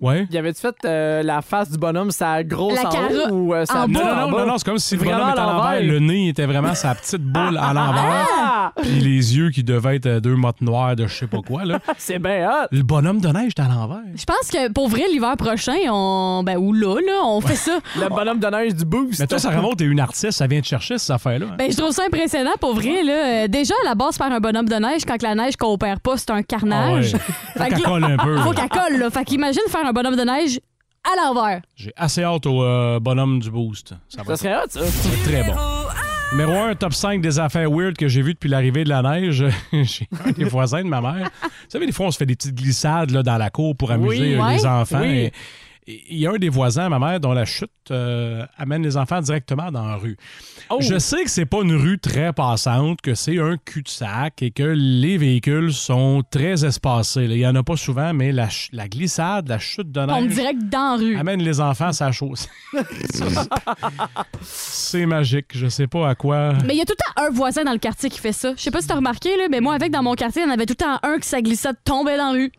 Ouais. 0.00 0.28
Y 0.30 0.38
avait-tu 0.38 0.60
fait 0.60 0.76
euh, 0.84 1.22
la 1.24 1.42
face 1.42 1.70
du 1.72 1.76
bonhomme, 1.78 2.12
sa 2.12 2.44
grosse 2.44 2.80
La 2.80 2.88
en 2.88 3.08
haut 3.10 3.32
ou 3.32 3.54
euh, 3.54 3.64
sa 3.66 3.82
en 3.82 3.88
boule 3.88 3.94
Non, 3.94 4.00
en 4.02 4.14
non, 4.26 4.30
bas? 4.30 4.38
non, 4.38 4.46
non, 4.46 4.58
c'est 4.58 4.64
comme 4.64 4.78
si 4.78 4.94
le 4.96 5.00
Vraiment 5.00 5.16
bonhomme 5.18 5.30
était 5.32 5.40
à 5.40 5.42
à 5.42 5.46
l'envers. 5.46 5.64
l'envers. 5.72 5.82
Le 5.92 5.98
nez 5.98 6.28
était 6.28 6.46
vraiment 6.46 6.74
sa 6.74 6.94
petite 6.94 7.22
boule 7.22 7.58
à 7.58 7.72
l'envers. 7.72 8.26
Ah! 8.76 8.80
Puis 8.82 9.00
les 9.00 9.36
yeux 9.36 9.50
qui 9.50 9.62
devaient 9.64 9.96
être 9.96 10.06
euh, 10.06 10.20
deux 10.20 10.34
mottes 10.36 10.60
noires 10.60 10.96
de 10.96 11.06
je 11.06 11.14
sais 11.14 11.26
pas 11.26 11.40
quoi. 11.46 11.64
Là. 11.64 11.78
C'est 11.98 12.18
bien 12.18 12.48
hot. 12.48 12.66
Le 12.70 12.82
bonhomme 12.82 13.20
de 13.20 13.28
neige 13.28 13.50
était 13.52 13.62
à 13.62 13.68
l'envers. 13.68 14.00
Je 14.14 14.24
pense 14.24 14.48
que 14.50 14.70
pour 14.72 14.88
vrai, 14.88 15.02
l'hiver 15.12 15.36
prochain, 15.36 15.76
on. 15.90 16.42
Ben, 16.44 16.56
ou 16.58 16.72
là, 16.72 16.96
là, 17.00 17.22
on 17.24 17.40
fait 17.40 17.56
ça. 17.56 17.78
Le 18.00 18.08
bonhomme 18.08 18.38
de 18.40 18.46
neige 18.48 18.74
du 18.74 18.84
boost. 18.84 19.20
Mais 19.20 19.26
toi, 19.26 19.38
ça 19.38 19.50
remonte, 19.50 19.78
t'es 19.78 19.84
une 19.84 20.00
artiste, 20.00 20.32
ça 20.32 20.46
vient 20.46 20.60
te 20.60 20.66
chercher, 20.66 20.98
cette 20.98 21.10
affaire-là. 21.10 21.46
hein? 21.52 21.56
Ben, 21.58 21.70
je 21.70 21.76
trouve 21.76 21.90
ça 21.92 22.02
impressionnant 22.06 22.54
pour 22.60 22.74
vrai, 22.74 23.02
là. 23.02 23.44
Euh, 23.44 23.48
Déjà, 23.48 23.74
à 23.84 23.88
la 23.88 23.94
base, 23.94 24.16
faire 24.16 24.30
un 24.32 24.40
bonhomme 24.40 24.68
de 24.68 24.74
neige, 24.76 25.02
quand 25.06 25.20
la 25.22 25.34
neige 25.34 25.56
coopère 25.56 26.00
pas, 26.00 26.16
c'est 26.16 26.30
un 26.30 26.42
carnage. 26.42 27.14
Ah 27.14 27.16
ouais. 27.16 27.22
Faut 27.56 27.62
Fait 27.64 27.68
que 27.70 27.74
qu'elle 27.76 27.84
colle 27.84 28.04
un 28.04 28.16
peu, 28.16 28.36
Faut 28.38 28.50
qu'elle 28.52 28.68
colle, 28.68 28.98
là. 28.98 29.10
Fait 29.10 29.24
qu'imagine 29.24 29.62
faire 29.68 29.86
un 29.86 29.92
bonhomme 29.92 30.16
de 30.16 30.22
neige 30.22 30.60
à 31.04 31.16
l'envers. 31.24 31.60
J'ai 31.74 31.92
assez 31.96 32.22
hâte 32.22 32.46
au 32.46 32.62
euh, 32.62 33.00
bonhomme 33.00 33.38
du 33.40 33.50
boost. 33.50 33.94
Ça, 34.08 34.22
va 34.22 34.36
Ça 34.36 34.42
serait 34.42 34.56
hot, 34.56 34.66
ça. 34.68 34.80
être 34.80 35.22
très 35.24 35.42
bon. 35.44 35.54
Numéro 36.32 36.52
1, 36.52 36.74
top 36.74 36.92
5 36.92 37.20
des 37.22 37.38
affaires 37.38 37.70
weird 37.70 37.96
que 37.96 38.06
j'ai 38.06 38.20
vues 38.20 38.34
depuis 38.34 38.48
l'arrivée 38.50 38.84
de 38.84 38.90
la 38.90 39.00
neige. 39.02 39.44
j'ai 39.72 40.06
un 40.24 40.30
des 40.32 40.44
voisins 40.44 40.82
de 40.84 40.88
ma 40.88 41.00
mère. 41.00 41.30
Vous 41.42 41.48
savez, 41.70 41.86
des 41.86 41.92
fois, 41.92 42.06
on 42.06 42.10
se 42.10 42.18
fait 42.18 42.26
des 42.26 42.36
petites 42.36 42.54
glissades 42.54 43.10
là, 43.10 43.22
dans 43.22 43.38
la 43.38 43.48
cour 43.50 43.74
pour 43.76 43.90
amuser 43.90 44.20
Oui, 44.20 44.34
euh, 44.34 44.42
ouais. 44.44 44.54
les 44.56 44.66
enfants. 44.66 45.00
Oui. 45.00 45.08
Et- 45.08 45.32
et 45.90 46.02
Il 46.10 46.18
y 46.18 46.26
a 46.26 46.32
un 46.32 46.36
des 46.36 46.50
voisins 46.50 46.90
ma 46.90 46.98
mère 46.98 47.18
dont 47.18 47.32
la 47.32 47.46
chute 47.46 47.70
euh, 47.90 48.44
amène 48.58 48.82
les 48.82 48.98
enfants 48.98 49.22
directement 49.22 49.70
dans 49.72 49.86
la 49.86 49.96
rue. 49.96 50.18
Oh. 50.70 50.78
Je 50.80 50.98
sais 50.98 51.24
que 51.24 51.30
c'est 51.30 51.46
pas 51.46 51.62
une 51.62 51.74
rue 51.74 51.98
très 51.98 52.32
passante, 52.32 53.00
que 53.00 53.14
c'est 53.14 53.38
un 53.38 53.56
cul-de-sac 53.56 54.42
et 54.42 54.50
que 54.50 54.62
les 54.62 55.16
véhicules 55.16 55.72
sont 55.72 56.22
très 56.30 56.64
espacés. 56.64 57.26
là. 57.26 57.34
Il 57.34 57.40
y 57.40 57.46
en 57.46 57.54
a 57.54 57.62
pas 57.62 57.76
souvent, 57.76 58.12
mais 58.12 58.32
la, 58.32 58.48
la 58.72 58.86
glissade, 58.88 59.48
la 59.48 59.58
chute 59.58 59.90
de 59.90 60.00
neige 60.00 60.16
On 60.18 60.26
dirait 60.26 60.54
que 60.54 60.64
dans 60.64 60.90
la 60.92 60.96
rue. 60.96 61.16
amène 61.16 61.42
les 61.42 61.60
enfants 61.60 61.88
à 61.88 61.92
sa 61.92 62.12
chose. 62.12 62.46
c'est 64.42 65.06
magique. 65.06 65.46
Je 65.54 65.68
sais 65.68 65.86
pas 65.86 66.08
à 66.10 66.14
quoi. 66.14 66.52
Mais 66.64 66.74
il 66.74 66.78
y 66.78 66.82
a 66.82 66.84
tout 66.84 66.94
le 66.98 67.04
temps 67.22 67.26
un 67.26 67.30
voisin 67.30 67.64
dans 67.64 67.72
le 67.72 67.78
quartier 67.78 68.10
qui 68.10 68.18
fait 68.18 68.32
ça. 68.32 68.52
Je 68.56 68.62
sais 68.62 68.70
pas 68.70 68.80
si 68.80 68.88
t'as 68.88 68.96
remarqué, 68.96 69.36
là, 69.36 69.44
mais 69.50 69.60
moi, 69.60 69.74
avec 69.74 69.90
dans 69.92 70.02
mon 70.02 70.14
quartier, 70.14 70.42
il 70.42 70.46
y 70.46 70.50
en 70.50 70.52
avait 70.54 70.66
tout 70.66 70.74
le 70.78 70.84
temps 70.84 70.98
un 71.02 71.18
qui 71.18 71.28
sa 71.28 71.40
glissade 71.42 71.76
tombait 71.84 72.16
dans 72.16 72.26
la 72.26 72.32
rue. 72.32 72.52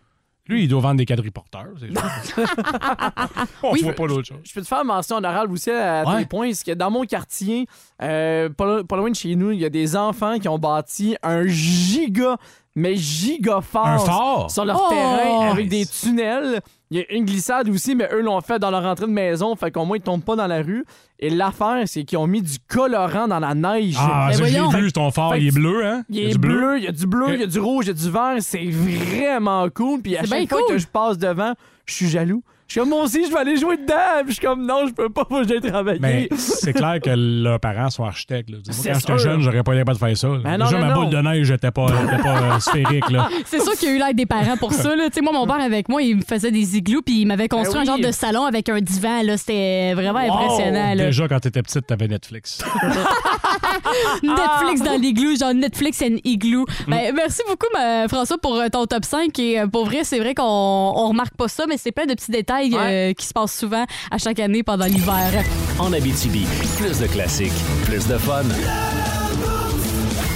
Lui, 0.50 0.64
il 0.64 0.68
doit 0.68 0.82
vendre 0.82 0.98
des 0.98 1.06
quadriporteurs. 1.06 1.68
On 3.64 3.72
Oui. 3.74 3.82
voit 3.84 3.94
pas 3.94 4.08
d'autre 4.08 4.28
chose. 4.28 4.38
Je 4.44 4.54
peux 4.54 4.62
te 4.62 4.68
faire 4.68 4.84
mention 4.84 5.18
honorable 5.18 5.54
aussi 5.54 5.70
à 5.72 6.04
Ouais. 6.08 6.20
tes 6.22 6.26
points. 6.26 6.52
C'est 6.54 6.66
que 6.66 6.72
dans 6.78 6.90
mon 6.92 7.06
quartier, 7.06 7.68
euh, 8.02 8.50
pas 8.50 8.66
loin 8.98 9.10
de 9.12 9.16
chez 9.16 9.36
nous, 9.36 9.52
il 9.52 9.60
y 9.60 9.66
a 9.66 9.70
des 9.70 9.96
enfants 9.96 10.40
qui 10.40 10.48
ont 10.48 10.58
bâti 10.60 11.16
un 11.24 11.46
giga, 11.46 12.38
mais 12.80 12.96
giga 12.96 13.60
fort, 13.62 14.50
sur 14.50 14.66
leur 14.66 14.82
Oh! 14.84 14.90
terrain 14.90 15.52
avec 15.52 15.70
des 15.70 15.86
tunnels. 15.86 16.62
Il 16.92 16.98
y 16.98 17.02
a 17.02 17.12
une 17.14 17.24
glissade 17.26 17.70
aussi, 17.70 17.94
mais 17.94 18.10
eux 18.12 18.22
l'ont 18.22 18.42
fait 18.42 18.58
dans 18.58 18.72
leur 18.72 18.84
entrée 18.84 19.06
de 19.06 19.12
maison, 19.12 19.56
fait 19.56 19.70
qu'au 19.70 19.86
moins 19.86 19.98
ils 19.98 20.02
tombent 20.02 20.24
pas 20.24 20.36
dans 20.36 20.48
la 20.48 20.64
rue. 20.64 20.84
Et 21.20 21.30
l'affaire, 21.30 21.84
c'est 21.86 22.04
qu'ils 22.04 22.18
ont 22.18 22.26
mis 22.26 22.42
du 22.42 22.58
colorant 22.68 23.28
dans 23.28 23.38
la 23.40 23.54
neige. 23.54 23.96
Ah, 24.00 24.30
ça, 24.32 24.38
je 24.40 24.44
l'ai 24.46 24.50
voyons. 24.60 24.70
vu, 24.70 24.92
ton 24.92 25.12
phare, 25.12 25.34
Fait 25.34 25.42
il 25.42 25.48
est 25.50 25.52
bleu, 25.52 25.86
hein? 25.86 26.04
Il 26.10 26.16
y 26.16 26.26
a 26.26 26.30
est 26.30 26.32
du 26.32 26.38
bleu, 26.40 26.78
il 26.78 26.84
y 26.86 26.88
a 26.88 26.92
du 26.92 27.06
bleu, 27.06 27.26
Ok. 27.28 27.32
il 27.36 27.40
y 27.42 27.44
a 27.44 27.48
du 27.48 27.60
rouge, 27.60 27.86
il 27.86 27.88
y 27.90 27.92
a 27.92 27.94
du 27.94 28.10
vert. 28.10 28.36
C'est 28.40 28.66
vraiment 28.72 29.68
cool. 29.70 30.02
Puis 30.02 30.18
à 30.18 30.24
chaque 30.24 30.50
fois 30.50 30.60
cool. 30.60 30.68
que 30.70 30.78
je 30.80 30.88
passe 30.88 31.18
devant, 31.20 31.54
je 31.86 31.94
suis 31.94 32.08
jaloux. 32.10 32.42
Je 32.70 32.74
suis 32.74 32.80
comme, 32.82 32.90
moi 32.90 33.02
aussi, 33.04 33.26
je 33.26 33.32
vais 33.32 33.38
aller 33.40 33.58
jouer 33.58 33.78
dedans. 33.78 33.96
Puis 34.24 34.28
je 34.28 34.34
suis 34.36 34.46
comme, 34.46 34.64
non, 34.64 34.86
je 34.88 34.94
peux 34.94 35.10
pas, 35.10 35.26
faut 35.28 35.42
que 35.42 35.48
j'aille 35.48 35.60
travailler. 35.60 35.98
Mais 36.00 36.30
c'est 36.38 36.72
clair 36.72 37.00
que 37.04 37.10
leurs 37.10 37.60
parents 37.60 37.90
sont 37.90 38.04
architectes. 38.04 38.48
là. 38.52 38.58
Moi, 38.64 38.74
C'est 38.80 38.92
quand 38.92 39.00
j'étais 39.00 39.18
jeune, 39.18 39.42
j'aurais 39.42 39.64
pas 39.64 39.72
été 39.74 39.82
capable 39.82 40.00
de 40.00 40.06
faire 40.06 40.16
ça. 40.18 40.28
Ben 40.44 40.58
non, 40.58 40.66
Déjà, 40.66 40.78
non, 40.80 40.86
ma 40.86 40.94
non. 40.94 41.02
boule 41.02 41.10
de 41.10 41.18
neige 41.22 41.52
n'était 41.52 41.72
pas, 41.72 41.88
pas 41.88 42.42
euh, 42.56 42.60
sphérique. 42.60 43.10
Là. 43.10 43.28
C'est 43.46 43.60
sûr 43.62 43.72
qu'il 43.74 43.90
y 43.90 43.92
a 43.92 43.96
eu 43.96 43.98
l'aide 43.98 44.16
des 44.16 44.28
parents 44.28 44.56
pour 44.56 44.72
ça. 44.72 44.96
Là. 44.96 45.06
Tu 45.10 45.16
sais, 45.16 45.22
Moi, 45.22 45.34
mon 45.34 45.48
père, 45.48 45.60
avec 45.60 45.90
moi, 45.90 46.04
il 46.04 46.18
me 46.18 46.22
faisait 46.22 46.52
des 46.52 46.78
igloos 46.78 47.02
puis 47.02 47.22
il 47.22 47.26
m'avait 47.26 47.48
construit 47.48 47.74
Ben 47.84 47.92
un 47.92 47.98
genre 47.98 48.06
de 48.06 48.12
salon 48.12 48.44
avec 48.46 48.70
un 48.70 48.80
divan. 48.82 49.24
là. 49.24 49.36
C'était 49.38 49.94
vraiment 49.96 50.20
Wow. 50.24 50.34
impressionnant. 50.34 50.94
Là. 50.94 51.06
Déjà, 51.06 51.28
quand 51.28 51.40
t'étais 51.40 51.64
petite, 51.64 51.88
t'avais 51.88 52.08
Netflix. 52.08 52.60
Netflix 54.24 54.82
dans 54.84 55.00
l'igloo, 55.02 55.36
genre 55.40 55.54
Netflix 55.54 56.02
and 56.04 56.18
igloo. 56.24 56.66
Mm. 56.88 56.92
Ben, 56.92 57.16
merci 57.16 57.42
beaucoup, 57.48 57.68
ma- 57.74 58.08
François, 58.08 58.38
pour 58.38 58.56
euh, 58.56 58.68
ton 58.72 58.86
top 58.86 59.06
5. 59.06 59.38
Et 59.40 59.60
euh, 59.60 59.68
pour 59.68 59.86
vrai, 59.86 60.04
c'est 60.04 60.20
vrai 60.20 60.36
qu'on 60.36 60.44
on 60.44 61.08
remarque 61.10 61.36
pas 61.36 61.48
ça, 61.48 61.66
mais 61.68 61.78
c'est 61.78 61.92
plein 61.92 62.06
de 62.06 62.14
petits 62.14 62.32
détails 62.32 62.59
euh, 62.64 63.14
qui 63.14 63.26
se 63.26 63.34
passent 63.34 63.58
souvent 63.58 63.86
à 64.12 64.18
chaque 64.18 64.40
année 64.40 64.64
pendant 64.64 64.86
l'hiver. 64.86 65.44
En 65.80 65.92
Abitibi, 65.94 66.46
plus 66.78 67.00
de 67.00 67.08
classiques, 67.08 67.54
plus 67.86 68.08
de 68.08 68.18
fun. 68.18 68.44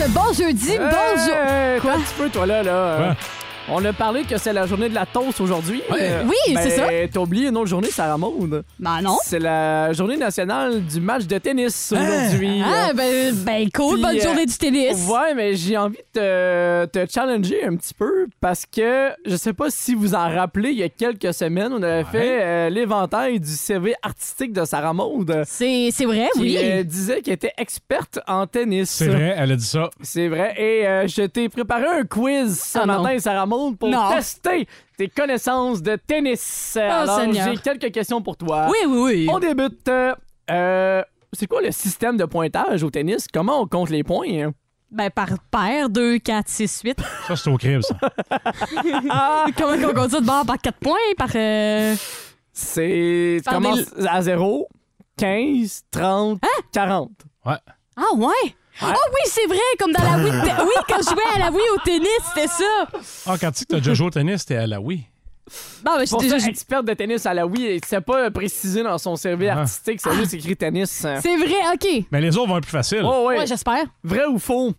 Bon 0.09 0.33
jeudi, 0.33 0.71
Hey, 0.71 0.79
bonjour. 0.79 1.35
attends 1.77 1.89
un 1.99 2.01
petit 2.01 2.13
peu, 2.17 2.29
toi, 2.29 2.45
là. 2.45 2.63
là. 2.63 2.97
Quoi? 2.97 3.15
On 3.69 3.83
a 3.85 3.93
parlé 3.93 4.23
que 4.23 4.37
c'est 4.37 4.51
la 4.51 4.65
journée 4.67 4.89
de 4.89 4.93
la 4.93 5.05
toast 5.05 5.39
aujourd'hui. 5.39 5.81
Euh, 5.89 6.23
Oui, 6.25 6.53
ben, 6.53 6.61
c'est 6.63 6.71
ça. 6.71 6.87
T'as 7.11 7.19
oublié 7.21 7.47
une 7.47 7.55
autre 7.55 7.67
journée, 7.69 7.89
Sarah 7.89 8.17
Maud. 8.17 8.63
Ben 8.77 9.01
non. 9.01 9.15
C'est 9.23 9.39
la 9.39 9.93
journée 9.93 10.17
nationale 10.17 10.83
du 10.83 10.99
match 10.99 11.25
de 11.27 11.37
tennis 11.37 11.93
aujourd'hui. 11.95 12.61
Ah, 12.61 12.91
ben, 12.93 13.33
ben 13.33 13.69
cool, 13.73 13.93
Puis, 13.95 14.01
bonne 14.03 14.17
euh, 14.17 14.21
journée 14.21 14.45
du 14.45 14.57
tennis. 14.57 15.07
Ouais, 15.09 15.33
mais 15.33 15.55
j'ai 15.55 15.77
envie 15.77 15.95
de 16.13 16.19
te, 16.19 17.05
te 17.05 17.11
challenger 17.11 17.63
un 17.63 17.77
petit 17.77 17.93
peu 17.93 18.27
parce 18.41 18.65
que 18.65 19.11
je 19.25 19.35
sais 19.37 19.53
pas 19.53 19.67
si 19.69 19.95
vous 19.95 20.13
en 20.13 20.29
rappelez, 20.29 20.71
il 20.71 20.77
y 20.79 20.83
a 20.83 20.89
quelques 20.89 21.33
semaines, 21.33 21.71
on 21.71 21.81
avait 21.81 22.03
fait 22.03 22.39
euh, 22.41 22.69
l'éventail 22.69 23.39
du 23.39 23.49
CV 23.51 23.95
artistique 24.03 24.51
de 24.51 24.65
Sarah 24.65 24.91
Maud. 24.93 25.41
C'est 25.45 25.89
c'est 25.93 26.05
vrai, 26.05 26.27
Qui 26.33 26.41
oui. 26.41 26.57
euh, 26.61 26.83
disait 26.83 27.21
qu'elle 27.21 27.35
était 27.35 27.53
experte 27.57 28.19
en 28.27 28.45
tennis. 28.45 28.89
C'est 28.89 29.07
vrai, 29.07 29.35
elle 29.37 29.53
a 29.53 29.55
dit 29.55 29.65
ça. 29.65 29.89
C'est 30.01 30.27
vrai. 30.27 30.53
Et 30.57 30.85
euh, 30.85 31.07
je 31.07 31.23
t'ai 31.23 31.47
préparé 31.47 31.85
un 31.87 32.03
quiz 32.03 32.59
ce 32.59 32.79
Ah, 32.79 32.85
non. 32.85 33.01
matin, 33.01 33.17
Sarah 33.19 33.45
Maud, 33.45 33.52
pour 33.79 33.89
Non. 33.89 34.09
tester 34.13 34.67
tes 34.97 35.07
connaissances 35.07 35.81
de 35.81 35.95
tennis. 35.95 36.73
Oh, 36.77 36.79
Alors, 36.81 37.19
Seigneur. 37.19 37.47
j'ai 37.49 37.57
quelques 37.57 37.91
questions 37.91 38.21
pour 38.21 38.37
toi. 38.37 38.67
Oui, 38.69 38.77
oui, 38.87 38.97
oui. 39.01 39.27
On 39.31 39.39
débute. 39.39 39.87
euh, 39.87 40.13
euh, 40.51 41.01
c'est 41.31 41.47
quoi 41.47 41.61
le 41.61 41.71
système 41.71 42.17
de 42.17 42.25
pointage 42.25 42.83
au 42.83 42.89
tennis? 42.91 43.27
Comment 43.33 43.61
on 43.61 43.67
compte 43.67 43.89
les 43.89 44.03
points? 44.03 44.27
hein? 44.29 44.53
Ben, 44.91 45.09
par 45.09 45.29
paire, 45.49 45.89
2, 45.89 46.19
4, 46.19 46.47
6, 46.47 46.81
8. 46.83 46.99
Ça, 47.27 47.35
c'est 47.35 47.49
au 47.49 47.57
crime, 47.57 47.81
ça. 47.81 47.95
Comment 49.57 49.89
on 49.89 49.93
compte 49.93 50.11
ça 50.11 50.19
de 50.21 50.25
bord? 50.25 50.45
Par 50.45 50.57
4 50.59 50.77
points? 50.77 50.95
Par. 51.17 51.29
euh, 51.35 51.95
C'est. 52.51 53.37
Tu 53.39 53.43
Par 53.43 53.55
commences 53.55 53.91
à 54.07 54.21
0, 54.21 54.67
15, 55.17 55.83
30, 55.91 56.39
Hein? 56.43 56.61
40. 56.71 57.09
Ouais. 57.45 57.53
Ah, 57.95 58.15
ouais? 58.15 58.55
Ah 58.81 58.93
oui, 58.93 59.19
c'est 59.25 59.45
vrai, 59.45 59.57
comme 59.79 59.91
dans 59.91 60.03
la 60.03 60.17
Wii. 60.17 60.31
te- 60.31 60.61
Oui, 60.63 60.73
quand 60.87 60.97
je 60.97 61.09
jouais 61.09 61.35
à 61.35 61.39
la 61.39 61.51
Wii 61.51 61.63
au 61.75 61.79
tennis, 61.85 62.09
c'était 62.33 62.47
ça. 62.47 62.87
Ah, 63.27 63.35
quand 63.39 63.51
tu 63.51 63.59
dis 63.59 63.65
que 63.65 63.71
t'as 63.73 63.77
déjà 63.77 63.93
joué 63.93 64.07
au 64.07 64.09
tennis, 64.09 64.45
t'es 64.45 64.55
à 64.55 64.67
la 64.67 64.81
oui. 64.81 65.03
Bon, 65.83 65.91
ben, 65.97 66.07
Pour 66.09 66.21
j'ai 66.21 66.29
ça, 66.29 66.35
déjà. 66.35 66.47
experte 66.47 66.85
de 66.85 66.93
tennis 66.93 67.25
à 67.25 67.33
la 67.33 67.45
Wii, 67.45 67.65
et 67.65 67.81
c'est 67.85 68.01
pas 68.01 68.31
précisé 68.31 68.81
dans 68.81 68.97
son 68.97 69.15
CV 69.15 69.49
Ah. 69.49 69.59
artistique, 69.59 69.99
c'est 70.01 70.13
juste 70.15 70.33
écrit 70.33 70.55
tennis. 70.55 71.05
C'est 71.21 71.37
vrai, 71.37 71.55
OK. 71.73 72.05
Mais 72.11 72.21
les 72.21 72.35
autres 72.37 72.47
vont 72.49 72.57
être 72.57 72.63
plus 72.63 72.71
faciles. 72.71 73.03
Oh, 73.03 73.27
ouais. 73.27 73.39
Ouais, 73.39 73.47
j'espère. 73.47 73.83
Vrai 74.03 74.25
ou 74.25 74.39
faux? 74.39 74.73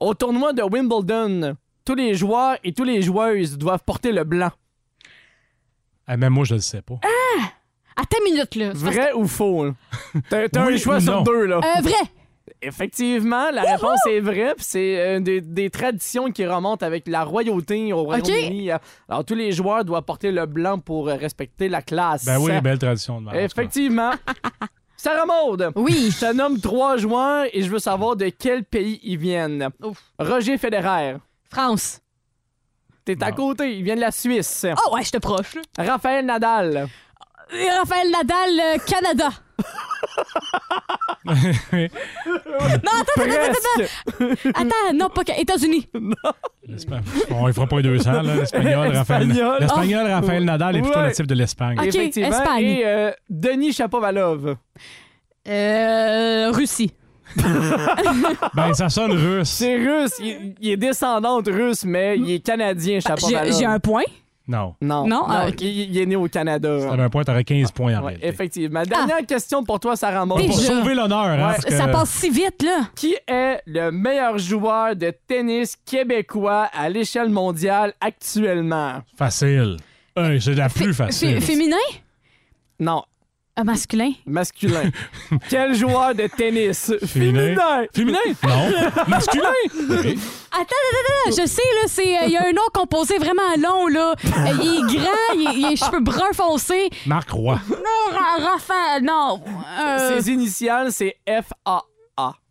Au 0.00 0.14
tournoi 0.14 0.52
de 0.52 0.62
Wimbledon, 0.62 1.56
tous 1.84 1.94
les 1.94 2.14
joueurs 2.14 2.58
et 2.64 2.72
toutes 2.72 2.86
les 2.88 3.00
joueuses 3.02 3.56
doivent 3.56 3.82
porter 3.84 4.12
le 4.12 4.24
blanc. 4.24 4.50
Ah, 6.06 6.16
même 6.16 6.32
moi, 6.32 6.44
je 6.44 6.54
le 6.54 6.60
sais 6.60 6.82
pas. 6.82 6.94
Attends 7.96 8.18
une 8.26 8.32
minute, 8.32 8.54
là. 8.54 8.70
Vrai 8.74 9.12
ou 9.14 9.26
faux? 9.26 9.64
hein? 9.64 9.74
T'as 10.30 10.66
Oui 10.66 10.74
un 10.74 10.76
choix 10.76 11.00
sur 11.00 11.16
non? 11.16 11.22
deux, 11.22 11.46
là. 11.46 11.56
Euh, 11.58 11.80
vrai. 11.80 11.92
Effectivement, 12.62 13.50
la 13.50 13.62
réponse 13.62 14.00
est 14.08 14.20
vraie. 14.20 14.54
puis 14.56 14.64
C'est 14.66 14.98
euh, 14.98 15.20
des, 15.20 15.40
des 15.40 15.70
traditions 15.70 16.30
qui 16.30 16.46
remontent 16.46 16.84
avec 16.84 17.06
la 17.08 17.24
royauté 17.24 17.92
au 17.92 18.02
Royaume-Uni. 18.04 18.70
Alors, 19.08 19.24
tous 19.24 19.34
les 19.34 19.52
joueurs 19.52 19.84
doivent 19.84 20.02
porter 20.04 20.30
le 20.32 20.46
blanc 20.46 20.78
pour 20.78 21.08
euh, 21.08 21.14
respecter 21.14 21.68
la 21.68 21.82
classe. 21.82 22.24
Ben 22.24 22.38
oui, 22.38 22.60
belle 22.60 22.78
tradition 22.78 23.20
de 23.20 23.26
merde. 23.26 23.36
Effectivement. 23.36 24.10
Sarah 24.96 25.26
Maud. 25.26 25.70
Oui. 25.76 26.10
Je 26.10 26.26
te 26.26 26.32
nomme 26.32 26.60
trois 26.60 26.96
joueurs 26.96 27.46
et 27.52 27.62
je 27.62 27.70
veux 27.70 27.78
savoir 27.78 28.16
de 28.16 28.28
quel 28.30 28.64
pays 28.64 28.98
ils 29.04 29.16
viennent. 29.18 29.68
Roger 30.18 30.58
Federer. 30.58 31.16
France. 31.50 32.00
T'es 33.04 33.22
à 33.22 33.32
côté, 33.32 33.76
il 33.76 33.84
vient 33.84 33.94
de 33.96 34.00
la 34.00 34.10
Suisse. 34.10 34.66
Oh 34.86 34.94
ouais, 34.94 35.02
je 35.04 35.12
te 35.12 35.18
proche. 35.18 35.54
Raphaël 35.78 36.26
Nadal. 36.26 36.88
Et 37.52 37.70
Raphaël 37.70 38.10
Nadal, 38.10 38.50
euh, 38.60 38.78
Canada. 38.86 39.28
non, 41.24 41.34
attends, 41.34 43.22
attends, 43.22 43.22
attends, 43.22 43.82
attends. 43.82 44.50
Attends, 44.54 44.94
non, 44.94 45.08
pas 45.10 45.22
États-Unis. 45.36 45.88
L'Espagne. 46.66 47.02
Bon, 47.30 47.48
il 47.48 47.54
fera 47.54 47.66
pas 47.66 47.76
les 47.76 47.82
200, 47.82 48.12
là. 48.12 48.22
L'espagnol, 48.36 48.88
Raphaël. 48.96 49.22
Espagnol. 49.30 49.56
L'espagnol, 49.60 50.06
Oh. 50.08 50.12
Raphaël 50.14 50.44
Nadal 50.44 50.76
est 50.76 50.82
plutôt 50.82 50.98
Ouais. 50.98 51.06
natif 51.06 51.26
de 51.26 51.34
l'Espagne. 51.34 51.78
Ok, 51.78 51.86
Effectivement. 51.86 52.28
Espagne. 52.28 52.64
Et 52.64 52.86
euh, 52.86 53.10
Denis 53.28 53.72
Chapovalov. 53.72 54.56
Euh, 55.48 56.50
Russie. 56.52 56.92
Ben, 58.54 58.72
ça 58.74 58.88
sonne 58.88 59.12
russe. 59.12 59.48
C'est 59.50 59.76
russe. 59.76 60.12
Il, 60.20 60.54
il 60.60 60.70
est 60.70 60.76
descendante 60.78 61.46
russe, 61.48 61.84
mais 61.84 62.16
il 62.18 62.30
est 62.32 62.40
canadien, 62.40 63.00
Chapovalov. 63.00 63.46
J'ai 63.52 63.58
j'ai 63.58 63.64
un 63.66 63.78
point. 63.78 64.04
Non. 64.48 64.74
Non. 64.80 65.06
Non? 65.06 65.24
Ah, 65.28 65.46
il, 65.60 65.66
il 65.90 65.98
est 65.98 66.06
né 66.06 66.16
au 66.16 66.26
Canada. 66.26 66.80
Si 66.80 66.86
t'avais 66.88 67.02
un 67.02 67.10
point, 67.10 67.22
t'aurais 67.22 67.44
15 67.44 67.70
points 67.70 67.92
en 67.94 68.00
Ouais, 68.00 68.06
réalité. 68.06 68.26
effectivement. 68.28 68.82
Dernière 68.82 69.24
question 69.26 69.62
pour 69.62 69.78
toi, 69.78 69.94
Sarah 69.94 70.24
Maud. 70.24 70.38
Pour 70.40 70.48
Déjà. 70.56 70.68
sauver 70.72 70.94
l'honneur, 70.94 71.18
hein, 71.18 71.36
Ouais. 71.36 71.52
parce 71.54 71.64
que- 71.66 71.74
Ça 71.76 71.86
passe 71.88 72.08
si 72.10 72.30
vite, 72.30 72.62
là. 72.64 72.88
Qui 72.96 73.14
est 73.26 73.60
le 73.66 73.90
meilleur 73.90 74.38
joueur 74.38 74.96
de 74.96 75.12
tennis 75.26 75.76
québécois 75.84 76.70
à 76.72 76.88
l'échelle 76.88 77.28
mondiale 77.28 77.92
actuellement? 78.00 79.02
Facile. 79.16 79.76
Hey, 80.16 80.40
c'est 80.40 80.54
la 80.54 80.68
plus 80.70 80.94
facile. 80.94 81.40
Fé- 81.40 81.52
féminin? 81.52 81.76
Non, 82.80 83.02
Ah, 83.60 83.64
masculin? 83.64 84.12
masculin. 84.24 84.90
Quel 85.50 85.74
joueur 85.74 86.14
de 86.14 86.28
tennis? 86.28 86.92
Féminin. 87.04 87.56
Féminin? 87.92 88.18
Non. 88.44 88.70
Masculin? 89.08 89.50
Oui. 89.74 90.16
Attends, 90.52 90.60
attends, 90.62 90.70
attends, 91.26 91.42
je 91.42 91.46
sais, 91.48 91.62
là, 91.82 91.88
c'est. 91.88 92.18
euh, 92.18 92.26
Il 92.26 92.30
y 92.32 92.36
a 92.36 92.46
un 92.46 92.52
nom 92.52 92.62
composé 92.72 93.18
vraiment 93.18 93.42
long, 93.58 93.88
là. 93.88 94.14
Euh, 94.24 94.62
il 94.62 94.76
est 94.78 94.96
grand, 94.96 95.34
il, 95.34 95.64
a 95.64 95.70
les 95.70 95.76
cheveux 95.76 95.98
bruns 96.00 96.32
foncés. 96.32 96.88
Marc 97.06 97.30
Roy. 97.30 97.58
Non, 97.68 98.16
Ra- 98.16 98.52
Raphaël, 98.52 99.02
non. 99.02 99.40
Euh, 99.80 100.20
Ses 100.20 100.30
initiales, 100.30 100.92
c'est 100.92 101.16
F-A-A. 101.26 101.82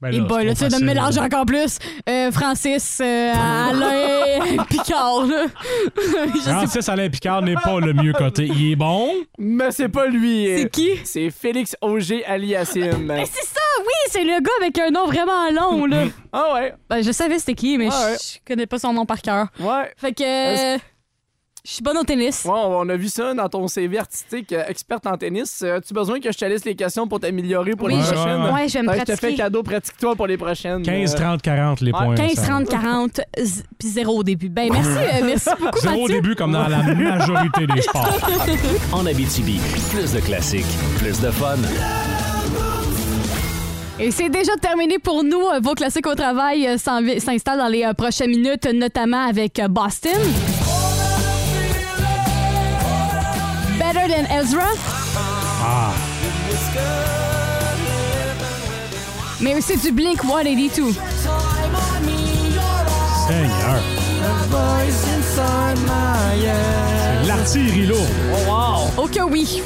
Ben 0.01 0.13
Et 0.13 0.19
là, 0.19 0.25
bah, 0.25 0.35
c'est 0.39 0.45
là, 0.45 0.53
tu 0.55 0.67
vas 0.67 0.79
me 0.79 0.85
mélanger 0.85 1.19
encore 1.19 1.45
plus. 1.45 1.79
Euh, 2.07 2.31
Francis, 2.31 2.99
euh, 3.01 3.33
Alain, 3.33 4.63
Picard, 4.69 5.25
là. 5.25 5.45
Je 5.97 6.39
sais 6.39 6.51
pas. 6.51 6.57
Francis 6.59 6.89
Alain 6.89 7.09
Picard 7.09 7.41
n'est 7.41 7.55
pas 7.55 7.79
le 7.79 7.93
mieux 7.93 8.13
coté. 8.13 8.45
Il 8.45 8.71
est 8.71 8.75
bon? 8.75 9.09
Mais 9.37 9.71
c'est 9.71 9.89
pas 9.89 10.07
lui. 10.07 10.47
C'est 10.57 10.69
qui? 10.69 10.91
C'est 11.03 11.29
Félix 11.31 11.75
Auger 11.81 12.23
Aliassim. 12.25 12.97
Mais 13.05 13.25
c'est 13.25 13.45
ça, 13.45 13.61
oui, 13.79 13.93
c'est 14.11 14.23
le 14.23 14.39
gars 14.41 14.51
avec 14.61 14.77
un 14.79 14.89
nom 14.91 15.05
vraiment 15.07 15.49
long, 15.51 15.85
là. 15.85 16.03
Ah 16.31 16.53
ouais. 16.53 16.73
Ben, 16.89 17.01
je 17.01 17.11
savais 17.11 17.39
c'était 17.39 17.55
qui, 17.55 17.77
mais 17.77 17.87
Ouais, 17.87 17.93
ouais. 17.93 18.17
je 18.21 18.33
je 18.35 18.39
connais 18.45 18.67
pas 18.67 18.79
son 18.79 18.93
nom 18.93 19.05
par 19.05 19.21
cœur. 19.21 19.47
Ouais. 19.59 19.91
Fait 19.97 20.13
que. 20.13 20.77
Je 21.69 21.73
suis 21.73 21.83
bonne 21.83 21.97
au 21.97 22.03
tennis. 22.03 22.45
Ouais, 22.45 22.51
on 22.55 22.87
a 22.87 22.95
vu 22.95 23.09
ça 23.09 23.33
dans 23.33 23.49
ton 23.49 23.67
CV 23.67 23.99
artistique, 23.99 24.53
euh, 24.53 24.63
experte 24.69 25.05
en 25.05 25.17
tennis. 25.17 25.61
Euh, 25.61 25.79
As-tu 25.79 25.93
besoin 25.93 26.21
que 26.21 26.31
je 26.31 26.37
te 26.37 26.45
laisse 26.45 26.63
les 26.63 26.75
questions 26.75 27.09
pour 27.09 27.19
t'améliorer 27.19 27.71
pour 27.75 27.87
Oui, 27.87 27.95
les 27.97 28.03
je- 28.03 28.13
prochaines? 28.13 28.41
ouais, 28.43 28.51
ouais, 28.53 28.67
je 28.69 28.73
vais 28.75 28.83
me 28.83 28.87
Fait 28.93 28.93
que 28.93 28.99
Je 28.99 29.03
te 29.03 29.11
fais 29.11 29.17
pratiquer. 29.17 29.35
cadeau, 29.43 29.63
pratique-toi 29.63 30.15
pour 30.15 30.27
les 30.27 30.37
prochaines. 30.37 30.81
15, 30.81 31.13
Euh, 31.13 31.17
30, 31.17 31.41
40 31.41 31.81
les 31.81 31.91
points. 31.91 32.15
15, 32.15 32.35
ça. 32.35 32.41
30, 32.43 32.69
40, 32.69 33.19
z- 33.37 33.63
puis 33.77 33.89
zéro 33.89 34.19
au 34.19 34.23
début. 34.23 34.47
Ben, 34.47 34.69
merci, 34.71 34.89
euh, 34.97 35.25
merci 35.25 35.49
beaucoup, 35.59 35.79
Zéro 35.79 35.95
au 35.95 36.01
Mathieu. 36.03 36.15
début, 36.21 36.35
comme 36.35 36.53
dans 36.53 36.67
la 36.69 36.77
majorité 36.83 37.67
des 37.67 37.81
sports. 37.81 38.17
En 38.93 39.05
Abitibi, 39.05 39.59
plus 39.91 40.13
de 40.13 40.21
classiques, 40.21 40.65
plus 40.99 41.19
de 41.19 41.31
fun. 41.31 41.57
Et 43.99 44.11
c'est 44.11 44.29
déjà 44.29 44.55
terminé 44.55 44.99
pour 44.99 45.21
nous. 45.25 45.41
Euh, 45.53 45.59
Vos 45.61 45.73
classiques 45.73 46.07
au 46.07 46.15
travail 46.15 46.65
euh, 46.65 46.77
s'en- 46.77 47.01
s'installent 47.19 47.57
dans 47.59 47.67
les 47.67 47.83
euh, 47.83 47.91
prochaines 47.93 48.29
minutes, 48.29 48.65
notamment 48.73 49.27
avec 49.27 49.59
euh, 49.59 49.67
Boston. 49.67 50.11
Than 54.17 54.25
Ezra. 54.31 54.65
Ah. 55.61 55.93
Mais 59.39 59.53
aussi 59.53 59.77
du 59.77 59.91
Blink 59.91 60.23
182. 60.23 60.93
Seigneur. 63.27 63.79
C'est 67.21 67.27
l'artillerie 67.27 67.85
lourde. 67.85 68.01
Oh, 68.33 68.49
wow! 68.49 69.03
Oh 69.03 69.07
que 69.07 69.21
oui! 69.21 69.61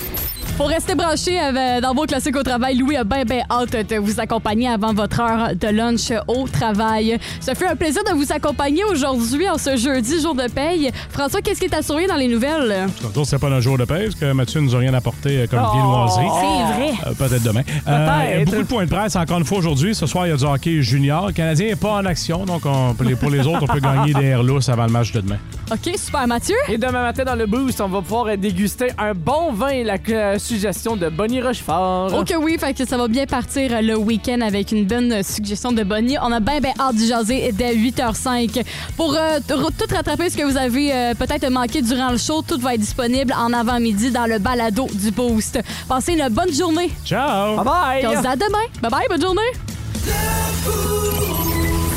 Pour 0.62 0.70
rester 0.70 0.93
branché 0.93 1.39
euh, 1.41 1.82
dans 1.82 1.95
vos 1.95 2.03
classiques 2.03 2.36
au 2.36 2.43
travail, 2.43 2.78
Louis 2.78 2.95
a 2.95 3.03
bien, 3.03 3.24
bien 3.24 3.41
hâte 3.49 3.76
de 3.89 3.95
vous 3.95 4.20
accompagner 4.20 4.68
avant 4.68 4.93
votre 4.93 5.20
heure 5.20 5.55
de 5.59 5.68
lunch 5.70 6.12
au 6.28 6.47
travail. 6.47 7.18
Ça 7.39 7.55
fait 7.55 7.66
un 7.66 7.76
plaisir 7.76 8.03
de 8.03 8.12
vous 8.14 8.32
accompagner 8.32 8.84
aujourd'hui 8.84 9.49
en 9.49 9.57
ce 9.57 9.76
jeudi, 9.76 10.22
jour 10.22 10.36
de 10.36 10.47
paye. 10.47 10.91
François, 11.09 11.41
qu'est-ce 11.41 11.59
qui 11.62 11.66
est 11.66 11.74
assuré 11.74 12.05
dans 12.05 12.16
les 12.16 12.28
nouvelles? 12.28 12.86
Tantôt, 13.01 13.26
c'est 13.26 13.39
pas 13.39 13.49
notre 13.49 13.64
jour 13.64 13.76
de 13.80 13.86
paix, 13.86 14.03
parce 14.03 14.14
que 14.14 14.32
Mathieu 14.34 14.62
nous 14.62 14.76
a 14.76 14.78
rien 14.78 14.93
apporté 14.93 15.30
euh, 15.39 15.47
comme 15.47 15.64
Oh. 15.66 15.74
viennoiserie. 15.74 16.28
C'est 16.39 16.74
vrai. 16.80 16.91
Euh, 17.07 17.14
Peut-être 17.28 17.43
demain. 17.43 17.62
Euh, 17.88 18.05
Peut-être. 18.36 18.45
beaucoup 18.45 18.62
de 18.62 18.68
points 18.68 18.86
de 18.86 18.89
presse 18.91 19.16
encore 19.16 19.39
une 19.39 19.45
fois 19.45 19.57
aujourd'hui. 19.57 19.95
Ce 19.95 20.05
soir, 20.05 20.28
il 20.28 20.30
y 20.30 20.34
a 20.34 20.38
du 20.38 20.43
hockey 20.45 20.84
junior. 20.84 21.26
Le 21.26 21.34
Canadien 21.34 21.70
n'est 21.70 21.76
pas 21.76 21.93
en 21.93 22.05
action, 22.05 22.45
donc 22.45 22.68
on- 22.68 22.93
pour, 22.93 23.05
les, 23.07 23.16
pour 23.16 23.32
les 23.32 23.47
autres, 23.47 23.64
on 23.64 23.68
peut 23.68 23.80
gagner 23.80 24.14
des 24.14 24.26
airs 24.26 24.43
lousses 24.43 24.70
avant 24.70 24.86
le 24.86 24.91
match 24.91 25.12
de 25.12 25.22
demain. 25.22 25.38
OK, 25.72 25.91
super, 25.97 26.28
Mathieu. 26.28 26.55
Et 26.70 26.78
demain 26.78 27.01
matin, 27.01 27.24
dans 27.24 27.36
le 27.36 27.47
boost, 27.47 27.82
on 27.82 27.88
va 27.88 28.01
pouvoir 28.01 28.28
euh, 28.28 28.36
déguster 28.38 28.89
un 28.99 29.14
bon 29.16 29.53
vin 29.53 29.70
et 29.70 29.84
la 29.84 29.95
euh, 30.09 30.38
suggestion 30.51 30.97
de 30.97 31.07
Bonnie 31.07 31.41
Rochefort. 31.41 32.13
OK, 32.13 32.33
oui, 32.41 32.57
fait 32.59 32.73
que 32.73 32.85
ça 32.85 32.97
va 32.97 33.07
bien 33.07 33.25
partir 33.25 33.81
le 33.81 33.95
week-end 33.95 34.41
avec 34.41 34.73
une 34.73 34.85
bonne 34.85 35.23
suggestion 35.23 35.71
de 35.71 35.83
Bonnie. 35.83 36.17
On 36.21 36.29
a 36.29 36.41
bien, 36.41 36.59
bien 36.59 36.73
hâte 36.77 36.95
d'y 36.95 37.07
jaser 37.07 37.53
dès 37.53 37.73
8h05. 37.73 38.61
Pour 38.97 39.15
euh, 39.15 39.39
tout 39.47 39.95
rattraper 39.95 40.29
ce 40.29 40.35
que 40.35 40.43
vous 40.43 40.57
avez 40.57 40.93
euh, 40.93 41.13
peut-être 41.13 41.49
manqué 41.49 41.81
durant 41.81 42.11
le 42.11 42.17
show, 42.17 42.41
tout 42.41 42.59
va 42.59 42.73
être 42.73 42.81
disponible 42.81 43.33
en 43.33 43.53
avant-midi 43.53 44.11
dans 44.11 44.25
le 44.25 44.39
balado 44.39 44.87
du 44.93 45.11
Boost. 45.11 45.57
Passez 45.87 46.13
une 46.15 46.27
bonne 46.27 46.53
journée. 46.53 46.91
Ciao! 47.05 47.55
Bye 47.55 47.65
bye! 47.65 48.07
On 48.07 48.17
se 48.17 48.21
dit 48.21 48.27
à 48.27 48.35
demain. 48.35 48.65
Bye 48.81 48.91
bye, 48.91 49.07
bonne 49.09 49.21
journée. 49.21 49.51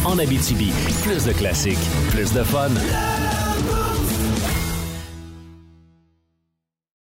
En 0.04 0.16
Abitibi, 0.16 0.70
plus 1.02 1.24
de 1.24 1.32
classiques, 1.32 1.78
plus 2.12 2.32
de 2.32 2.44
fun. 2.44 2.70